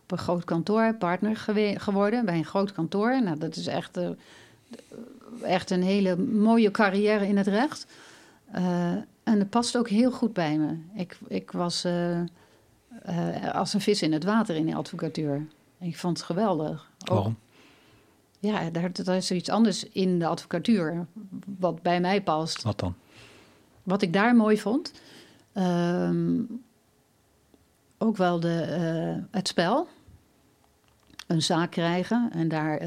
[0.02, 1.36] op een groot kantoor, partner
[1.76, 3.22] geworden bij een groot kantoor.
[3.22, 3.98] Nou, dat is echt,
[5.42, 7.86] echt een hele mooie carrière in het recht.
[9.24, 10.76] En dat past ook heel goed bij me.
[10.94, 15.46] Ik, ik was eh, eh, als een vis in het water in de advocatuur.
[15.78, 16.90] Ik vond het geweldig.
[16.98, 17.36] Ook- Waarom?
[18.38, 21.06] ja, daar, daar is zoiets anders in de advocatuur,
[21.58, 22.62] wat bij mij past.
[22.62, 22.94] Wat dan?
[23.82, 24.92] Wat ik daar mooi vond,
[25.52, 26.42] ehm,
[27.98, 29.88] ook wel de, eh, het spel.
[31.26, 32.80] Een zaak krijgen en daar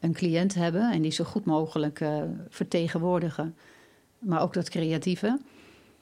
[0.00, 2.04] een cliënt hebben en die zo goed mogelijk
[2.48, 3.56] vertegenwoordigen.
[4.24, 5.38] Maar ook dat creatieve.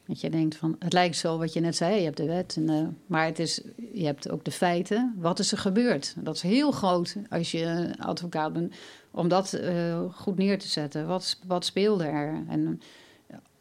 [0.07, 2.57] Dat je denkt van, het lijkt zo wat je net zei, je hebt de wet,
[2.57, 3.62] en, eh, maar het is,
[3.93, 5.14] je hebt ook de feiten.
[5.16, 6.14] Wat is er gebeurd?
[6.18, 8.75] Dat is heel groot als je advocaat bent,
[9.11, 11.07] om dat eh, goed neer te zetten.
[11.07, 12.45] Wat, wat speelde er?
[12.49, 12.81] En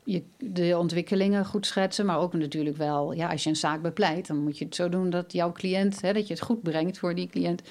[0.03, 4.28] je, de ontwikkelingen goed schetsen, maar ook natuurlijk wel, ja, als je een zaak bepleit,
[4.28, 6.97] dan moet je het zo doen dat jouw cliënt, hè, dat je het goed brengt
[6.97, 7.62] voor die cliënt.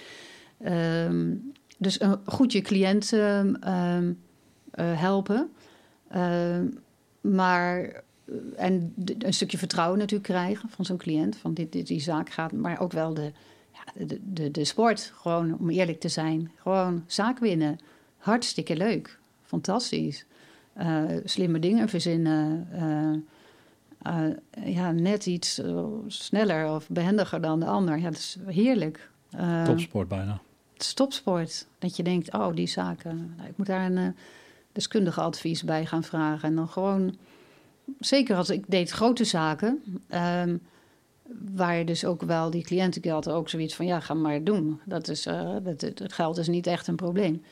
[0.59, 1.35] Ehm,
[1.79, 4.13] dus goed je cliënt ehm, ehm,
[4.71, 5.51] eh, helpen.
[6.11, 6.67] Ehm,
[7.21, 8.03] maar
[8.57, 11.37] en de- een stukje vertrouwen natuurlijk krijgen van zo'n cliënt.
[11.37, 13.33] Van dit, dit, die zaak gaat, maar ook wel de,
[13.73, 15.13] ja, de, de, de sport.
[15.15, 16.51] Gewoon om eerlijk te zijn.
[16.57, 17.79] Gewoon zaak winnen.
[18.19, 19.19] Hartstikke leuk.
[19.45, 20.25] Fantastisch.
[20.73, 22.69] Eh, slimme dingen verzinnen.
[22.71, 24.37] eh, eh,
[24.75, 27.97] ja, net iets eh, sneller of behendiger dan de ander.
[27.99, 29.11] Ja, dat is heerlijk.
[29.31, 30.41] Eh, Topsport bijna.
[30.73, 31.67] het is topsport.
[31.79, 33.35] Dat je denkt, oh, die zaken.
[33.37, 34.07] Nou, ik moet daar een eh,
[34.73, 36.49] deskundige advies bij gaan vragen.
[36.49, 37.17] En dan gewoon,
[37.99, 40.57] zeker als ik deed grote zaken, ehm,
[41.55, 43.01] waar je dus ook wel die cliënten
[43.35, 44.81] ook zoiets van, ja, ga maar doen.
[44.85, 47.43] Dat is, eh, dat, het het geld is niet echt een probleem.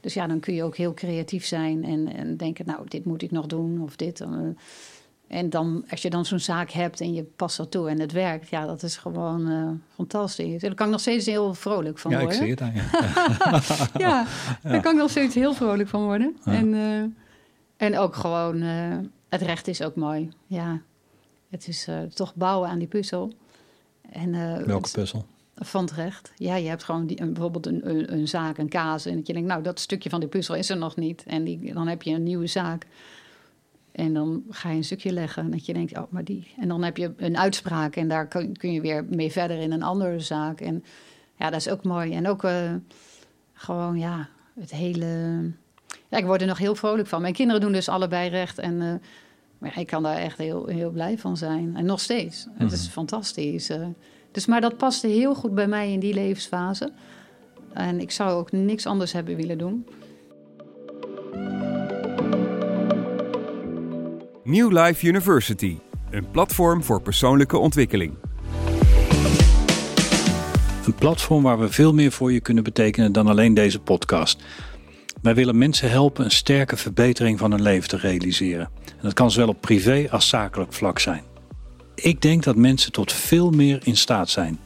[0.00, 3.22] Dus ja, dan kun je ook heel creatief zijn en, en denken, nou, dit moet
[3.22, 4.20] ik nog doen of dit.
[4.20, 4.28] eh.
[5.28, 8.12] En dan, als je dan zo'n zaak hebt en je past dat toe en het
[8.12, 10.60] werkt, ja, dat is gewoon eh, fantastisch.
[10.60, 12.82] Daar kan ik nog steeds heel vrolijk van Ja, ik worden zie het aan je.
[14.04, 14.26] ja,
[14.62, 16.36] daar kan ik nog steeds heel vrolijk van worden.
[16.44, 16.52] Ja.
[16.52, 17.02] En, eh,
[17.86, 18.96] en ook gewoon, eh,
[19.28, 20.28] het recht is ook mooi.
[20.46, 20.80] Ja,
[21.50, 23.32] het is toch bouwen aan die puzzel.
[24.10, 24.32] En,
[24.66, 25.26] Welke het- puzzel?
[25.58, 26.32] van het recht.
[26.36, 29.06] Ja, je hebt gewoon die, een, bijvoorbeeld een, een, een zaak, een kaas.
[29.06, 31.24] En dat je denkt, nou, dat stukje van die puzzel is er nog niet.
[31.26, 32.86] En die, dan heb je een nieuwe zaak.
[33.96, 35.44] En dan ga je een stukje leggen.
[35.44, 36.54] En dat je denkt, oh, maar die.
[36.58, 37.96] En dan heb je een uitspraak.
[37.96, 40.60] En daar kun, kun je weer mee verder in een andere zaak.
[40.60, 40.84] En
[41.38, 42.12] ja, dat is ook mooi.
[42.12, 42.72] En ook, eh,
[43.52, 44.28] gewoon ja,
[44.60, 45.06] het hele.
[46.08, 47.20] Ja, ik word er nog heel vrolijk van.
[47.20, 48.58] Mijn kinderen doen dus allebei recht.
[48.58, 48.94] En uh,
[49.58, 51.76] maar ja, ik kan daar echt heel, heel blij van zijn.
[51.76, 52.46] En nog steeds.
[52.54, 52.92] Het is mhm.
[52.92, 53.70] fantastisch.
[53.70, 53.86] Uh,
[54.30, 56.92] dus, maar dat paste heel goed bij mij in die levensfase.
[57.72, 59.86] En ik zou ook niks anders hebben willen doen.
[64.48, 65.78] New Life University,
[66.10, 68.14] een platform voor persoonlijke ontwikkeling.
[70.86, 74.42] Een platform waar we veel meer voor je kunnen betekenen dan alleen deze podcast.
[75.22, 78.70] Wij willen mensen helpen een sterke verbetering van hun leven te realiseren.
[78.86, 81.22] En dat kan zowel op privé als zakelijk vlak zijn.
[81.94, 84.58] Ik denk dat mensen tot veel meer in staat zijn.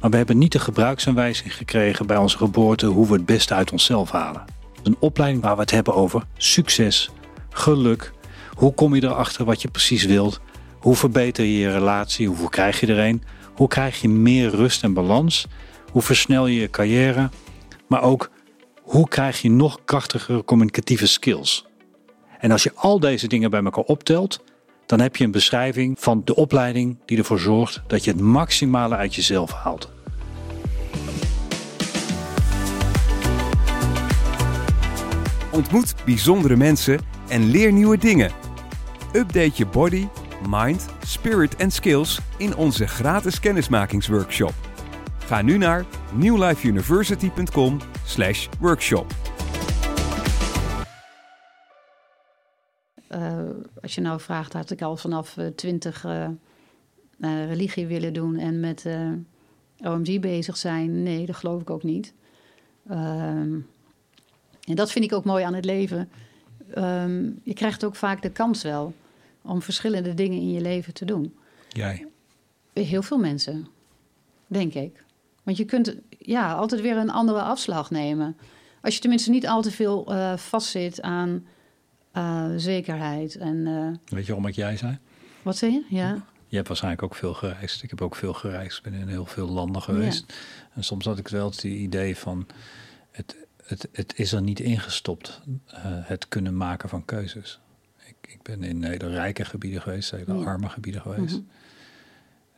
[0.00, 3.72] Maar we hebben niet de gebruiksaanwijzing gekregen bij onze geboorte hoe we het beste uit
[3.72, 4.44] onszelf halen.
[4.82, 7.10] Een opleiding waar we het hebben over succes,
[7.50, 8.14] geluk,
[8.56, 10.40] hoe kom je erachter wat je precies wilt,
[10.80, 13.22] hoe verbeter je je relatie, hoeveel krijg je er een,
[13.54, 15.46] hoe krijg je meer rust en balans,
[15.92, 17.30] hoe versnel je je carrière,
[17.86, 18.30] maar ook
[18.82, 21.66] hoe krijg je nog krachtigere communicatieve skills.
[22.38, 24.44] En als je al deze dingen bij elkaar optelt,
[24.86, 28.96] dan heb je een beschrijving van de opleiding die ervoor zorgt dat je het maximale
[28.96, 29.90] uit jezelf haalt.
[35.50, 38.45] Ontmoet bijzondere mensen en leer nieuwe dingen.
[39.12, 40.08] Update je body,
[40.48, 44.54] mind, spirit en skills in onze gratis kennismakingsworkshop.
[45.18, 45.84] Ga nu naar
[46.14, 49.14] newlifeuniversity.com/workshop.
[53.10, 53.38] Uh,
[53.82, 56.28] als je nou vraagt, had ik al vanaf uh, twintig uh,
[57.18, 58.86] religie willen doen en met
[59.84, 61.02] OMG bezig zijn?
[61.02, 62.14] Nee, dat geloof ik ook niet.
[62.88, 63.58] Ehm,
[64.64, 66.10] en dat vind ik ook mooi aan het leven.
[66.78, 68.94] Um, je krijgt ook vaak de kans wel
[69.42, 71.34] om verschillende dingen in je leven te doen.
[71.68, 72.06] Jij?
[72.72, 73.66] Heel veel mensen,
[74.46, 75.04] denk ik.
[75.42, 78.36] Want je kunt ja, altijd weer een andere afslag nemen.
[78.82, 81.46] Als je tenminste niet al te veel uh, vastzit aan
[82.16, 83.36] uh, zekerheid.
[83.36, 84.98] En, uh, Weet je waarom ik jij zei?
[85.42, 85.84] Wat zei je?
[85.88, 86.24] Ja.
[86.46, 87.82] Je hebt waarschijnlijk ook veel gereisd.
[87.82, 88.76] Ik heb ook veel gereisd.
[88.76, 90.24] Ik ben in heel veel landen geweest.
[90.28, 90.34] Ja.
[90.74, 92.46] En soms had ik wel het idee van...
[93.10, 93.36] Het,
[93.66, 95.40] het, het is er niet inggestopt,
[96.02, 97.60] het kunnen maken van keuzes.
[98.06, 100.44] Ik, ik ben in hele rijke gebieden geweest, hele ja.
[100.44, 101.34] arme gebieden geweest.
[101.34, 101.48] Mm -hmm.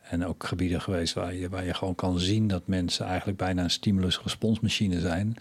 [0.01, 3.63] En ook gebieden geweest waar je, waar je gewoon kan zien dat mensen eigenlijk bijna
[3.63, 5.35] een stimulus-responsmachine zijn.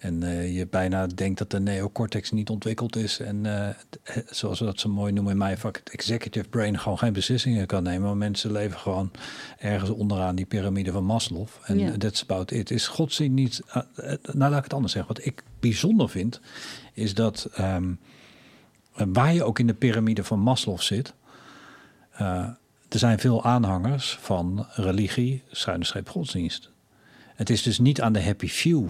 [0.00, 3.18] En uh, je bijna denkt dat de neocortex niet ontwikkeld is.
[3.18, 3.68] En uh,
[4.30, 7.66] zoals we dat zo mooi noemen in mijn vak, het executive brain gewoon geen beslissingen
[7.66, 8.06] kan nemen.
[8.06, 9.10] Maar mensen leven gewoon
[9.58, 11.46] ergens onderaan die piramide van Maslow.
[11.62, 11.94] En yeah.
[11.94, 12.70] that's about it.
[12.70, 13.62] Is godzien niet.
[13.68, 13.82] Uh,
[14.32, 15.14] nou, laat ik het anders zeggen.
[15.14, 16.40] Wat ik bijzonder vind,
[16.92, 17.98] is dat um,
[18.92, 21.14] waar je ook in de piramide van Maslow zit.
[22.12, 26.70] er zijn veel aanhangers van religie, schuine streep godsdienst.
[27.34, 28.88] Het is dus niet aan de happy few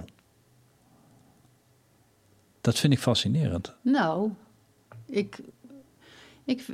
[2.61, 3.75] dat vind ik fascinerend.
[3.83, 4.31] Nou,
[5.07, 5.39] ik,
[6.45, 6.67] ik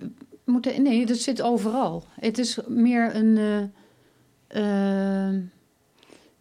[0.45, 0.79] moet.
[0.79, 2.05] Nee, dat zit overal.
[2.21, 3.37] Het is meer een.
[3.37, 5.41] Uh, uh,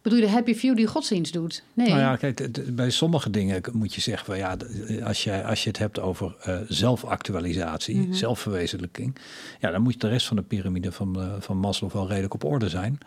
[0.01, 1.63] bedoel je de happy few die godsdienst doet?
[1.73, 1.87] Nee.
[1.87, 4.57] Nou ja, kijk, bij sommige dingen moet je zeggen: van, ja,
[5.03, 8.13] als je, als je het hebt over uh, zelfactualisatie, mm -hmm.
[8.13, 9.15] zelfverwezenlijking,
[9.59, 12.69] ja, dan moet de rest van de piramide van, van Maslow wel redelijk op orde
[12.69, 12.99] zijn.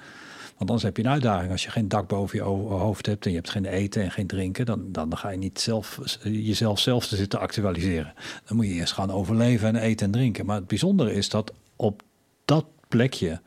[0.59, 1.51] Want anders heb je een uitdaging.
[1.51, 4.27] Als je geen dak boven je hoofd hebt en je hebt geen eten en geen
[4.27, 8.15] drinken, dan, dan ga je niet zelf, jezelf zelf te zitten actualiseren.
[8.45, 10.47] Dan moet je eerst gaan overleven en eten en drinken.
[10.47, 12.03] Maar het bijzondere is dat op
[12.45, 13.41] dat plekje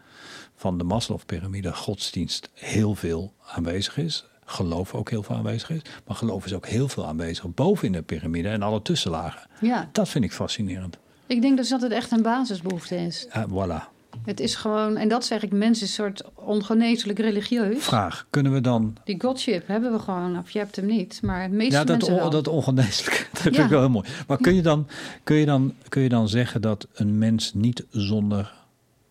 [0.55, 4.26] van de Maslow-pyramide godsdienst heel veel aanwezig is.
[4.45, 5.82] Geloof ook heel veel aanwezig is.
[6.05, 9.49] Maar geloof is ook heel veel aanwezig boven in de piramide en alle tussenlagen.
[9.62, 9.89] Ja.
[9.91, 10.97] Dat vind ik fascinerend.
[11.28, 13.28] Ik denk dus dat het echt een basisbehoefte is.
[13.28, 13.90] Uh, voilà.
[14.26, 17.84] Het is gewoon, en dat zeg ik, mensen een soort ongeneeslijk religieus.
[17.84, 18.97] Vraag, kunnen we dan...
[19.03, 21.98] Die godship hebben we gewoon, of je hebt hem niet, maar het meeste ja, dat
[21.98, 24.07] mensen on, dat ongeneeslijk, dat vind ik wel heel mooi.
[24.27, 24.88] Maar kun je, dan,
[25.23, 28.53] kun, je dan, kun je dan zeggen dat een mens niet zonder...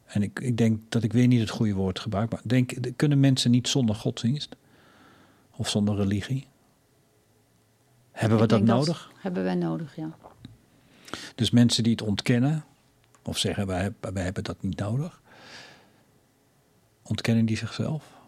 [0.06, 3.20] En ik, ik denk dat ik weer niet het goede woord gebruik, maar denk, kunnen
[3.20, 4.56] mensen niet zonder godsdienst?
[5.56, 6.46] Of zonder religie?
[8.10, 9.10] Hebben we dat nodig?
[9.12, 10.10] Dat hebben wij nodig, ja.
[11.34, 12.64] Dus mensen die het ontkennen,
[13.22, 15.22] of zeggen wij, wij hebben dat niet nodig?
[17.02, 18.18] Ontkennen die zichzelf?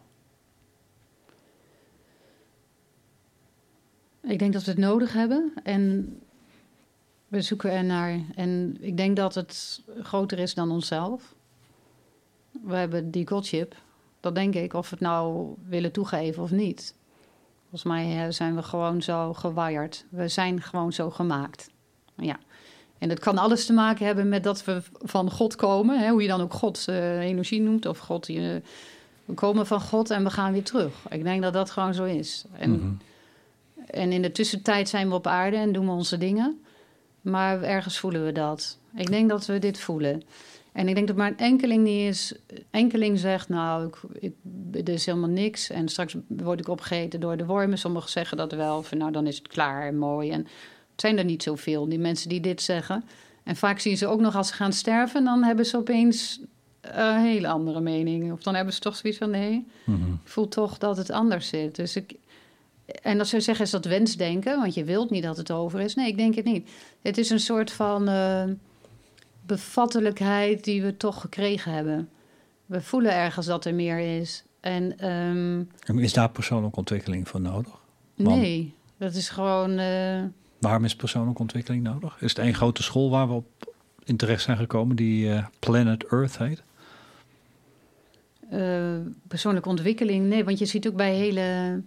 [4.22, 6.16] Ik denk dat we het nodig hebben en
[7.28, 8.20] we zoeken er naar.
[8.34, 11.34] En ik denk dat het groter is dan onszelf.
[12.62, 13.76] We hebben die godship,
[14.20, 16.94] dat denk ik, of we het nou willen toegeven of niet.
[17.60, 20.06] Volgens mij zijn we gewoon zo gewired.
[20.10, 21.70] We zijn gewoon zo gemaakt.
[22.14, 22.38] Ja.
[23.02, 26.00] En dat kan alles te maken hebben met dat we van God komen.
[26.00, 27.86] Hè, hoe je dan ook God uh, energie noemt.
[27.86, 28.54] Of God, uh,
[29.24, 30.92] we komen van God en we gaan weer terug.
[31.10, 32.44] Ik denk dat dat gewoon zo is.
[32.58, 32.98] En, mm
[33.86, 36.60] En in de tussentijd zijn we op aarde en doen we onze dingen.
[37.20, 38.78] Maar ergens voelen we dat.
[38.96, 40.22] Ik denk dat we dit voelen.
[40.72, 42.34] En ik denk dat maar een enkeling die is,
[42.70, 44.34] enkeling zegt, nou, ik, ik,
[44.86, 45.70] er is helemaal niks.
[45.70, 47.78] En straks word ik opgegeten door de wormen.
[47.78, 50.30] Sommigen zeggen dat wel, van nou, dan is het klaar en mooi.
[50.30, 50.46] En
[51.02, 53.04] zijn er niet zoveel, die mensen die dit zeggen.
[53.44, 56.40] En vaak zien ze ook nog als ze gaan sterven, dan hebben ze opeens
[56.80, 58.32] een hele andere mening.
[58.32, 60.12] Of dan hebben ze toch zoiets van, nee, Mhm.
[60.12, 61.76] ik voel toch dat het anders zit.
[61.76, 62.14] Dus ik,
[63.02, 64.60] en dat zou zeggen, is dat wensdenken?
[64.60, 65.94] Want je wilt niet dat het over is.
[65.94, 66.70] Nee, ik denk het niet.
[67.02, 68.44] Het is een soort van eh,
[69.46, 72.08] bevattelijkheid die we toch gekregen hebben.
[72.66, 74.44] We voelen ergens dat er meer is.
[74.60, 75.68] En En
[75.98, 77.80] Is daar persoonlijke ontwikkeling voor nodig?
[78.14, 79.78] Want- nee, dat is gewoon...
[79.78, 80.22] eh,
[80.62, 82.16] Waarom is persoonlijke ontwikkeling nodig?
[82.20, 83.74] Is het één grote school waar we op
[84.04, 86.62] in terecht zijn gekomen die eh, Planet Earth heet?
[88.52, 88.96] eh,
[89.28, 90.26] persoonlijke ontwikkeling.
[90.26, 91.80] Nee, want je ziet ook bij hele.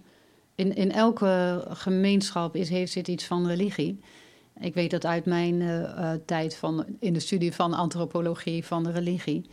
[0.54, 4.00] In, in elke gemeenschap is, heeft zit iets van religie.
[4.60, 8.90] Ik weet dat uit mijn eh, tijd van, in de studie van antropologie van de
[8.90, 9.44] religie.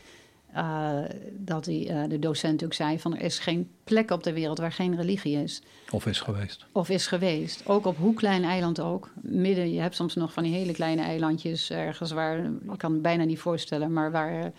[0.54, 1.00] Eh,
[1.38, 4.58] dat die, eh, de docent ook zei: van er is geen plek op de wereld
[4.58, 5.62] waar geen religie is.
[5.92, 6.66] Of is geweest?
[6.72, 7.68] Of is geweest.
[7.68, 9.10] Ook op hoe klein eiland ook.
[9.22, 12.38] Midden, je hebt soms nog van die hele kleine eilandjes ergens waar,
[12.72, 14.52] ik kan me bijna niet voorstellen, maar waar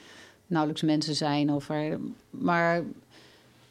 [0.46, 1.50] nauwelijks mensen zijn.
[1.50, 1.98] Of waar,
[2.30, 2.82] maar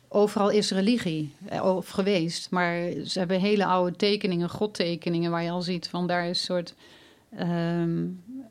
[0.07, 2.49] overal is religie, eh, of geweest.
[2.49, 6.45] Maar ze hebben hele oude tekeningen, godtekeningen, waar je al ziet van daar is een
[6.45, 6.73] soort
[7.37, 8.05] ehm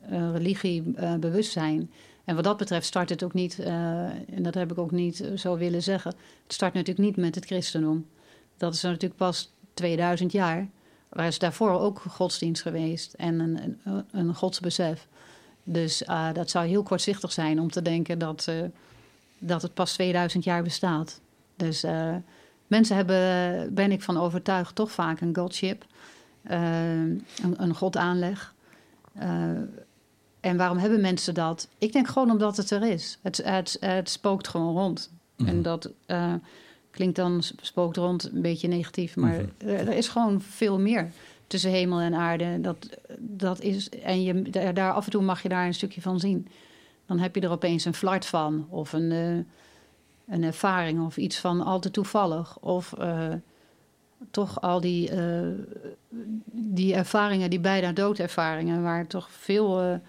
[0.09, 1.91] eh, religiebewustzijn.
[2.25, 5.21] En wat dat betreft start het ook niet, eh, en dat heb ik ook niet
[5.21, 6.11] eh, zo willen zeggen,
[6.43, 8.05] het start natuurlijk niet met het christendom.
[8.57, 10.67] Dat is natuurlijk pas 2000 jaar.
[11.09, 15.07] Waar is daarvoor ook godsdienst geweest en een, een, een godsbesef.
[15.63, 18.55] Dus eh, dat zou heel kortzichtig zijn om te denken dat, eh,
[19.37, 21.21] dat het pas 2000 jaar bestaat.
[21.55, 21.85] Dus
[22.67, 25.85] mensen hebben, ben ik van overtuigd, toch vaak een godship.
[26.43, 27.25] een,
[27.57, 28.53] een godaanleg.
[30.43, 31.67] En waarom hebben mensen dat?
[31.77, 33.17] Ik denk gewoon omdat het er is.
[33.21, 35.11] Het, het, het spookt gewoon rond.
[35.37, 35.49] Mhm.
[35.49, 36.33] En dat eh,
[36.91, 39.69] klinkt dan sp- spookt rond een beetje negatief, maar Mhm.
[39.69, 41.11] er, er is gewoon veel meer
[41.47, 42.61] tussen hemel en aarde.
[42.61, 42.89] Dat,
[43.19, 44.41] dat is, en je,
[44.73, 46.47] daar, af en toe mag je daar een stukje van zien.
[47.05, 51.39] Dan heb je er opeens een flart van, of een, eh, een ervaring, of iets
[51.39, 52.57] van al te toevallig.
[52.59, 53.27] Of eh,
[54.31, 55.11] toch al die,
[56.51, 59.99] die ervaringen, die bijna doodervaringen, waar toch veel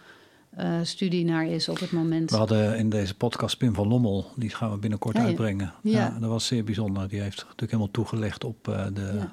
[0.57, 2.31] eh, studie naar is op het moment.
[2.31, 5.73] We hadden in deze podcast Pim van Lommel, die gaan we binnenkort uitbrengen.
[5.83, 5.99] Ja.
[5.99, 6.17] Ja.
[6.21, 7.09] dat was zeer bijzonder.
[7.09, 9.33] Die heeft natuurlijk helemaal toegelegd op eh, de Ja.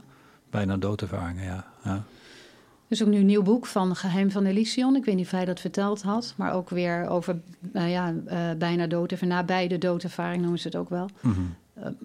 [0.49, 1.43] bijna doodervaringen.
[1.43, 1.65] Ja.
[1.83, 1.93] Ja.
[1.93, 4.95] Er is ook nu een nieuw boek van Geheim van Elysion.
[4.95, 6.33] Ik weet niet of hij dat verteld had.
[6.37, 7.39] Maar ook weer over
[7.71, 9.13] nou ja, eh, bijna dood.
[9.13, 11.09] Of nabij de doodervaring noemen ze het ook wel.
[11.21, 11.39] Mhm.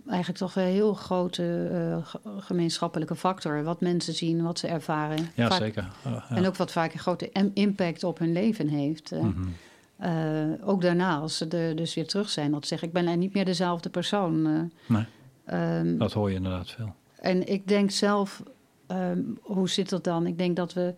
[0.07, 3.63] Eigenlijk toch een heel grote eh, ge- gemeenschappelijke factor.
[3.63, 5.29] Wat mensen zien, wat ze ervaren.
[5.35, 5.89] ja Vaak- zeker.
[6.05, 6.25] Ja.
[6.29, 9.13] En ook wat vaak een grote im- impact op hun leven heeft.
[9.13, 9.49] Eh, Mhm.
[9.97, 12.51] eh, ook daarna, als ze er dus weer terug zijn.
[12.51, 14.47] Dat zeg ik, ik ben niet meer dezelfde persoon.
[14.47, 14.61] eh.
[14.97, 15.05] Nee,
[15.45, 16.95] Ehm, dat hoor je inderdaad veel.
[17.21, 18.43] en ik denk zelf,
[18.87, 20.27] ehm, hoe zit dat dan?
[20.27, 20.95] Ik denk dat we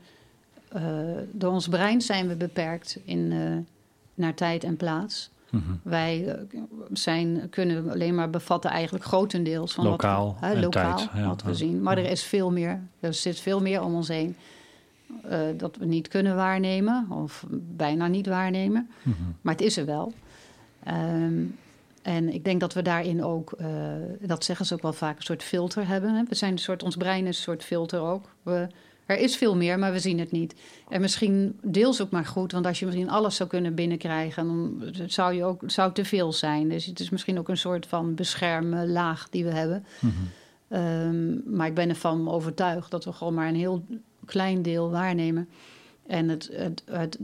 [0.68, 0.82] eh,
[1.32, 3.56] door ons brein zijn we beperkt in, eh,
[4.14, 5.30] naar tijd en plaats.
[5.50, 5.62] Mhm.
[5.82, 6.60] Wij eh,
[6.92, 11.10] zijn, kunnen alleen maar bevatten eigenlijk grotendeels van Lokaal wat, we- hè, en lokaal, tijd,
[11.14, 11.54] ja, wat we ja.
[11.54, 11.82] zien.
[11.82, 12.80] Maar er is veel meer.
[13.00, 14.36] Er zit veel meer om ons heen
[15.28, 18.90] eh, dat we niet kunnen waarnemen of bijna niet waarnemen.
[19.02, 19.14] Mhm.
[19.40, 20.12] Maar het is er wel.
[20.84, 21.42] Ehm,
[22.02, 23.66] en ik denk dat we daarin ook, eh,
[24.20, 26.14] dat zeggen ze ook wel vaak, een soort filter hebben.
[26.14, 26.22] Hè?
[26.28, 28.28] We zijn een soort, ons brein is een soort filter ook.
[28.42, 28.66] We,
[29.08, 30.54] er is veel meer, maar we zien het niet.
[30.88, 34.82] En misschien deels ook maar goed, want als je misschien alles zou kunnen binnenkrijgen, dan
[35.06, 36.68] zou, je ook, zou te veel zijn.
[36.68, 39.84] Dus het is misschien ook een soort van beschermlaag die we hebben.
[40.00, 40.12] Mhm.
[40.68, 43.84] Ehm, maar ik ben ervan overtuigd dat we gewoon maar een heel
[44.24, 45.48] klein deel waarnemen.
[46.06, 47.18] En het, het, het,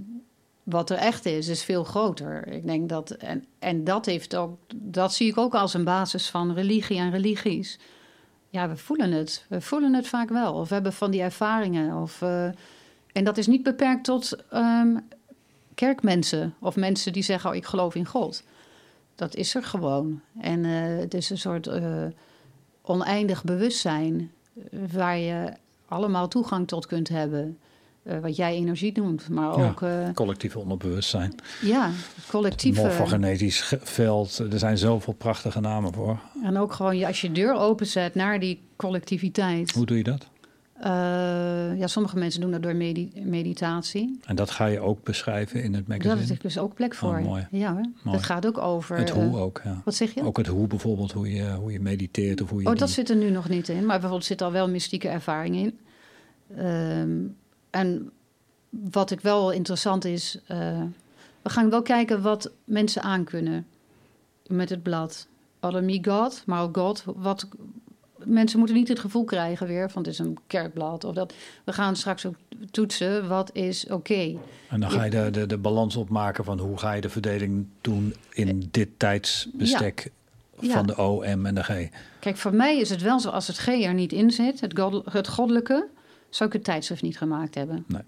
[0.63, 2.47] wat er echt is, is veel groter.
[2.47, 6.29] Ik denk dat, en, en dat, heeft ook, dat zie ik ook als een basis
[6.29, 7.79] van religie en religies.
[8.55, 9.45] Ja, we voelen het.
[9.49, 10.55] We voelen het vaak wel.
[10.55, 12.03] Of we hebben van die ervaringen.
[12.03, 12.45] Of, eh,
[13.13, 14.97] en dat is niet beperkt tot ehm,
[15.75, 18.43] kerkmensen of mensen die zeggen: oh, ik geloof in God.
[19.15, 20.21] Dat is er gewoon.
[20.41, 22.07] En eh, het is een soort eh,
[22.83, 24.33] oneindig bewustzijn
[24.93, 25.53] waar je
[25.89, 27.59] allemaal toegang tot kunt hebben.
[28.05, 29.69] Eh, wat jij energie noemt, maar Ja.
[29.69, 31.35] ook eh, Collectief onderbewustzijn.
[31.63, 31.91] ja,
[32.31, 32.81] collectieve.
[32.81, 34.39] Morfogenetisch ge- veld.
[34.53, 36.19] Er zijn zoveel prachtige namen voor.
[36.43, 39.71] En ook gewoon als je deur openzet naar die collectiviteit.
[39.71, 40.27] Hoe doe je dat?
[40.75, 40.91] Eh,
[41.79, 44.19] ja, sommige mensen doen dat door medi- meditatie.
[44.25, 46.33] En dat ga je ook beschrijven in het Daar magazine?
[46.33, 47.17] is dus ook plek voor.
[47.19, 47.47] Oh, mooi.
[47.51, 47.81] Ja, hoor.
[48.03, 48.17] Mooi.
[48.17, 48.97] dat gaat ook over.
[48.97, 49.81] Het eh, hoe ook, ja.
[49.85, 50.23] Wat zeg je?
[50.23, 52.69] Ook het hoe bijvoorbeeld, hoe je, hoe je mediteert of hoe je...
[52.69, 53.77] Oh, dat zit er nu nog niet in.
[53.79, 55.79] Maar bijvoorbeeld zit al wel mystieke ervaring in.
[56.57, 57.11] Ehm,
[57.75, 58.11] en
[58.69, 60.83] wat ik wel interessant is, uh,
[61.43, 63.67] we gaan wel kijken wat mensen aankunnen
[64.47, 65.27] met het blad.
[65.61, 67.05] Me God, maar ook God.
[67.07, 67.49] Wat,
[68.17, 71.05] mensen moeten niet het gevoel krijgen weer van het is een kerkblad.
[71.05, 71.35] Of dat.
[71.65, 72.35] We gaan straks ook
[72.71, 74.37] toetsen wat is oké.
[74.69, 77.67] En dan ga je de, de, de balans opmaken van hoe ga je de verdeling
[77.81, 80.11] doen in dit tijdsbestek
[80.57, 81.89] van de O, M en de G.
[82.19, 84.79] Kijk, voor mij is het wel zo als het G er niet in zit, het,
[85.05, 85.89] het goddelijke,
[86.35, 87.85] zou ik het tijdschrift niet gemaakt hebben.
[87.87, 88.03] Nee.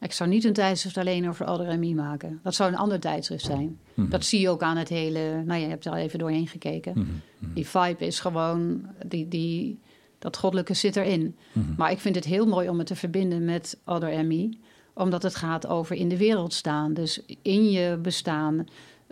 [0.00, 2.40] Ik zou niet een tijdschrift alleen over Alderemi maken.
[2.42, 3.78] Dat zou een ander tijdschrift zijn.
[3.94, 4.08] Mhm.
[4.08, 5.42] Dat zie je ook aan het hele...
[5.44, 6.92] Nou, je hebt er al even doorheen gekeken.
[6.92, 7.06] Mhm,
[7.38, 7.52] mhm.
[7.54, 8.86] Die vibe is gewoon...
[9.06, 9.78] Die, die,
[10.18, 11.36] dat goddelijke zit erin.
[11.76, 14.58] Maar ik vind het heel mooi om het te verbinden met Alderemi.
[14.94, 16.94] Omdat het gaat over in de wereld staan.
[16.94, 18.66] Dus in je bestaan...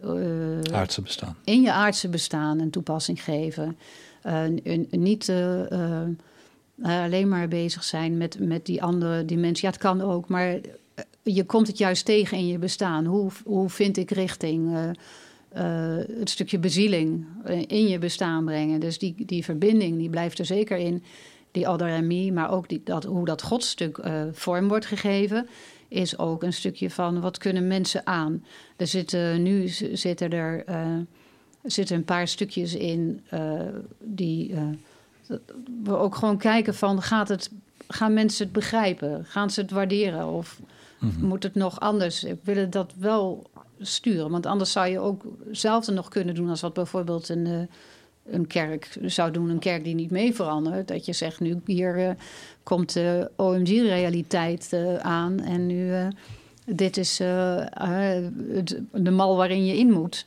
[0.05, 1.37] Uh, aardse bestaan.
[1.45, 3.79] In je aardse bestaan een toepassing geven.
[4.27, 5.29] Uh, niet...
[5.29, 6.03] Uh,
[6.83, 9.65] alleen maar bezig zijn met, met die andere dimensie.
[9.65, 10.59] Ja, het kan ook, maar
[11.23, 13.05] je komt het juist tegen in je bestaan.
[13.05, 14.77] Hoe, hoe vind ik richting?
[15.57, 18.81] Uh, het stukje bezieling eh, in je bestaan brengen.
[18.81, 21.03] Dus die, die verbinding die blijft er zeker in.
[21.51, 24.01] Die adarami, maar ook die, dat, hoe dat godstuk
[24.33, 25.49] vorm wordt gegeven,
[25.89, 28.45] is ook een stukje van wat kunnen mensen aan.
[28.77, 30.65] Er zitten nu zitten er
[31.63, 33.21] zitten een paar stukjes in
[33.99, 34.55] die
[35.83, 37.51] we ook gewoon kijken van gaat het,
[37.89, 39.25] gaan mensen het begrijpen?
[39.25, 40.27] Gaan ze het waarderen?
[40.27, 40.61] Of
[41.01, 41.27] Mhm.
[41.27, 42.25] Moet het nog anders?
[42.25, 43.51] Ik wil dat wel
[43.81, 44.31] sturen.
[44.31, 47.59] Want anders zou je ook zelf nog kunnen doen als wat bijvoorbeeld een, uh,
[48.35, 49.49] een kerk zou doen.
[49.49, 50.89] Een kerk die niet mee verandert.
[50.89, 52.11] Dat je zegt, nu hier uh,
[52.63, 55.41] komt de OMG-realiteit uh, aan.
[55.41, 56.09] En nu,
[56.67, 60.27] dit is de mal waarin je in moet.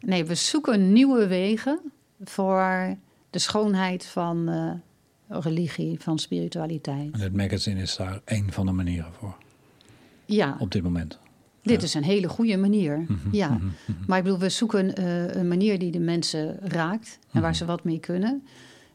[0.00, 1.80] Nee, we zoeken nieuwe wegen
[2.24, 2.96] voor
[3.30, 4.50] de schoonheid van
[5.28, 7.12] religie, van spiritualiteit.
[7.12, 9.36] En het magazine is daar één van de manieren voor
[10.34, 10.56] ja.
[10.58, 11.18] op dit moment.
[11.62, 13.04] Dit is een hele goede manier.
[13.08, 13.48] Mhm, ja.
[13.48, 13.98] Mhm, mhm.
[14.06, 17.64] Maar ik bedoel, we zoeken uh, een manier die de mensen raakt en waar ze
[17.64, 18.46] wat mee kunnen.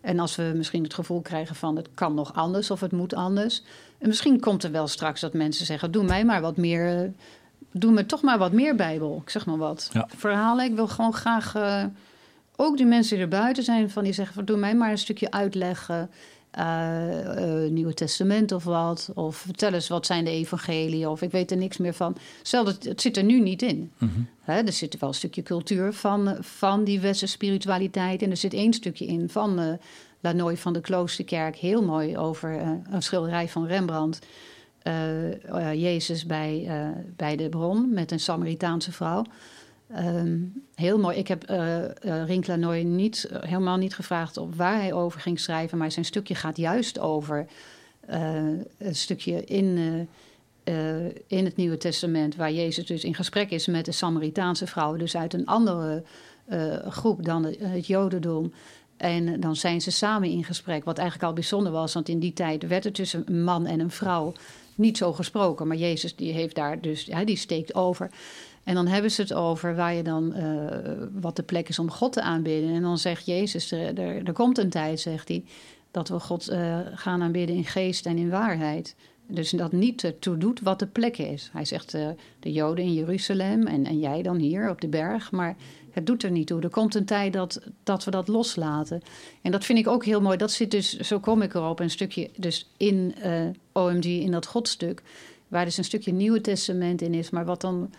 [0.02, 3.14] En als we misschien het gevoel krijgen van het kan nog anders of het moet
[3.14, 3.64] anders.
[3.98, 7.04] En misschien komt er wel straks dat mensen zeggen: doe mij maar wat meer.
[7.04, 7.10] Uh,
[7.72, 9.22] doe me toch maar wat meer Bijbel.
[9.24, 9.92] Ik zeg maar wat.
[10.08, 10.66] Verhalen.
[10.66, 11.56] Ik wil gewoon graag.
[11.56, 11.84] Uh,
[12.56, 15.32] ook die mensen die er buiten zijn, van die zeggen: doe mij maar een stukje
[15.32, 16.10] uitleggen.
[16.60, 19.12] Uh, Nieuwe Testament of wat.
[19.14, 21.08] Of vertel eens wat zijn de evangelieën.
[21.08, 22.18] Of ik weet er niks meer van.
[22.42, 23.92] Stel, het, het zit er nu niet in.
[23.98, 28.22] Mm er zit wel een stukje cultuur van, van die westerse spiritualiteit.
[28.22, 29.74] En er zit één stukje in van uh,
[30.20, 31.56] Lanoy van de Kloosterkerk.
[31.56, 34.20] Heel mooi over een schilderij van Rembrandt.
[35.74, 36.70] Jezus bij,
[37.16, 39.24] bij de bron met een Samaritaanse vrouw.
[39.94, 40.38] Ehm,
[40.76, 41.18] heel mooi.
[41.18, 45.20] Ik heb uh, uh, Rink Lanoy niet, uh, helemaal niet gevraagd op waar hij over
[45.20, 47.48] ging schrijven, maar zijn stukje gaat juist over
[48.08, 49.78] een stukje in,
[51.28, 55.16] in het Nieuwe Testament, waar Jezus dus in gesprek is met de Samaritaanse vrouw, dus
[55.16, 56.04] uit een andere
[56.88, 58.54] groep dan het Jodendom.
[58.98, 62.34] En dan zijn ze samen in gesprek, wat eigenlijk al bijzonder was, want in die
[62.34, 64.34] tijd werd er tussen een man en een vrouw
[64.76, 68.10] niet zo gesproken, maar Jezus die heeft daar dus, ja, die steekt over.
[68.64, 70.66] En dan hebben ze het over waar je dan, uh,
[71.12, 72.74] wat de plek is om God te aanbidden.
[72.74, 75.44] En dan zegt Jezus, er, komt een tijd, zegt hij,
[75.92, 78.96] dat we God uh, gaan aanbidden in geest en in waarheid.
[79.28, 81.50] Dus dat niet ertoe doet wat de plek is.
[81.54, 82.08] Hij zegt uh,
[82.40, 85.32] de Joden in Jeruzalem en, en jij dan hier op de berg.
[85.32, 85.56] Maar
[85.92, 86.62] het doet er niet toe.
[86.62, 89.02] Er komt een tijd dat, dat we dat loslaten.
[89.42, 90.38] En dat vind ik ook heel mooi.
[90.38, 93.16] Dat zit dus, zo kom ik erop, een stukje dus in
[93.72, 95.02] OMG, in dat godstuk.
[95.48, 97.30] Waar dus een stukje Nieuwe Testament in is.
[97.30, 97.90] Maar wat dan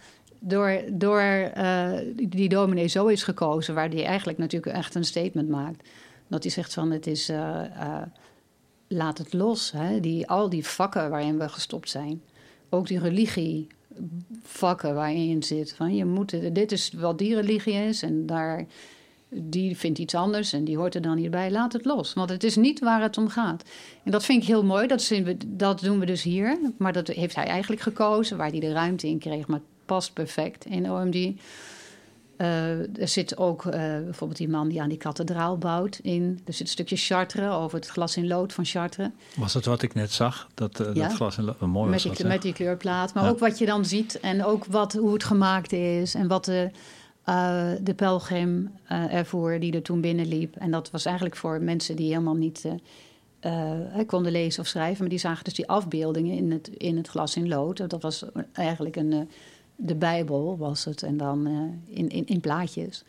[0.46, 5.48] door, door uh, die dominee zo is gekozen, waar die eigenlijk natuurlijk echt een statement
[5.48, 5.88] maakt.
[6.28, 8.02] Dat hij zegt van het is, uh, uh,
[8.88, 9.72] laat het los.
[9.72, 10.00] Hè?
[10.00, 12.22] Die, al die vakken waarin we gestopt zijn.
[12.68, 13.66] Ook die religie
[14.42, 15.74] vakken waarin je zit.
[15.74, 18.66] Van je moet, dit is wat die religie is en daar,
[19.28, 21.50] die vindt iets anders en die hoort er dan niet bij.
[21.50, 23.64] Laat het los, want het is niet waar het om gaat.
[24.02, 26.58] En dat vind ik heel mooi, dat, we, dat doen we dus hier.
[26.78, 29.46] Maar dat heeft hij eigenlijk gekozen, waar hij de ruimte in kreeg.
[29.46, 31.34] Maar past perfect in OMD.
[32.38, 36.40] Uh, er zit ook uh, bijvoorbeeld die man die aan die kathedraal bouwt in.
[36.44, 39.08] Er zit een stukje Chartres over het glas in lood van Chartres.
[39.36, 40.48] Was dat wat ik net zag?
[40.54, 41.08] Dat, uh, ja?
[41.08, 41.60] dat glas in lood?
[41.60, 43.14] Mooi met, die, met die kleurplaat.
[43.14, 43.30] Maar ja.
[43.30, 46.14] ook wat je dan ziet en ook wat, hoe het gemaakt is.
[46.14, 46.70] En wat de,
[47.82, 50.56] de pelgrim ervoor die er toen binnenliep.
[50.56, 52.64] En dat was eigenlijk voor mensen die helemaal niet
[54.06, 55.00] konden lezen of schrijven.
[55.00, 57.90] Maar die zagen dus die afbeeldingen in het, in het glas in lood.
[57.90, 59.28] Dat was eigenlijk een
[59.76, 63.04] de Bijbel was het en dan uh, in, in, in, plaatjes.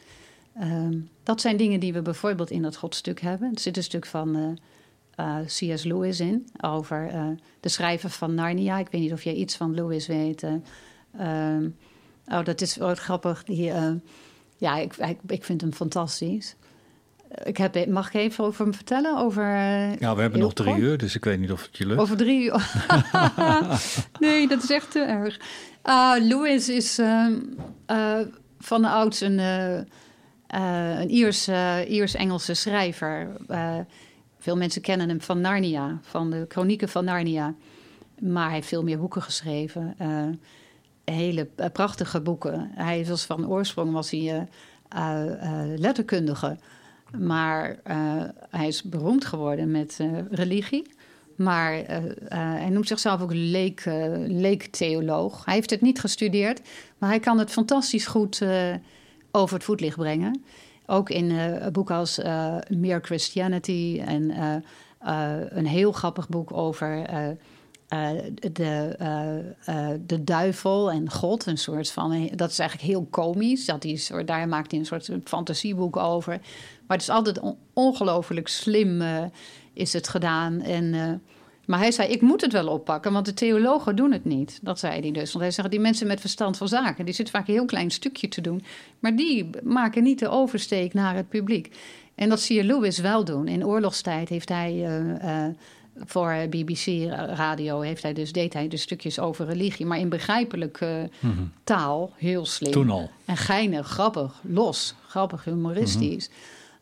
[0.62, 3.54] Um, dat zijn dingen die we bijvoorbeeld in dat godstuk hebben.
[3.54, 4.52] Er zit een stuk van uh,
[5.16, 5.84] eh, C.S.
[5.84, 6.48] Lewis in.
[6.62, 7.28] Over eh,
[7.60, 8.78] de schrijver van Narnia.
[8.78, 10.44] Ik weet niet of jij iets van Lewis weet.
[10.44, 10.54] eh.
[11.18, 11.70] Ehm,
[12.28, 13.44] oh, dat is wel grappig.
[13.44, 13.92] Die, eh,
[14.58, 16.56] ja, ik, ik, ik vind hem fantastisch.
[17.44, 19.18] Ik heb, mag ik even over hem vertellen?
[19.18, 21.86] Over, eh, Ja, we hebben nog drie uur, dus ik weet niet of het je
[21.86, 22.00] lukt.
[22.00, 22.72] Over drie uur.
[24.20, 25.40] nee, dat is echt te erg.
[25.82, 28.20] Ah, Lewis is eh,
[28.60, 31.48] van de ouds een, eh, een Iers,
[31.88, 33.28] Iers-Engelse schrijver.
[34.40, 37.54] Veel mensen kennen hem van Narnia, van de Chronieken van Narnia.
[38.20, 39.96] Maar hij heeft veel meer boeken geschreven.
[41.04, 42.72] hele prachtige boeken.
[42.74, 44.48] Hij was van oorsprong was hij
[45.76, 46.58] letterkundige.
[47.12, 50.94] Maar eh, hij is beroemd geworden met eh, religie.
[51.36, 53.84] Maar eh, hij noemt zichzelf ook leek,
[54.28, 55.46] leektheoloog.
[55.46, 56.62] Hij heeft het niet gestudeerd,
[56.98, 58.42] maar hij kan het fantastisch goed
[59.32, 60.44] over het voetlicht brengen.
[60.86, 61.34] Ook in
[61.72, 62.18] boeken als
[62.70, 64.32] Mere Christianity en
[65.58, 67.06] een heel grappig boek over
[67.88, 68.10] eh,
[68.52, 71.46] de, eh, eh, de duivel en God.
[71.46, 73.66] Een soort van, dat is eigenlijk heel komisch.
[73.66, 76.40] Dat die soort, daar maakt hij een soort fantasieboek over.
[76.88, 79.04] Maar het is altijd on- ongelooflijk slim
[79.74, 80.62] is het gedaan.
[80.62, 81.22] En,
[81.66, 84.60] maar hij zei, ik moet het wel oppakken, want de theologen doen het niet.
[84.62, 85.32] Dat zei hij dus.
[85.32, 87.06] Want hij zegt, die mensen met verstand van zaken...
[87.06, 88.64] die zitten vaak een heel klein stukje te doen.
[89.00, 91.76] Maar die maken niet de oversteek naar het publiek.
[92.16, 93.48] En dat zie je Lewis wel doen.
[93.48, 94.88] In oorlogstijd heeft hij...
[95.96, 100.00] eh, eh, voor BBC radio heeft hij dus, deed hij dus stukjes over religie, maar
[100.00, 101.10] in begrijpelijke
[101.64, 102.72] taal, heel slim.
[102.72, 103.10] Toen al.
[103.26, 106.30] En geinig, grappig, los, grappig, humoristisch.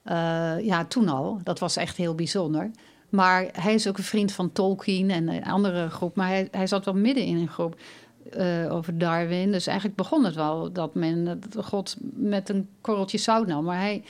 [0.03, 1.40] Eh, ja, toen al.
[1.44, 2.72] Dat was echt heel bijzonder.
[3.10, 6.15] Maar hij is ook een vriend van Tolkien en een andere groep.
[6.15, 7.76] Maar hij, hij zat wel midden in een groep
[8.31, 9.52] eh, over Darwin.
[9.52, 13.64] Dus eigenlijk begon het wel dat men dat God met een korreltje zout nam.
[13.64, 14.03] Maar hij,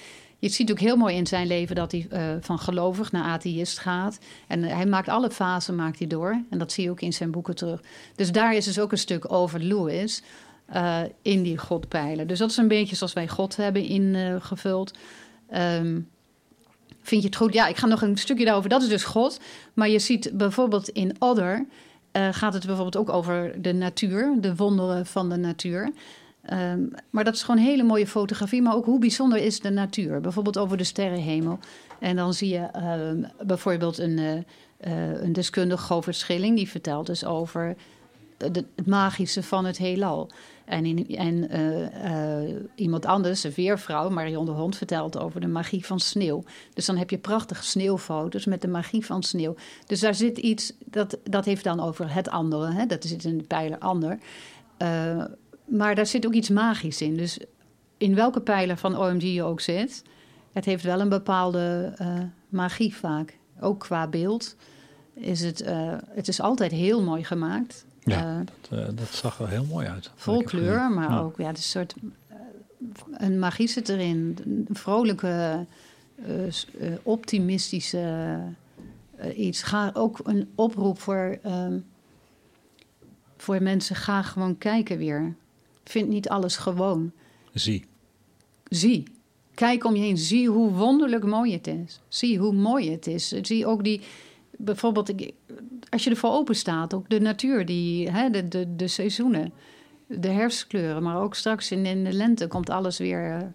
[0.43, 3.79] je ziet ook heel mooi in zijn leven dat hij eh, van gelovig naar atheïst
[3.79, 4.19] gaat.
[4.47, 6.41] En hij maakt alle fasen maakt hij door.
[6.49, 7.81] En dat zie je ook in zijn boeken terug.
[8.15, 10.21] Dus daar is dus ook een stuk over Lewis
[10.65, 12.27] eh, in die godpijlen.
[12.27, 14.93] Dus dat is een beetje zoals wij God hebben ingevuld.
[15.49, 15.99] Ehm,
[17.01, 17.53] vind je het goed?
[17.53, 18.69] Ja, ik ga nog een stukje daarover.
[18.69, 19.39] Dat is dus God.
[19.73, 21.65] Maar je ziet bijvoorbeeld in Other...
[22.11, 24.35] eh, gaat het bijvoorbeeld ook over de natuur.
[24.39, 25.93] De wonderen van de natuur.
[26.43, 28.61] Ehm, maar dat is gewoon hele mooie fotografie.
[28.61, 30.21] Maar ook hoe bijzonder is de natuur.
[30.21, 31.59] Bijvoorbeeld over de sterrenhemel.
[31.99, 34.37] En dan zie je ehm, bijvoorbeeld een, eh,
[34.77, 36.55] eh, een deskundige, Govert Schilling...
[36.55, 37.75] die vertelt dus over
[38.37, 40.29] het magische van het heelal.
[40.65, 45.85] En, in, en eh, iemand anders, een weervrouw, Marion de Hond, vertelt over de magie
[45.85, 46.43] van sneeuw.
[46.73, 49.55] Dus dan heb je prachtige sneeuwfoto's met de magie van sneeuw.
[49.85, 52.71] Dus daar zit iets, dat, dat heeft dan over het andere.
[52.71, 52.85] Hè?
[52.85, 54.19] Dat zit in de pijler ander.
[55.77, 57.17] Maar daar zit ook iets magisch in.
[57.17, 57.39] Dus
[57.97, 60.03] in welke pijler van OMG je ook zit,
[60.51, 62.19] het heeft wel een bepaalde eh,
[62.49, 63.37] magie vaak.
[63.59, 64.55] Ook qua beeld
[65.13, 67.85] is het, eh, het is altijd heel mooi gemaakt.
[67.99, 70.11] Ja, Eh, dat, dat zag er heel mooi uit.
[70.15, 71.19] vol kleur, maar Ja.
[71.19, 71.95] ook ja, het is een soort
[73.11, 75.65] een magie zit erin, een vrolijke,
[77.03, 78.37] optimistische
[79.35, 79.63] iets.
[79.63, 81.79] Ga ook een oproep voor, ehm,
[83.37, 85.35] voor mensen: ga gewoon kijken weer.
[85.83, 87.11] Vind niet alles gewoon.
[87.53, 87.85] Zie.
[88.69, 89.03] Zie.
[89.53, 90.17] Kijk om je heen.
[90.17, 91.99] Zie hoe wonderlijk mooi het is.
[92.07, 93.27] Zie hoe mooi het is.
[93.27, 94.01] Zie ook die.
[94.57, 95.13] Bijvoorbeeld,
[95.89, 99.53] als je ervoor open staat, ook de natuur, die, hè, de, de, de seizoenen,
[100.07, 103.47] de herfstkleuren, maar ook straks in, in de lente komt alles weer eh,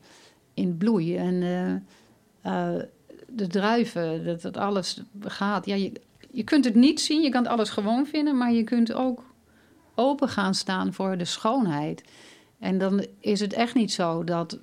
[0.54, 1.16] in bloei.
[1.16, 1.74] En eh,
[2.40, 2.82] eh,
[3.28, 5.66] de druiven, dat, dat alles gaat.
[5.66, 5.92] Ja, je,
[6.30, 9.24] je kunt het niet zien, je kan het alles gewoon vinden, maar je kunt ook
[9.98, 12.02] open gaan staan voor de schoonheid.
[12.58, 14.58] En dan is het echt niet zo dat,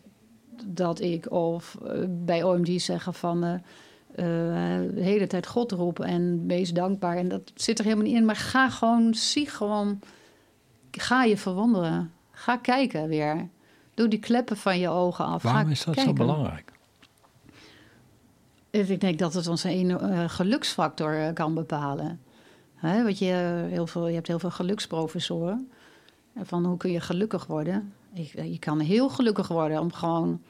[0.65, 3.61] dat ik of eh, bij OMG zeggen van eh, eh,
[4.93, 7.17] de hele tijd God roepen en wees dankbaar.
[7.17, 8.25] En dat zit er helemaal niet in.
[8.25, 9.99] Maar ga gewoon, zie gewoon,
[10.91, 12.11] ga je verwonderen.
[12.31, 13.49] Ga kijken weer.
[13.93, 15.43] Doe die kleppen van je ogen af.
[15.43, 16.17] Waarom ga is dat kijken.
[16.17, 16.73] zo belangrijk?
[18.69, 22.19] Ik denk dat het ons een geluksfactor kan bepalen.
[22.85, 25.69] Hè, want je, eh, heel veel, je hebt heel veel geluksprofessoren.
[26.33, 27.93] En Van hoe kun je gelukkig worden?
[28.13, 30.41] Je, je kan heel gelukkig worden om gewoon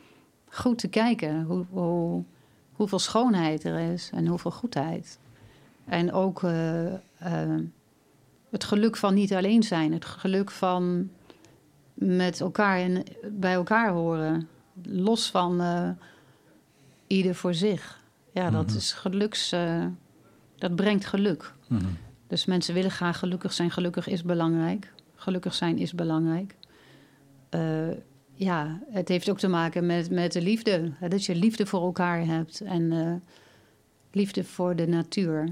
[0.50, 2.24] goed te kijken hoe, hoe,
[2.72, 5.20] hoeveel schoonheid er is en hoeveel goedheid.
[5.86, 7.00] En ook eh, eh,
[8.50, 11.10] het geluk van niet alleen zijn, het geluk van
[11.94, 14.48] met elkaar en bij elkaar horen,
[14.84, 15.90] los van eh,
[17.08, 18.04] ieder voor zich.
[18.32, 19.52] Ja, dat is geluks.
[19.52, 19.86] eh,
[20.56, 21.54] dat brengt geluk.
[21.68, 21.86] Mhm.
[22.28, 23.72] Dus mensen willen graag gelukkig zijn.
[23.72, 24.94] Gelukkig is belangrijk.
[25.16, 26.56] Gelukkig zijn is belangrijk.
[27.50, 27.90] Eh,
[28.34, 30.92] ja, het heeft ook te maken met, met de liefde.
[31.10, 32.62] Dat je liefde voor elkaar hebt.
[32.62, 33.14] En eh,
[34.12, 35.50] liefde voor de natuur.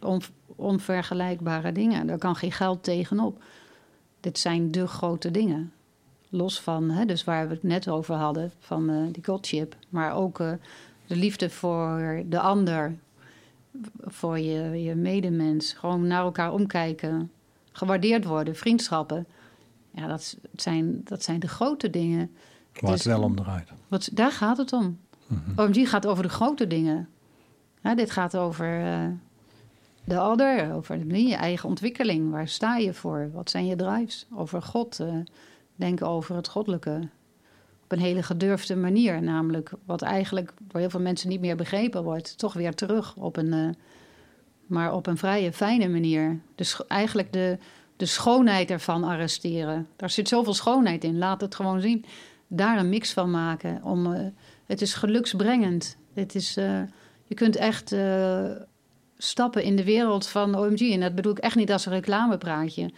[0.00, 2.06] On- onvergelijkbare dingen.
[2.06, 3.42] Daar kan geen geld tegenop.
[4.20, 5.72] Dit zijn de grote dingen.
[6.28, 9.76] Los van, hè, dus waar we het net over hadden, van eh, die godship.
[9.88, 10.38] Maar ook
[11.06, 12.94] de liefde voor de ander.
[14.00, 15.72] Voor je, je medemens.
[15.72, 17.30] Gewoon naar elkaar omkijken.
[17.72, 19.26] Gewaardeerd worden, vriendschappen.
[19.90, 22.30] Ja, dat, het zijn, dat zijn de grote dingen.
[22.72, 23.70] Waar het Dus- wel om draait.
[23.88, 24.98] Wat, daar gaat het om.
[25.56, 27.08] OMG gaat over de grote dingen.
[27.82, 29.06] Ja, dit gaat over eh,
[30.04, 32.30] de ander, over de- je eigen ontwikkeling.
[32.30, 33.30] Waar sta je voor?
[33.32, 34.26] Wat zijn je drives?
[34.34, 35.00] Over God.
[35.00, 35.14] eh,
[35.76, 37.08] denken over het goddelijke.
[37.92, 39.22] Een hele gedurfde manier.
[39.22, 42.38] Namelijk wat eigenlijk door heel veel mensen niet meer begrepen wordt.
[42.38, 43.52] Toch weer terug op een...
[43.52, 43.68] eh,
[44.66, 46.40] maar op een vrije, fijne manier.
[46.54, 47.58] Dus eigenlijk de,
[47.96, 49.88] de schoonheid ervan arresteren.
[49.96, 51.18] Daar zit zoveel schoonheid in.
[51.18, 52.04] Laat het gewoon zien.
[52.46, 53.82] Daar een mix van maken.
[53.82, 54.26] Om, eh,
[54.66, 55.96] het is geluksbrengend.
[56.12, 56.80] Het is, eh,
[57.26, 57.94] je kunt echt
[59.16, 60.92] stappen in de wereld van OMG.
[60.92, 62.90] En dat bedoel ik echt niet als een reclamepraatje.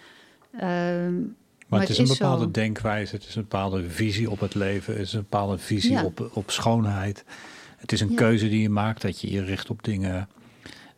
[1.78, 2.50] Maar, het is een bepaalde zo.
[2.50, 6.04] denkwijze, het is een bepaalde visie op het leven, het is een bepaalde visie Ja.
[6.04, 7.24] op, op schoonheid.
[7.76, 8.16] Het is een Ja.
[8.16, 10.28] keuze die je maakt, dat je je richt op dingen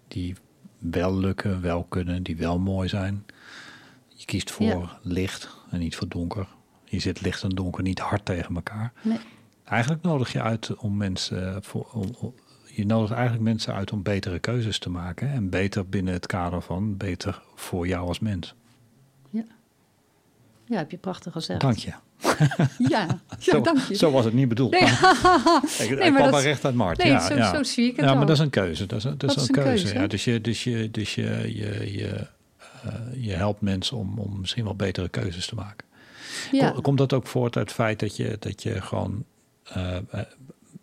[0.08, 0.34] die
[0.78, 3.24] wel lukken, wel kunnen, die wel mooi zijn.
[4.08, 4.98] Je kiest voor Ja.
[5.02, 6.46] licht en niet voor donker.
[6.84, 8.92] Je zit licht en donker niet hard tegen elkaar.
[9.02, 9.18] nee.
[9.64, 12.34] Eigenlijk nodig je uit om mensen voor, om, om-
[12.72, 16.62] je nodigt eigenlijk mensen uit om betere keuzes te maken en beter binnen het kader
[16.62, 18.54] van beter voor jou als mens.
[20.66, 21.60] Ja, heb je prachtig gezegd.
[21.60, 21.90] Dank je.
[22.78, 23.94] Ja, ja zo, dank je.
[23.94, 24.70] zo was het niet bedoeld.
[24.70, 24.80] Nee.
[24.82, 26.98] maar- Ik, ik maar dat- recht uit Mart.
[26.98, 27.54] nee, ja, zo- ja.
[27.54, 28.28] zo zie ik het Ja, maar ook.
[28.28, 28.86] dat is een keuze.
[28.86, 29.82] Dat is, een- dat is Dat is een keuze.
[29.84, 30.06] keuze, ja.
[30.06, 31.22] Dus je, dus je, dus je,
[31.54, 32.26] je, je,
[32.84, 32.92] eh,
[33.24, 35.86] je helpt mensen om, om misschien wel betere keuzes te maken.
[36.52, 36.70] ja.
[36.70, 39.24] Kom- Komt dat ook voort uit het feit dat je, dat je gewoon
[39.64, 40.02] eh, eh,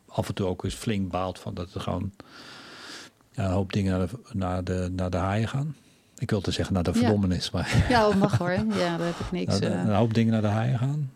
[0.07, 2.11] af en toe ook eens flink baalt van dat er gewoon
[3.35, 5.75] een hoop dingen naar de, naar de, naar de haaien gaan?
[6.17, 6.97] Ik wilde zeggen naar de Ja.
[6.99, 8.51] verdommenis, maar ja, dat mag hoor.
[8.51, 8.63] Ja,
[8.97, 9.59] daar heb ik niks.
[9.59, 11.11] de- eh, een hoop dingen naar de haaien gaan.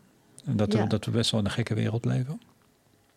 [0.45, 0.86] En dat, we, Ja.
[0.86, 2.40] dat we best wel in een gekke wereld leven.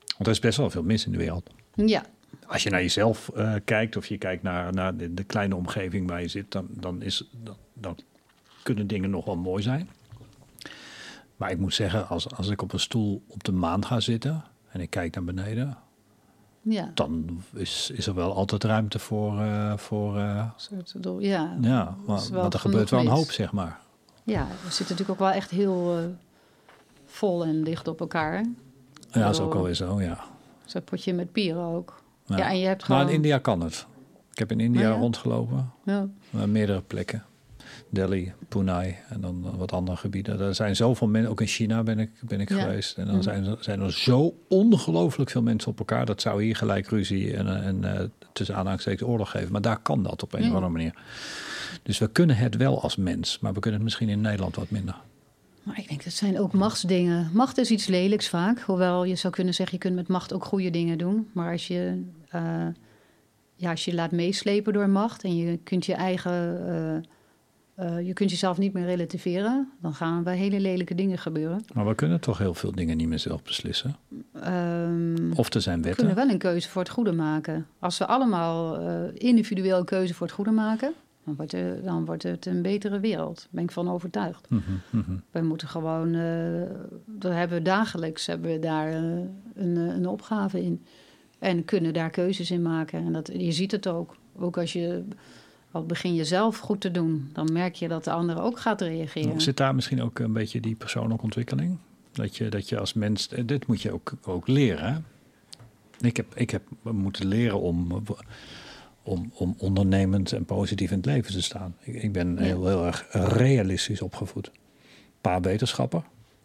[0.07, 1.51] Want er is best wel veel mis in de wereld.
[1.75, 2.05] ja,
[2.47, 6.09] Als je naar jezelf eh, kijkt of je kijkt naar, naar de, de kleine omgeving
[6.09, 7.97] waar je zit, dan, dan, is, dan, dan
[8.63, 9.89] kunnen dingen nog wel mooi zijn.
[11.37, 14.45] Maar ik moet zeggen, als, als ik op een stoel op de maan ga zitten
[14.69, 15.77] en ik kijk naar beneden,
[16.63, 16.91] ja.
[16.95, 19.41] dan is, is er wel altijd ruimte voor.
[19.41, 21.57] eh, voor eh, Soort ja.
[21.61, 23.79] ja, maar, want er gebeurt wel een hoop, zeg maar.
[24.25, 26.05] Ja, we zitten natuurlijk ook wel echt heel eh,
[27.07, 28.45] vol en dicht op elkaar.
[29.11, 30.19] Ja, dat is ook alweer zo, ja.
[30.65, 32.03] Zo'n potje met pieren ook.
[32.27, 32.37] Ja.
[32.37, 33.09] Ja, en je hebt Nou, gewoon...
[33.09, 33.87] in India kan het.
[34.33, 35.01] Ik heb in India Oh, ja?
[35.01, 35.71] rondgelopen.
[35.85, 37.25] Ja, Uh, meerdere plekken.
[37.89, 40.41] Delhi, Pune en dan wat andere gebieden.
[40.41, 42.61] Er zijn zoveel mensen, ook in China ben ik, ben ik Ja.
[42.61, 42.97] geweest.
[42.99, 43.23] En dan Mhm.
[43.23, 46.07] zijn, er, zijn er zo ongelooflijk veel mensen op elkaar.
[46.07, 48.01] Dat zou hier gelijk ruzie en, uh, en uh,
[48.33, 49.53] tussen aanhalingstekens oorlog geven.
[49.53, 50.95] Maar daar kan dat op een of andere manier.
[51.83, 53.39] Dus we kunnen het wel als mens.
[53.39, 54.95] Maar we kunnen het misschien in Nederland wat minder.
[55.63, 57.31] maar ik denk dat zijn ook machtsdingen.
[57.33, 58.61] Macht is iets lelijks vaak.
[58.61, 61.29] Hoewel je zou kunnen zeggen, je kunt met macht ook goede dingen doen.
[61.33, 62.67] Maar als je, eh,
[63.57, 66.69] ja, als je laat meeslepen door macht en je kunt je eigen...
[66.69, 67.09] eh,
[67.75, 71.65] eh, je kunt jezelf niet meer relativeren, dan gaan er hele lelijke dingen gebeuren.
[71.75, 73.97] Maar we kunnen toch heel veel dingen niet meer zelf beslissen.
[74.33, 76.07] Ehm, Of er zijn we wetten.
[76.07, 77.67] kunnen wel een keuze voor het goede maken.
[77.79, 80.93] Als we allemaal eh, individueel een keuze voor het goede maken,
[81.25, 83.37] dan wordt, er, dan wordt het een betere wereld.
[83.37, 84.51] Daar ben ik van overtuigd.
[84.51, 84.61] Mhm.
[85.31, 86.63] We moeten gewoon, eh
[87.07, 90.85] dat hebben we dagelijks, hebben we daar een, een opgave in.
[91.39, 93.05] En kunnen daar keuzes in maken.
[93.07, 94.17] En dat, je ziet het ook.
[94.39, 95.05] Ook als je,
[95.71, 98.81] al begin je zelf goed te doen, dan merk je dat de ander ook gaat
[98.81, 99.41] reageren.
[99.41, 101.79] Zit daar misschien ook een beetje die persoonlijke ontwikkeling?
[102.13, 104.93] Dat je, dat je als mens, eh, dit moet je ook, ook leren.
[104.93, 104.99] hè?
[106.07, 108.03] Ik heb, ik heb moeten leren om,
[109.03, 111.75] om, om ondernemend en positief in het leven te staan.
[111.81, 112.43] Ik, ik ben Ja.
[112.43, 114.51] heel, heel erg realistisch opgevoed.
[115.21, 116.03] Pa wetenschapper,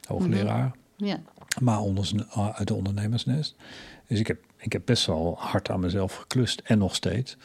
[0.08, 1.20] hoogleraar, Ja,
[1.62, 2.26] maar onder,
[2.56, 3.56] uit de ondernemersnest.
[4.08, 7.38] Dus ik heb, ik heb best wel hard aan mezelf geklust en nog steeds.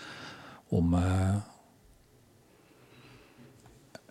[0.68, 1.36] Om, eh,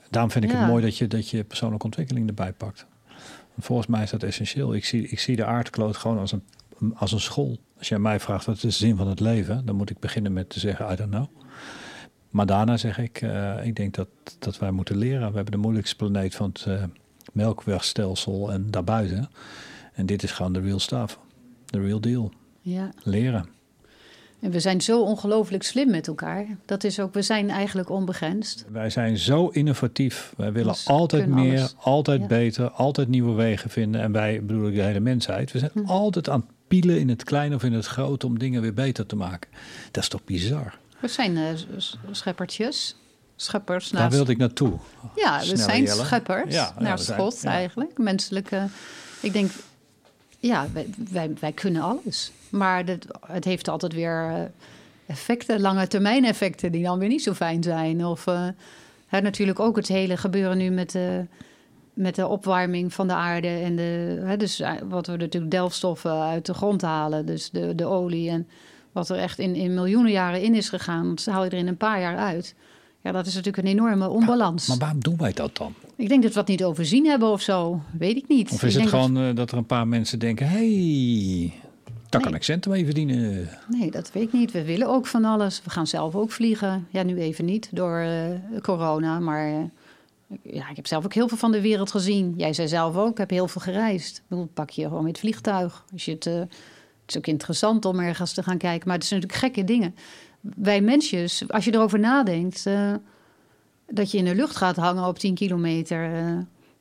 [0.09, 2.85] daarom vind ik het mooi dat je, dat je persoonlijke ontwikkeling erbij pakt.
[3.49, 4.73] Want volgens mij is dat essentieel.
[4.73, 6.43] Ik zie, ik zie de aardkloot gewoon als een,
[6.95, 7.57] als een school.
[7.77, 10.33] Als jij mij vraagt wat is de zin van het leven, dan moet ik beginnen
[10.33, 11.27] met te zeggen I don't know.
[12.29, 14.07] Maar daarna zeg ik, eh, ik denk dat,
[14.39, 15.29] dat wij moeten leren.
[15.29, 16.83] We hebben de moeilijkste planeet van het eh,
[17.33, 19.29] melkwegstelsel en daarbuiten.
[19.93, 21.19] En dit is gewoon de real stuff.
[21.65, 22.31] De real deal.
[22.61, 22.91] ja.
[23.03, 23.58] Leren.
[24.41, 26.45] En we zijn zo ongelooflijk slim met elkaar.
[26.65, 28.65] Dat is ook, we zijn eigenlijk onbegrensd.
[28.71, 30.33] Wij zijn zo innovatief.
[30.37, 31.75] Wij willen Dus altijd meer, alles.
[31.79, 32.27] altijd Ja.
[32.27, 34.01] beter, altijd nieuwe wegen vinden.
[34.01, 35.85] En wij, bedoel ik de hele mensheid, we zijn Hm.
[35.85, 39.05] altijd aan het pielen in het klein of in het groot om dingen weer beter
[39.05, 39.49] te maken.
[39.91, 40.77] Dat is toch bizar?
[40.99, 41.43] We zijn uh,
[42.11, 42.95] scheppertjes.
[43.35, 44.73] Scheppers Daar wilde ik naartoe.
[45.15, 46.53] Ja, we zijn scheppers.
[46.53, 47.49] Ja, naar we zijn- God ja.
[47.49, 47.97] eigenlijk.
[47.97, 48.67] Menselijke.
[49.21, 49.51] Ik denk,
[50.39, 52.31] ja, wij, wij, wij kunnen alles.
[52.51, 54.41] Maar dat, het heeft altijd weer eh,
[55.07, 58.05] effecten, lange termijn effecten, die dan weer niet zo fijn zijn.
[58.05, 58.47] Of eh,
[59.07, 61.25] hè, natuurlijk ook het hele gebeuren nu met de,
[61.93, 63.47] met de opwarming van de aarde.
[63.47, 67.75] En de, hè, dus eh, wat we natuurlijk delfstoffen uit de grond halen, dus de,
[67.75, 68.29] de olie.
[68.29, 68.47] En
[68.91, 71.67] wat er echt in, in miljoenen jaren in is gegaan, dat haal je er in
[71.67, 72.55] een paar jaar uit.
[73.03, 74.67] Ja, dat is natuurlijk een enorme onbalans.
[74.67, 75.73] Maar waarom doen wij dat dan?
[75.95, 77.81] Ik denk dat we het niet overzien hebben of zo.
[77.97, 78.51] Weet ik niet.
[78.51, 81.53] Of Ik is het dat- gewoon eh, dat er een paar mensen denken: hey,
[82.09, 83.49] daar kan ik centen mee verdienen?
[83.67, 84.51] Nee, dat weet ik niet.
[84.51, 85.61] We willen ook van alles.
[85.63, 86.87] We gaan zelf ook vliegen.
[86.89, 89.19] Ja, nu even niet door eh, corona.
[89.19, 89.63] Maar eh,
[90.41, 92.33] ja, ik heb zelf ook heel veel van de wereld gezien.
[92.37, 94.17] Jij zei zelf ook, ik heb heel veel gereisd.
[94.17, 95.85] Ik bedoel, pak je gewoon met het vliegtuig.
[95.91, 96.49] Als je het, eh, het
[97.07, 98.87] is ook interessant om ergens te gaan kijken.
[98.87, 99.95] Maar het zijn natuurlijk gekke dingen.
[100.39, 102.63] Wij mensjes, als je erover nadenkt...
[103.87, 106.11] dat je in de lucht gaat hangen op 10 kilometer...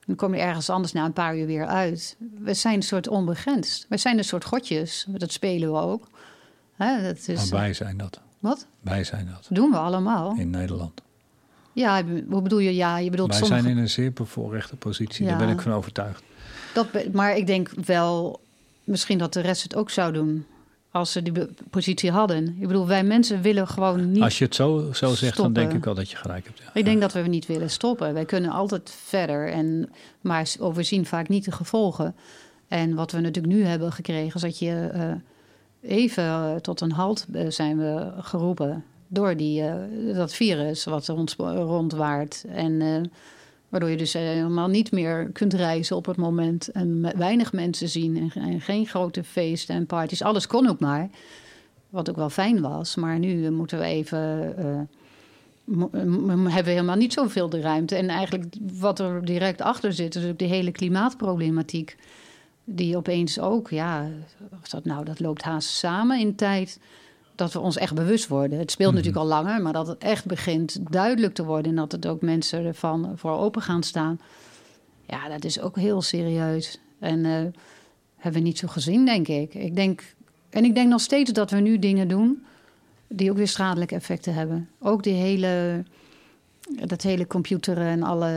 [0.08, 2.16] dan kom je ergens anders na een paar uur weer uit.
[2.40, 3.86] We zijn een soort onbegrensd.
[3.88, 5.06] We zijn een soort godjes.
[5.08, 6.08] Dat spelen we ook.
[6.76, 8.20] Hè, dat is, Maar wij zijn dat.
[8.38, 8.66] Wat?
[8.80, 10.34] Wij zijn dat Doen we allemaal.
[10.38, 11.00] in Nederland.
[11.72, 12.74] Ja, hoe bedoel je?
[12.74, 13.62] Ja, je bedoelt Wij sommige...
[13.62, 15.26] zijn in een zeer bevoorrechte positie.
[15.26, 16.22] Daar ben ik van overtuigd.
[16.74, 18.40] dat, maar ik denk wel
[18.84, 20.46] misschien dat de rest het ook zou doen.
[20.90, 21.32] Als ze die
[21.70, 22.56] positie hadden.
[22.60, 24.22] Ik bedoel, wij mensen willen gewoon niet...
[24.22, 26.58] Als je het zo, zo zegt, dan denk ik wel dat je gelijk hebt.
[26.58, 26.70] Ja.
[26.74, 28.14] Ik denk dat we niet willen stoppen.
[28.14, 29.90] Wij kunnen altijd verder, en,
[30.20, 32.14] maar overzien vaak niet de gevolgen.
[32.68, 35.12] En wat we natuurlijk nu hebben gekregen, is dat je eh,
[35.80, 39.64] even eh, tot een halt eh, zijn we geroepen door die,
[40.14, 42.44] dat virus wat rond, rondwaart.
[42.48, 43.10] En
[43.68, 48.16] waardoor je dus helemaal niet meer kunt reizen op het moment en weinig mensen zien
[48.16, 50.22] en, en geen grote feesten en parties.
[50.22, 51.08] Alles kon ook maar.
[51.90, 52.94] Wat ook wel fijn was.
[52.94, 54.56] Maar nu moeten we even.
[54.58, 54.80] eh,
[55.94, 57.96] hebben we helemaal niet zoveel de ruimte.
[57.96, 61.96] En eigenlijk wat er direct achter zit, is ook de hele klimaatproblematiek.
[62.64, 64.08] Die opeens ook, ja,
[64.70, 66.80] dat, nou, dat loopt haast samen in tijd.
[67.38, 68.58] Dat we ons echt bewust worden.
[68.58, 71.70] Het speelt natuurlijk al langer, maar dat het echt begint duidelijk te worden.
[71.70, 74.20] En dat het ook mensen ervan voor open gaan staan.
[75.06, 76.78] Ja, dat is ook heel serieus.
[76.98, 77.32] En eh,
[78.16, 79.54] hebben we niet zo gezien, denk ik.
[79.54, 80.14] ik denk,
[80.50, 82.44] en ik denk nog steeds dat we nu dingen doen
[83.08, 84.68] die ook weer schadelijke effecten hebben.
[84.78, 85.84] Ook die hele,
[86.86, 88.30] dat hele computer en alle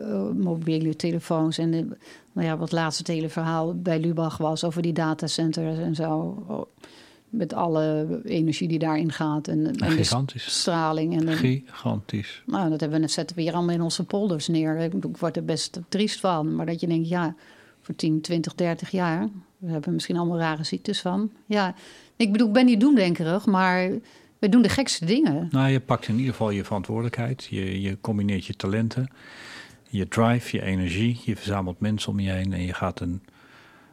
[0.00, 1.58] eh, mobiele telefoons.
[1.58, 1.86] En de,
[2.32, 6.44] nou ja, wat laatste het hele verhaal bij Lubach was over die datacenters en zo.
[7.30, 9.48] Met alle energie die daarin gaat.
[9.48, 10.58] En, Gigantisch.
[10.60, 11.20] straling.
[11.20, 12.42] En Gigantisch.
[12.46, 14.76] nou, dat hebben we, zetten we hier allemaal in onze polders neer.
[14.78, 16.54] Ik bedoel, Ik word er best triest van.
[16.56, 17.34] Maar dat je denkt, ja,
[17.80, 19.28] voor 10, 20, 30 jaar...
[19.58, 21.30] we hebben misschien allemaal rare ziektes van.
[21.46, 21.74] Ja,
[22.16, 23.90] ik bedoel, ik ben niet doemdenkerig, maar
[24.38, 25.48] we doen de gekste dingen.
[25.50, 27.44] Nou, je pakt in ieder geval je verantwoordelijkheid.
[27.50, 29.08] Je, je combineert je talenten,
[29.88, 31.20] je drive, je energie.
[31.24, 33.22] Je verzamelt mensen om je heen en je gaat, een,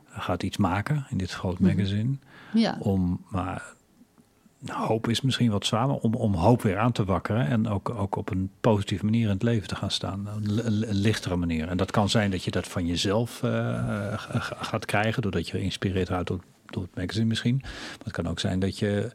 [0.09, 1.05] gaat iets maken.
[1.09, 1.75] In dit groot Mhm.
[1.75, 2.15] magazine.
[2.79, 3.63] Om, maar
[4.59, 7.47] nou, hoop is misschien wat zwaar, om, om hoop weer aan te wakkeren.
[7.47, 10.27] En ook, ook op een positieve manier in het leven te gaan staan.
[10.35, 11.67] Een, li- een lichtere manier.
[11.67, 15.21] En dat kan zijn dat je dat van jezelf eh, g- gaat krijgen.
[15.21, 16.39] Doordat je geïnspireerd raakt door,
[16.73, 17.57] door het magazine misschien.
[17.61, 19.11] Maar het kan ook zijn dat je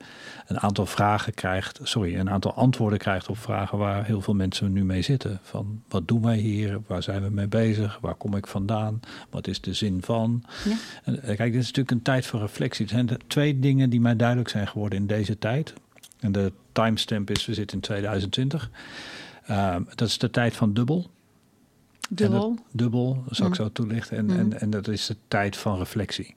[0.47, 1.81] een aantal vragen krijgt.
[1.83, 5.39] Sorry, een aantal antwoorden krijgt op vragen waar heel veel mensen nu mee zitten.
[5.43, 6.81] Van wat doen wij hier?
[6.87, 7.99] Waar zijn we mee bezig?
[8.01, 9.01] Waar kom ik vandaan?
[9.31, 10.43] Wat is de zin van?
[10.65, 10.77] ja.
[11.05, 12.85] En, eh, kijk, dit is natuurlijk een tijd van reflectie.
[12.85, 15.73] Er zijn twee dingen die mij duidelijk zijn geworden in deze tijd.
[16.21, 18.71] En de timestamp is, we zitten in 2020.
[19.47, 21.11] Ehm, dat is de tijd van dubbel.
[22.11, 22.55] Dubbel.
[22.55, 23.65] dat- dubbel, zal ik Mm.
[23.65, 24.17] zo toelichten.
[24.17, 24.39] En, Mhm.
[24.39, 26.35] en, en dat is de tijd van reflectie.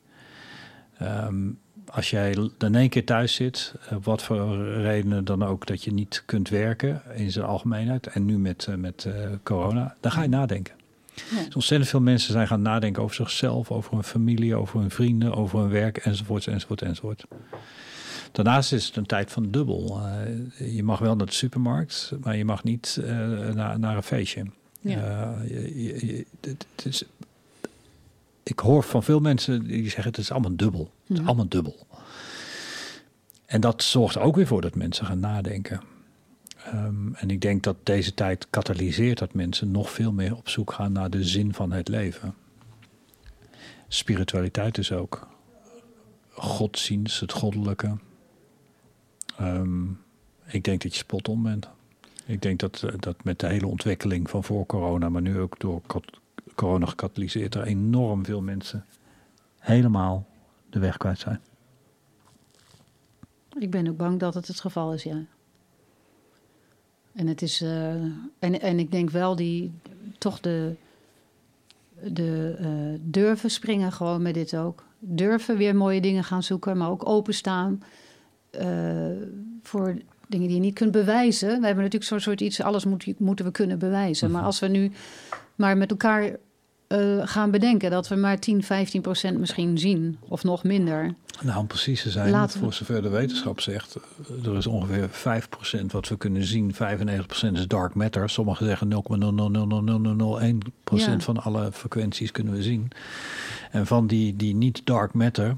[1.01, 1.49] Ehm,
[1.85, 5.93] als jij in één keer thuis zit, eh, wat voor redenen dan ook dat je
[5.93, 8.07] niet kunt werken in zijn algemeenheid.
[8.07, 9.13] En nu met, eh, met eh,
[9.43, 10.73] corona, dan ga je nadenken.
[11.13, 11.43] Ja.
[11.45, 15.33] Dus ontzettend veel mensen zijn gaan nadenken over zichzelf, over hun familie, over hun vrienden,
[15.35, 17.23] over hun werk, enzovoort, enzovoort, enzovoort.
[18.31, 19.99] Daarnaast is het een tijd van dubbel.
[20.57, 22.99] Je mag wel naar de supermarkt, maar je mag niet
[23.53, 24.45] naar, naar een feestje.
[24.81, 25.35] Ja.
[25.47, 27.03] Je- je- je- het- het is,
[28.43, 30.91] ik hoor van veel mensen die zeggen het is allemaal dubbel.
[31.01, 31.27] Het is Mhm.
[31.27, 31.87] allemaal dubbel.
[33.45, 35.81] En dat zorgt er ook weer voor dat mensen gaan nadenken.
[36.65, 40.71] Ehm, en ik denk dat deze tijd katalyseert dat mensen nog veel meer op zoek
[40.73, 42.33] gaan naar de zin van het leven.
[43.87, 45.27] Spiritualiteit is ook
[46.31, 47.97] godsdienst, het goddelijke.
[49.37, 49.83] Ehm,
[50.45, 51.67] ik denk dat je spot on bent.
[52.25, 55.59] Ik denk dat, eh, dat met de hele ontwikkeling van voor corona, maar nu ook
[55.59, 55.81] door
[56.55, 58.85] corona gecatalyseerd, er enorm veel mensen
[59.59, 60.27] helemaal
[60.69, 61.41] de weg kwijt zijn.
[63.59, 65.23] Ik ben ook bang dat het het geval is, ja.
[67.13, 67.61] En het is.
[67.61, 67.93] eh,
[68.39, 69.71] en, en ik denk wel die
[70.17, 70.75] toch de.
[72.03, 74.83] De eh, durven springen gewoon met dit ook.
[74.99, 77.83] Durven weer mooie dingen gaan zoeken, maar ook openstaan
[78.49, 79.11] eh,
[79.61, 79.97] voor
[80.27, 81.47] dingen die je niet kunt bewijzen.
[81.47, 84.31] We hebben natuurlijk zo'n soort iets, alles moet, moeten we kunnen bewijzen.
[84.31, 84.91] Maar als we nu
[85.61, 86.35] maar met elkaar
[86.87, 91.13] eh, gaan bedenken dat we maar 10, 15 procent misschien zien, of nog minder.
[91.41, 94.01] Nou, om precies te zijn, Laten voor zover de wetenschap zegt, eh,
[94.45, 96.73] er is ongeveer 5% wat we kunnen zien.
[96.73, 98.29] 95% is dark matter.
[98.29, 101.19] Sommigen zeggen 0,0000001% Ja.
[101.19, 102.87] van alle frequenties kunnen we zien.
[103.71, 105.55] En van die, die niet dark matter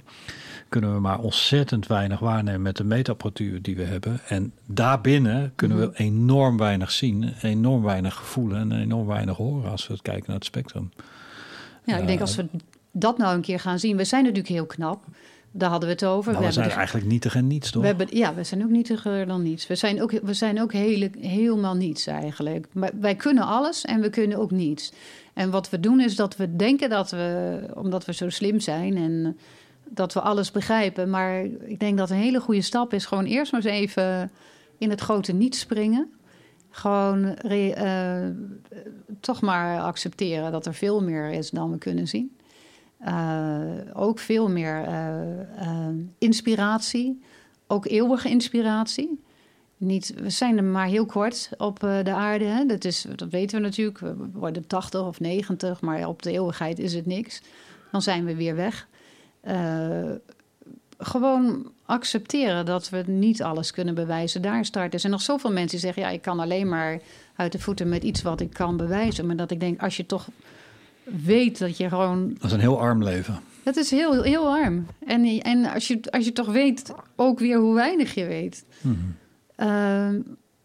[0.73, 4.19] kunnen we maar ontzettend weinig waarnemen met de meetapparatuur die we hebben.
[4.27, 9.87] En daarbinnen kunnen we enorm weinig zien, enorm weinig voelen en enorm weinig horen als
[9.87, 10.91] we het kijken naar het spectrum.
[11.85, 12.45] Ja, ik denk als we
[12.91, 13.97] dat nou een keer gaan zien.
[13.97, 15.05] We zijn natuurlijk heel knap.
[15.51, 16.31] Daar hadden we het over.
[16.31, 17.81] Nou, we zijn eigenlijk nietig en niets, toch?
[17.81, 19.67] we hebben, ja, we zijn ook nietiger dan niets.
[19.67, 22.67] We zijn ook, we zijn ook hele, helemaal niets eigenlijk.
[22.71, 24.91] Maar wij kunnen alles en we kunnen ook niets.
[25.33, 28.97] En wat we doen is dat we denken dat we, omdat we zo slim zijn
[28.97, 29.37] en
[29.89, 31.09] dat we alles begrijpen.
[31.09, 34.31] Maar ik denk dat een hele goede stap is gewoon eerst maar eens even
[34.77, 36.11] in het grote niets springen.
[36.69, 38.27] Gewoon eh,
[39.19, 42.37] toch maar accepteren dat er veel meer is dan we kunnen zien.
[42.97, 43.61] Eh,
[43.93, 45.87] ook veel meer eh,
[46.17, 47.21] inspiratie,
[47.67, 49.21] ook eeuwige inspiratie.
[49.77, 52.45] Niet, we zijn er maar heel kort op de aarde.
[52.45, 52.65] Hè?
[52.65, 53.97] Dat, is, dat weten we natuurlijk.
[53.97, 57.41] We worden 80 of 90, maar op de eeuwigheid is het niks.
[57.91, 58.87] Dan zijn we weer weg.
[59.43, 60.11] Eh,
[60.97, 64.41] gewoon accepteren dat we niet alles kunnen bewijzen.
[64.41, 64.93] Daar start.
[64.93, 66.99] Er zijn nog zoveel mensen die zeggen: ja, ik kan alleen maar
[67.35, 69.25] uit de voeten met iets wat ik kan bewijzen.
[69.25, 70.27] Maar dat ik denk, als je toch
[71.03, 73.39] weet dat je gewoon Dat is een heel arm leven.
[73.63, 74.85] dat is heel, heel arm.
[75.05, 78.65] En, en als, je, als je toch weet ook weer hoe weinig je weet,
[79.57, 80.09] uh,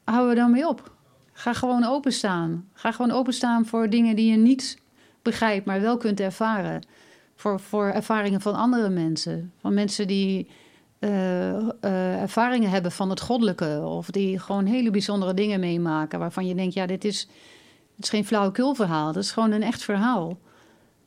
[0.05, 0.93] hou er dan mee op.
[1.33, 2.69] Ga gewoon openstaan.
[2.73, 4.79] Ga gewoon openstaan voor dingen die je niet
[5.23, 6.83] begrijpt, maar wel kunt ervaren.
[7.39, 9.53] Voor, voor ervaringen van andere mensen.
[9.61, 10.51] Van mensen die
[11.01, 13.81] uh, uh, ervaringen hebben van het goddelijke.
[13.85, 16.19] Of die gewoon hele bijzondere dingen meemaken.
[16.19, 17.27] Waarvan je denkt, ja, dit is,
[17.95, 19.13] dit is geen flauwekul verhaal.
[19.13, 20.39] Dat is gewoon een echt verhaal.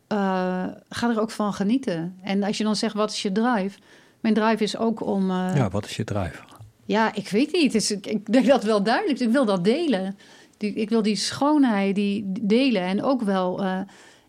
[0.08, 2.18] Uh, ga er ook van genieten.
[2.22, 3.80] En als je dan zegt, wat is je drive?
[4.20, 5.32] Mijn drive is ook om...
[5.32, 6.44] ja, wat is je drive?
[6.86, 7.76] Ja, ik weet niet.
[7.76, 9.20] Is, ik, ik denk dat wel duidelijk.
[9.20, 10.18] Ik wil dat delen.
[10.58, 12.82] Die, ik wil die schoonheid die delen.
[12.82, 13.64] En ook wel...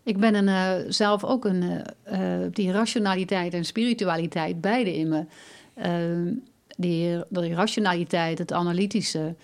[0.03, 1.63] Uh, ik ben een, uh, zelf ook een...
[2.11, 2.19] Uh,
[2.51, 5.25] die rationaliteit en spiritualiteit, beide in me.
[5.73, 6.33] Ehm,
[6.77, 9.35] die, die rationaliteit, het analytische...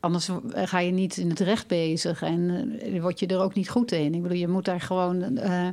[0.00, 3.68] Anders ga je niet in het recht bezig en uh, word je er ook niet
[3.68, 4.14] goed in.
[4.14, 5.68] Ik bedoel, je moet daar gewoon uh,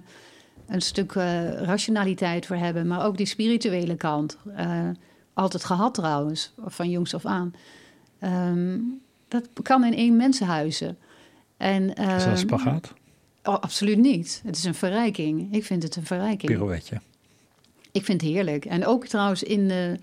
[0.68, 4.38] een stuk uh, rationaliteit voor hebben, maar ook die spirituele kant.
[4.58, 4.90] Uh,
[5.34, 7.54] altijd gehad trouwens, van jongs af aan.
[8.24, 10.98] Um, dat kan in één mensenhuizen.
[11.58, 12.94] En, uh, is dat spagaat?
[13.44, 14.41] Oh, absoluut niet.
[14.45, 15.53] Het is een verrijking.
[15.53, 16.52] Ik vind het een verrijking.
[16.52, 17.02] Pirouetje.
[17.91, 18.65] Ik vind het heerlijk.
[18.65, 19.99] En ook trouwens in, de,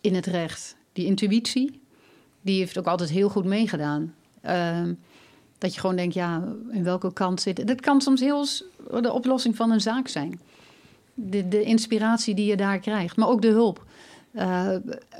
[0.00, 0.76] in het recht.
[0.92, 1.80] Die intuïtie,
[2.40, 4.14] die heeft ook altijd heel goed meegedaan.
[4.44, 4.88] Uh,
[5.58, 7.66] dat je gewoon denkt, ja, in welke kant zit...
[7.66, 8.46] Dat kan soms heel
[9.00, 10.40] de oplossing van een zaak zijn.
[11.14, 13.16] De, de inspiratie die je daar krijgt.
[13.16, 13.84] Maar ook de hulp.
[14.32, 14.74] Uh,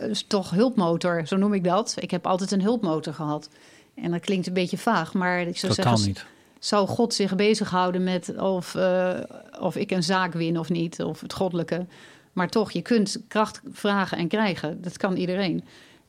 [0.09, 1.95] is toch hulpmotor, zo noem ik dat.
[1.99, 3.49] Ik heb altijd een hulpmotor gehad.
[3.95, 5.95] En dat klinkt een beetje vaag, maar ik zou dat zeggen...
[5.95, 6.27] kan niet.
[6.61, 9.19] Zou God zich bezighouden met of, uh,
[9.61, 11.87] of ik een zaak win of niet, of het goddelijke.
[12.33, 14.83] Maar toch, je kunt kracht vragen en krijgen.
[14.83, 15.65] Dat kan iedereen.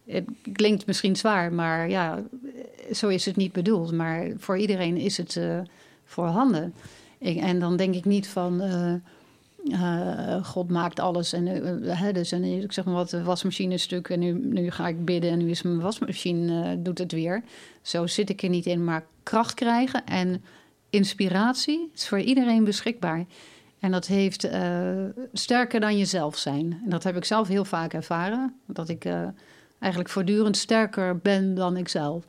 [0.06, 2.24] Het klinkt misschien zwaar, maar ja,
[2.94, 3.92] zo is het niet bedoeld.
[3.92, 5.60] Maar voor iedereen is het uh,
[6.06, 6.74] voorhanden.
[7.20, 8.62] En dan denk ik niet van.
[8.62, 8.94] Uh,
[9.64, 11.34] uh, God maakt alles.
[11.34, 11.46] En,
[11.84, 14.10] hè, dus, en ik zeg maar wat, de wasmachine stuk.
[14.10, 17.44] En nu, nu ga ik bidden en nu is mijn wasmachine doet het weer.
[17.82, 18.84] Zo zit ik er niet in.
[18.84, 20.44] Maar kracht krijgen en
[20.90, 23.26] inspiratie is voor iedereen beschikbaar.
[23.80, 24.50] En dat heeft
[25.34, 26.80] sterker dan jezelf zijn.
[26.84, 28.56] En dat heb ik zelf heel vaak ervaren.
[28.66, 29.06] Dat ik
[29.80, 32.26] eigenlijk voortdurend sterker ben dan ikzelf.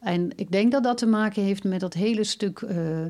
[0.00, 3.06] En ik denk dat dat te maken heeft met dat hele stuk uh,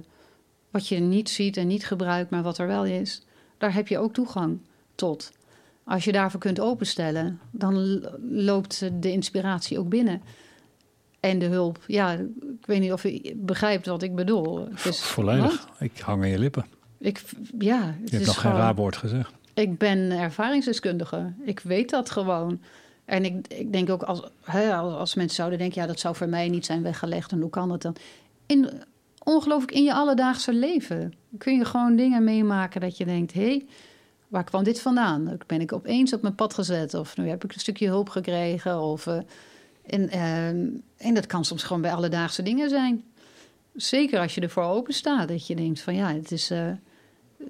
[0.71, 3.23] wat je niet ziet en niet gebruikt, maar wat er wel is.
[3.61, 4.59] Daar heb je ook toegang
[4.95, 5.33] tot.
[5.85, 10.23] Als je daarvoor kunt openstellen, dan loopt de inspiratie ook binnen.
[11.21, 14.69] En de hulp, ja, ik weet niet of je begrijpt wat ik bedoel.
[14.69, 15.67] Het is, Volledig.
[15.67, 15.81] Wat?
[15.81, 16.67] Ik hang aan je lippen.
[16.99, 17.23] Ik,
[17.59, 19.33] ja, je hebt nog gewoon, geen raar woord gezegd.
[19.55, 21.33] Ik ben ervaringsdeskundige.
[21.45, 22.61] Ik weet dat gewoon.
[23.05, 26.29] En ik, ik denk ook als, hè, als mensen zouden denken, ja, dat zou voor
[26.29, 27.33] mij niet zijn weggelegd.
[27.33, 27.97] En hoe kan dat dan?
[28.47, 28.71] In,
[29.25, 33.67] ongelooflijk in je alledaagse leven kun je gewoon dingen meemaken dat je denkt, hé, hey,
[34.29, 35.39] waar kwam dit vandaan?
[35.47, 36.95] Ben ik opeens op mijn pad gezet?
[36.95, 38.81] Of nu heb ik een stukje hulp gekregen?
[38.81, 39.07] Of,
[39.87, 40.49] en, uh,
[40.97, 43.05] en dat kan soms gewoon bij alledaagse dingen zijn.
[43.75, 45.29] Zeker als je ervoor open staat.
[45.29, 46.71] Dat je denkt van ja, het is, uh,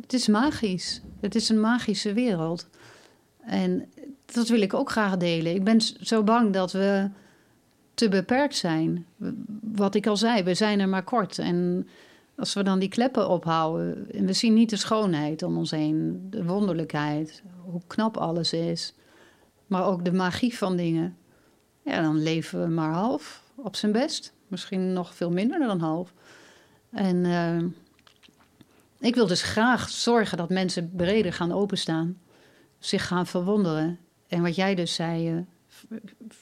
[0.01, 1.01] het is magisch.
[1.21, 2.69] Het is een magische wereld.
[3.41, 3.89] En
[4.25, 5.55] dat wil ik ook graag delen.
[5.55, 7.09] Ik ben zo bang dat we
[7.95, 9.07] te beperkt zijn.
[9.61, 11.39] Wat ik al zei, we zijn er maar kort.
[11.39, 11.89] En
[12.41, 16.27] als we dan die kleppen ophouden en we zien niet de schoonheid om ons heen,
[16.31, 18.95] de wonderlijkheid, hoe knap alles is,
[19.67, 21.17] maar ook de magie van dingen,
[21.85, 24.33] ja, dan leven we maar half op zijn best.
[24.49, 26.15] Misschien nog veel minder dan half.
[26.91, 27.63] En uh,
[28.99, 32.19] ik wil dus graag zorgen dat mensen breder gaan openstaan,
[32.79, 33.99] zich gaan verwonderen.
[34.29, 35.99] En wat jij dus zei, uh,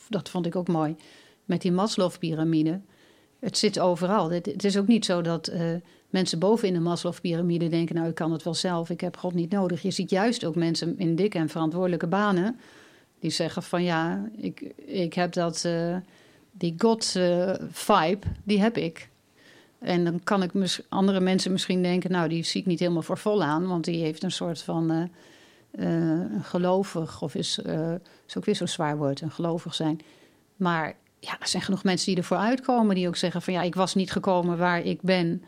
[0.08, 0.96] dat vond ik ook mooi,
[1.44, 2.80] met die Maslow-pyramide
[3.38, 4.30] het zit overal.
[4.30, 5.60] Het, is ook niet zo dat uh,
[6.10, 9.34] mensen boven in de Maslow-pyramide denken: Nou, ik kan het wel zelf, ik heb God
[9.34, 9.82] niet nodig.
[9.82, 12.60] Je ziet juist ook mensen in dikke en verantwoordelijke banen
[13.20, 15.96] die zeggen: Van ja, ik, ik heb dat, uh,
[16.52, 19.08] die God-vibe, uh, die heb ik.
[19.78, 23.02] En dan kan ik mis, andere mensen misschien denken: Nou, die zie ik niet helemaal
[23.02, 25.10] voor vol aan, want die heeft een soort van
[26.42, 27.58] gelovig, of is,
[28.26, 30.00] is ook weer zo'n zwaar woord, een gelovig zijn.
[30.56, 33.74] Maar ja, er zijn genoeg mensen die ervoor uitkomen, die ook zeggen van ja, ik
[33.74, 35.42] was niet gekomen waar ik ben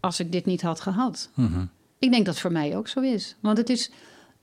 [0.00, 1.30] als ik dit niet had gehad.
[1.34, 1.70] Mm -hmm.
[1.98, 3.36] Ik denk dat het voor mij ook zo is.
[3.40, 3.90] Want het is,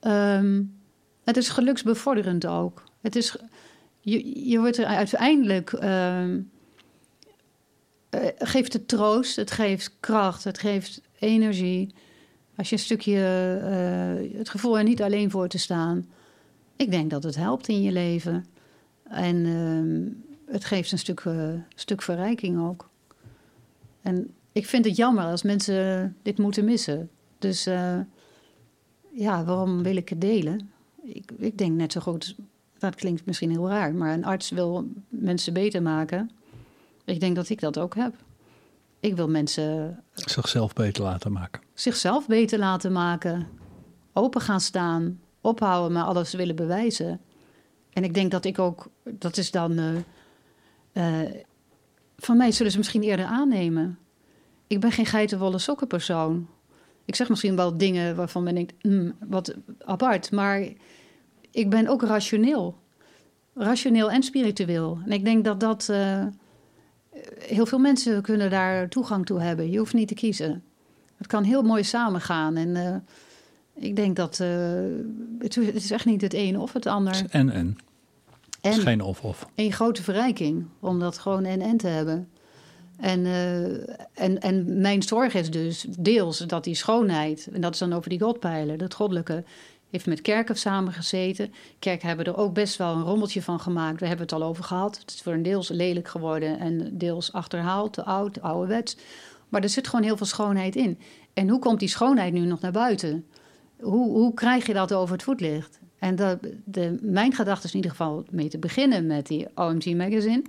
[0.01, 0.79] um,
[1.23, 2.83] het is geluksbevorderend ook.
[3.01, 3.35] Het is,
[3.99, 5.71] je, je wordt er uiteindelijk.
[5.71, 6.49] Um,
[8.11, 11.93] uh, geeft het troost, het geeft kracht, het geeft energie.
[12.55, 13.19] Als je een stukje
[14.31, 16.05] uh, het gevoel er niet alleen voor te staan.
[16.75, 18.45] Ik denk dat het helpt in je leven.
[19.03, 22.89] En uh, het geeft een stuk, uh, stuk verrijking ook.
[24.01, 27.09] En ik vind het jammer als mensen dit moeten missen.
[27.39, 27.99] Dus uh,
[29.11, 30.71] ja, waarom wil ik het delen?
[31.03, 32.35] Ik, ik denk net zo goed,
[32.77, 36.31] dat klinkt misschien heel raar, maar een arts wil mensen beter maken.
[37.05, 38.15] Ik denk dat ik dat ook heb.
[38.99, 39.99] Ik wil mensen.
[40.13, 41.61] Zichzelf beter laten maken.
[41.73, 43.47] Zichzelf beter laten maken.
[44.13, 45.19] Open gaan staan.
[45.41, 47.21] Ophouden met alles willen bewijzen.
[47.93, 48.89] En ik denk dat ik ook.
[49.03, 49.79] Dat is dan.
[49.79, 49.97] Uh,
[50.97, 51.19] uh,
[52.17, 53.97] van mij zullen ze misschien eerder aannemen.
[54.67, 56.47] Ik ben geen geitenwolle sokkenpersoon.
[57.05, 59.55] Ik zeg misschien wel dingen waarvan men denkt, mm, wat
[59.85, 60.31] apart.
[60.31, 60.67] Maar
[61.51, 62.77] ik ben ook rationeel.
[63.53, 64.99] Rationeel en spiritueel.
[65.05, 65.87] En ik denk dat dat...
[65.91, 66.25] Uh,
[67.39, 69.71] heel veel mensen kunnen daar toegang toe hebben.
[69.71, 70.63] Je hoeft niet te kiezen.
[71.17, 72.55] Het kan heel mooi samengaan.
[72.55, 72.95] En uh,
[73.73, 74.37] ik denk dat...
[74.37, 77.23] Het, het, is echt niet het een of het ander.
[77.29, 77.77] En, en.
[78.67, 79.47] En is geen of-of.
[79.55, 82.29] Een grote verrijking om dat gewoon en-en te hebben.
[82.97, 87.79] En, uh, en, en mijn zorg is dus deels dat die schoonheid, en dat is
[87.79, 89.43] dan over die godpijlen, dat goddelijke,
[89.89, 91.53] heeft met kerken samengezeten.
[91.79, 93.99] Kerken hebben er ook best wel een rommeltje van gemaakt.
[93.99, 94.97] We hebben het al over gehad.
[94.97, 98.97] Het is voor een deels lelijk geworden en deels achterhaald, te oud, te ouderwets.
[99.49, 100.99] Maar er zit gewoon heel veel schoonheid in.
[101.33, 103.25] En hoe komt die schoonheid nu nog naar buiten?
[103.79, 105.79] Hoe, hoe krijg je dat over het voetlicht?
[105.99, 109.95] En dat, de, mijn gedachte is in ieder geval mee te beginnen met die OMG
[109.95, 110.41] Magazine.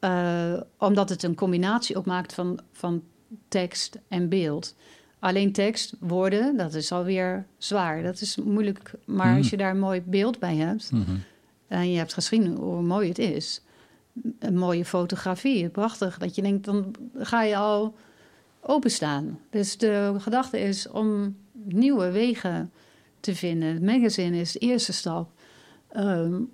[0.00, 3.02] Uh, omdat het een combinatie ook maakt van, van
[3.48, 4.74] tekst en beeld.
[5.18, 8.02] Alleen tekst, woorden, dat is alweer zwaar.
[8.02, 8.92] Dat is moeilijk.
[9.04, 9.36] Maar mm.
[9.36, 10.90] als je daar een mooi beeld bij hebt...
[10.90, 11.22] Mm -hmm.
[11.68, 13.62] en je hebt gezien hoe mooi het is...
[14.38, 16.18] een mooie fotografie, prachtig...
[16.18, 17.94] dat je denkt, dan ga je al
[18.60, 19.38] openstaan.
[19.50, 22.72] Dus de gedachte is om nieuwe wegen
[23.24, 23.68] te vinden.
[23.68, 25.30] Het magazine is de eerste stap.
[25.96, 26.50] Um,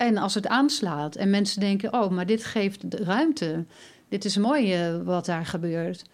[0.00, 3.64] en als het aanslaat en mensen denken: oh, maar dit geeft ruimte.
[4.08, 6.04] Dit is mooi uh, wat daar gebeurt.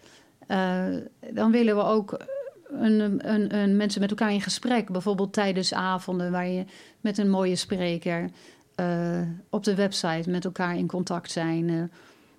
[0.47, 0.85] Uh,
[1.33, 2.25] dan willen we ook
[2.69, 4.91] een, een, een, mensen met elkaar in gesprek.
[4.91, 6.65] Bijvoorbeeld tijdens avonden waar je
[7.01, 8.29] met een mooie spreker
[8.79, 11.91] uh, op de website met elkaar in contact zijn.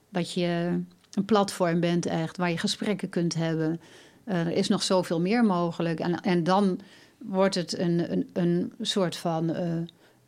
[0.08, 0.80] dat je
[1.12, 3.80] een platform bent echt waar je gesprekken kunt hebben.
[4.24, 6.00] er is nog zoveel meer mogelijk.
[6.00, 6.80] En, en dan
[7.18, 9.56] wordt het een, een, een soort van uh,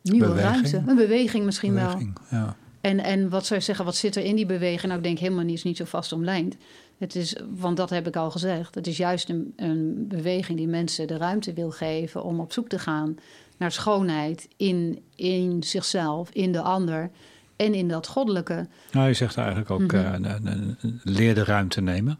[0.01, 0.69] nieuwe beweging.
[0.69, 0.91] ruimte.
[0.91, 2.39] Een beweging misschien beweging, wel.
[2.39, 2.55] Ja.
[2.81, 4.81] En, en wat zou je zeggen, wat zit er in die beweging?
[4.81, 6.55] Nou, ik denk helemaal niet, is niet zo vast omlijnd.
[6.97, 8.75] Het is, want dat heb ik al gezegd.
[8.75, 12.67] Het is juist een, een beweging die mensen de ruimte wil geven om op zoek
[12.67, 13.15] te gaan
[13.57, 17.11] naar schoonheid in, in zichzelf, in de ander
[17.55, 18.67] en in dat goddelijke.
[18.91, 20.25] Nou, je zegt eigenlijk ook -hmm.
[20.25, 22.19] uh, leer de ruimte nemen.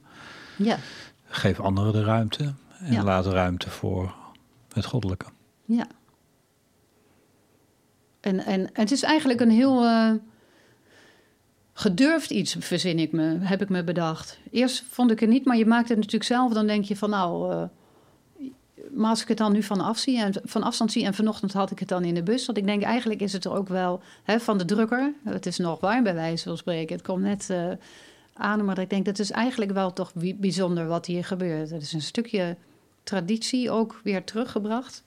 [0.56, 0.78] Ja.
[1.28, 3.04] Geef anderen de ruimte en Ja.
[3.04, 4.14] laat ruimte voor
[4.74, 5.26] het goddelijke.
[5.66, 5.88] Ja.
[8.20, 10.12] En, en het is eigenlijk een heel uh,
[11.74, 14.40] gedurfd iets, verzin ik me, heb ik me bedacht.
[14.52, 16.54] Eerst vond ik het niet, maar je maakt het natuurlijk zelf.
[16.54, 17.64] Dan denk je van nou, uh,
[18.92, 21.06] maar als ik het dan nu van, afzie en, van afstand zie...
[21.06, 22.46] en vanochtend had ik het dan in de bus...
[22.46, 25.14] want ik denk eigenlijk is het er ook wel hè, van de drukker...
[25.24, 26.96] het is nog warm bij wijze van spreken.
[26.96, 27.72] Het komt net uh,
[28.34, 29.06] aan, maar ik denk...
[29.06, 31.70] dat is eigenlijk wel toch bijzonder wat hier gebeurt.
[31.70, 32.58] Het is een stukje
[33.04, 35.04] traditie ook weer teruggebracht.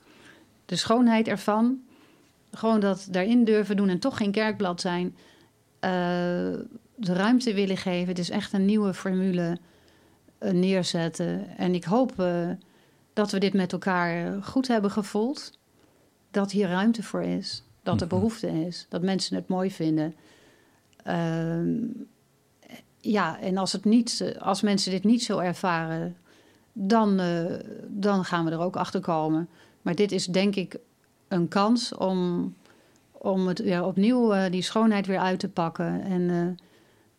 [0.67, 1.83] De schoonheid ervan.
[2.51, 5.07] Gewoon dat daarin durven doen en toch geen kerkblad zijn.
[5.81, 5.91] Uh,
[6.95, 8.09] de ruimte willen geven.
[8.09, 9.59] Het is echt een nieuwe formule
[10.41, 11.57] uh, neerzetten.
[11.57, 12.51] En ik hoop uh,
[13.13, 15.59] dat we dit met elkaar goed hebben gevoeld.
[16.31, 17.63] Dat hier ruimte voor is.
[17.83, 18.87] Dat er behoefte is.
[18.89, 20.15] Dat mensen het mooi vinden.
[21.05, 21.77] Ehm,
[23.01, 26.17] ja, en als, het niet, als mensen dit niet zo ervaren,
[26.77, 27.45] dan, uh,
[27.89, 29.49] dan gaan we er ook achter komen.
[29.83, 30.77] Maar dit is denk ik
[31.29, 32.55] een kans om,
[33.13, 36.47] om het weer opnieuw uh, die schoonheid weer uit te pakken en, uh,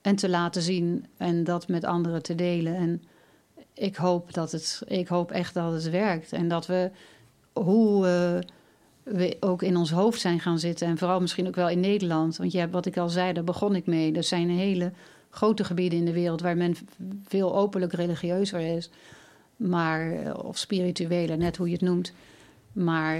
[0.01, 2.75] en te laten zien en dat met anderen te delen.
[2.75, 3.03] En
[3.73, 6.91] ik hoop, dat het, ik hoop echt dat het werkt en dat we
[7.53, 8.05] hoe
[9.03, 12.37] we ook in ons hoofd zijn gaan zitten en vooral misschien ook wel in Nederland.
[12.37, 14.13] Want je hebt, wat ik al zei, daar begon ik mee.
[14.13, 14.91] Er zijn hele
[15.29, 16.75] grote gebieden in de wereld waar men
[17.23, 18.89] veel openlijk religieuzer is
[19.55, 22.13] maar, of spirituele, net hoe je het noemt.
[22.71, 23.19] Maar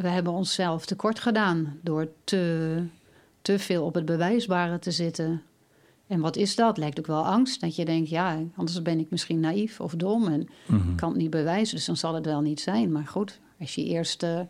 [0.00, 2.82] we hebben onszelf tekort gedaan door te,
[3.42, 5.42] te veel op het bewijsbare te zitten.
[6.06, 6.76] En wat is dat?
[6.76, 7.60] Lijkt ook wel angst.
[7.60, 11.18] Dat je denkt, ja, anders ben ik misschien naïef of dom en mm kan het
[11.18, 11.76] niet bewijzen.
[11.76, 12.92] Dus dan zal het wel niet zijn.
[12.92, 14.40] Maar goed, als je eerst uh,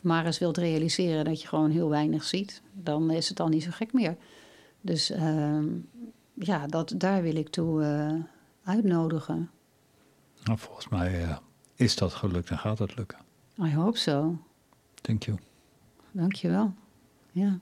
[0.00, 3.62] maar eens wilt realiseren dat je gewoon heel weinig ziet, dan is het al niet
[3.62, 4.16] zo gek meer.
[4.80, 5.58] Dus uh,
[6.34, 8.14] ja, dat, daar wil ik toe uh,
[8.64, 9.50] uitnodigen.
[10.48, 11.36] Nou, volgens mij uh,
[11.74, 13.18] is dat gelukt en gaat het lukken.
[13.62, 14.36] I hope so.
[14.94, 15.38] Thank you.
[16.12, 16.74] Dank je wel.
[17.32, 17.58] Ja.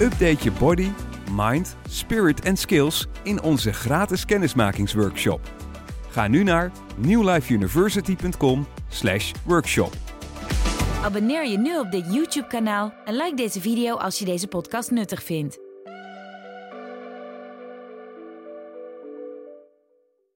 [0.00, 0.90] Update je body,
[1.30, 5.52] mind, spirit en skills in onze gratis kennismakingsworkshop.
[6.08, 9.92] Ga nu naar newlifeuniversity.com/workshop.
[11.02, 15.22] Abonneer je nu op dit YouTube-kanaal en like deze video als je deze podcast nuttig
[15.22, 15.67] vindt.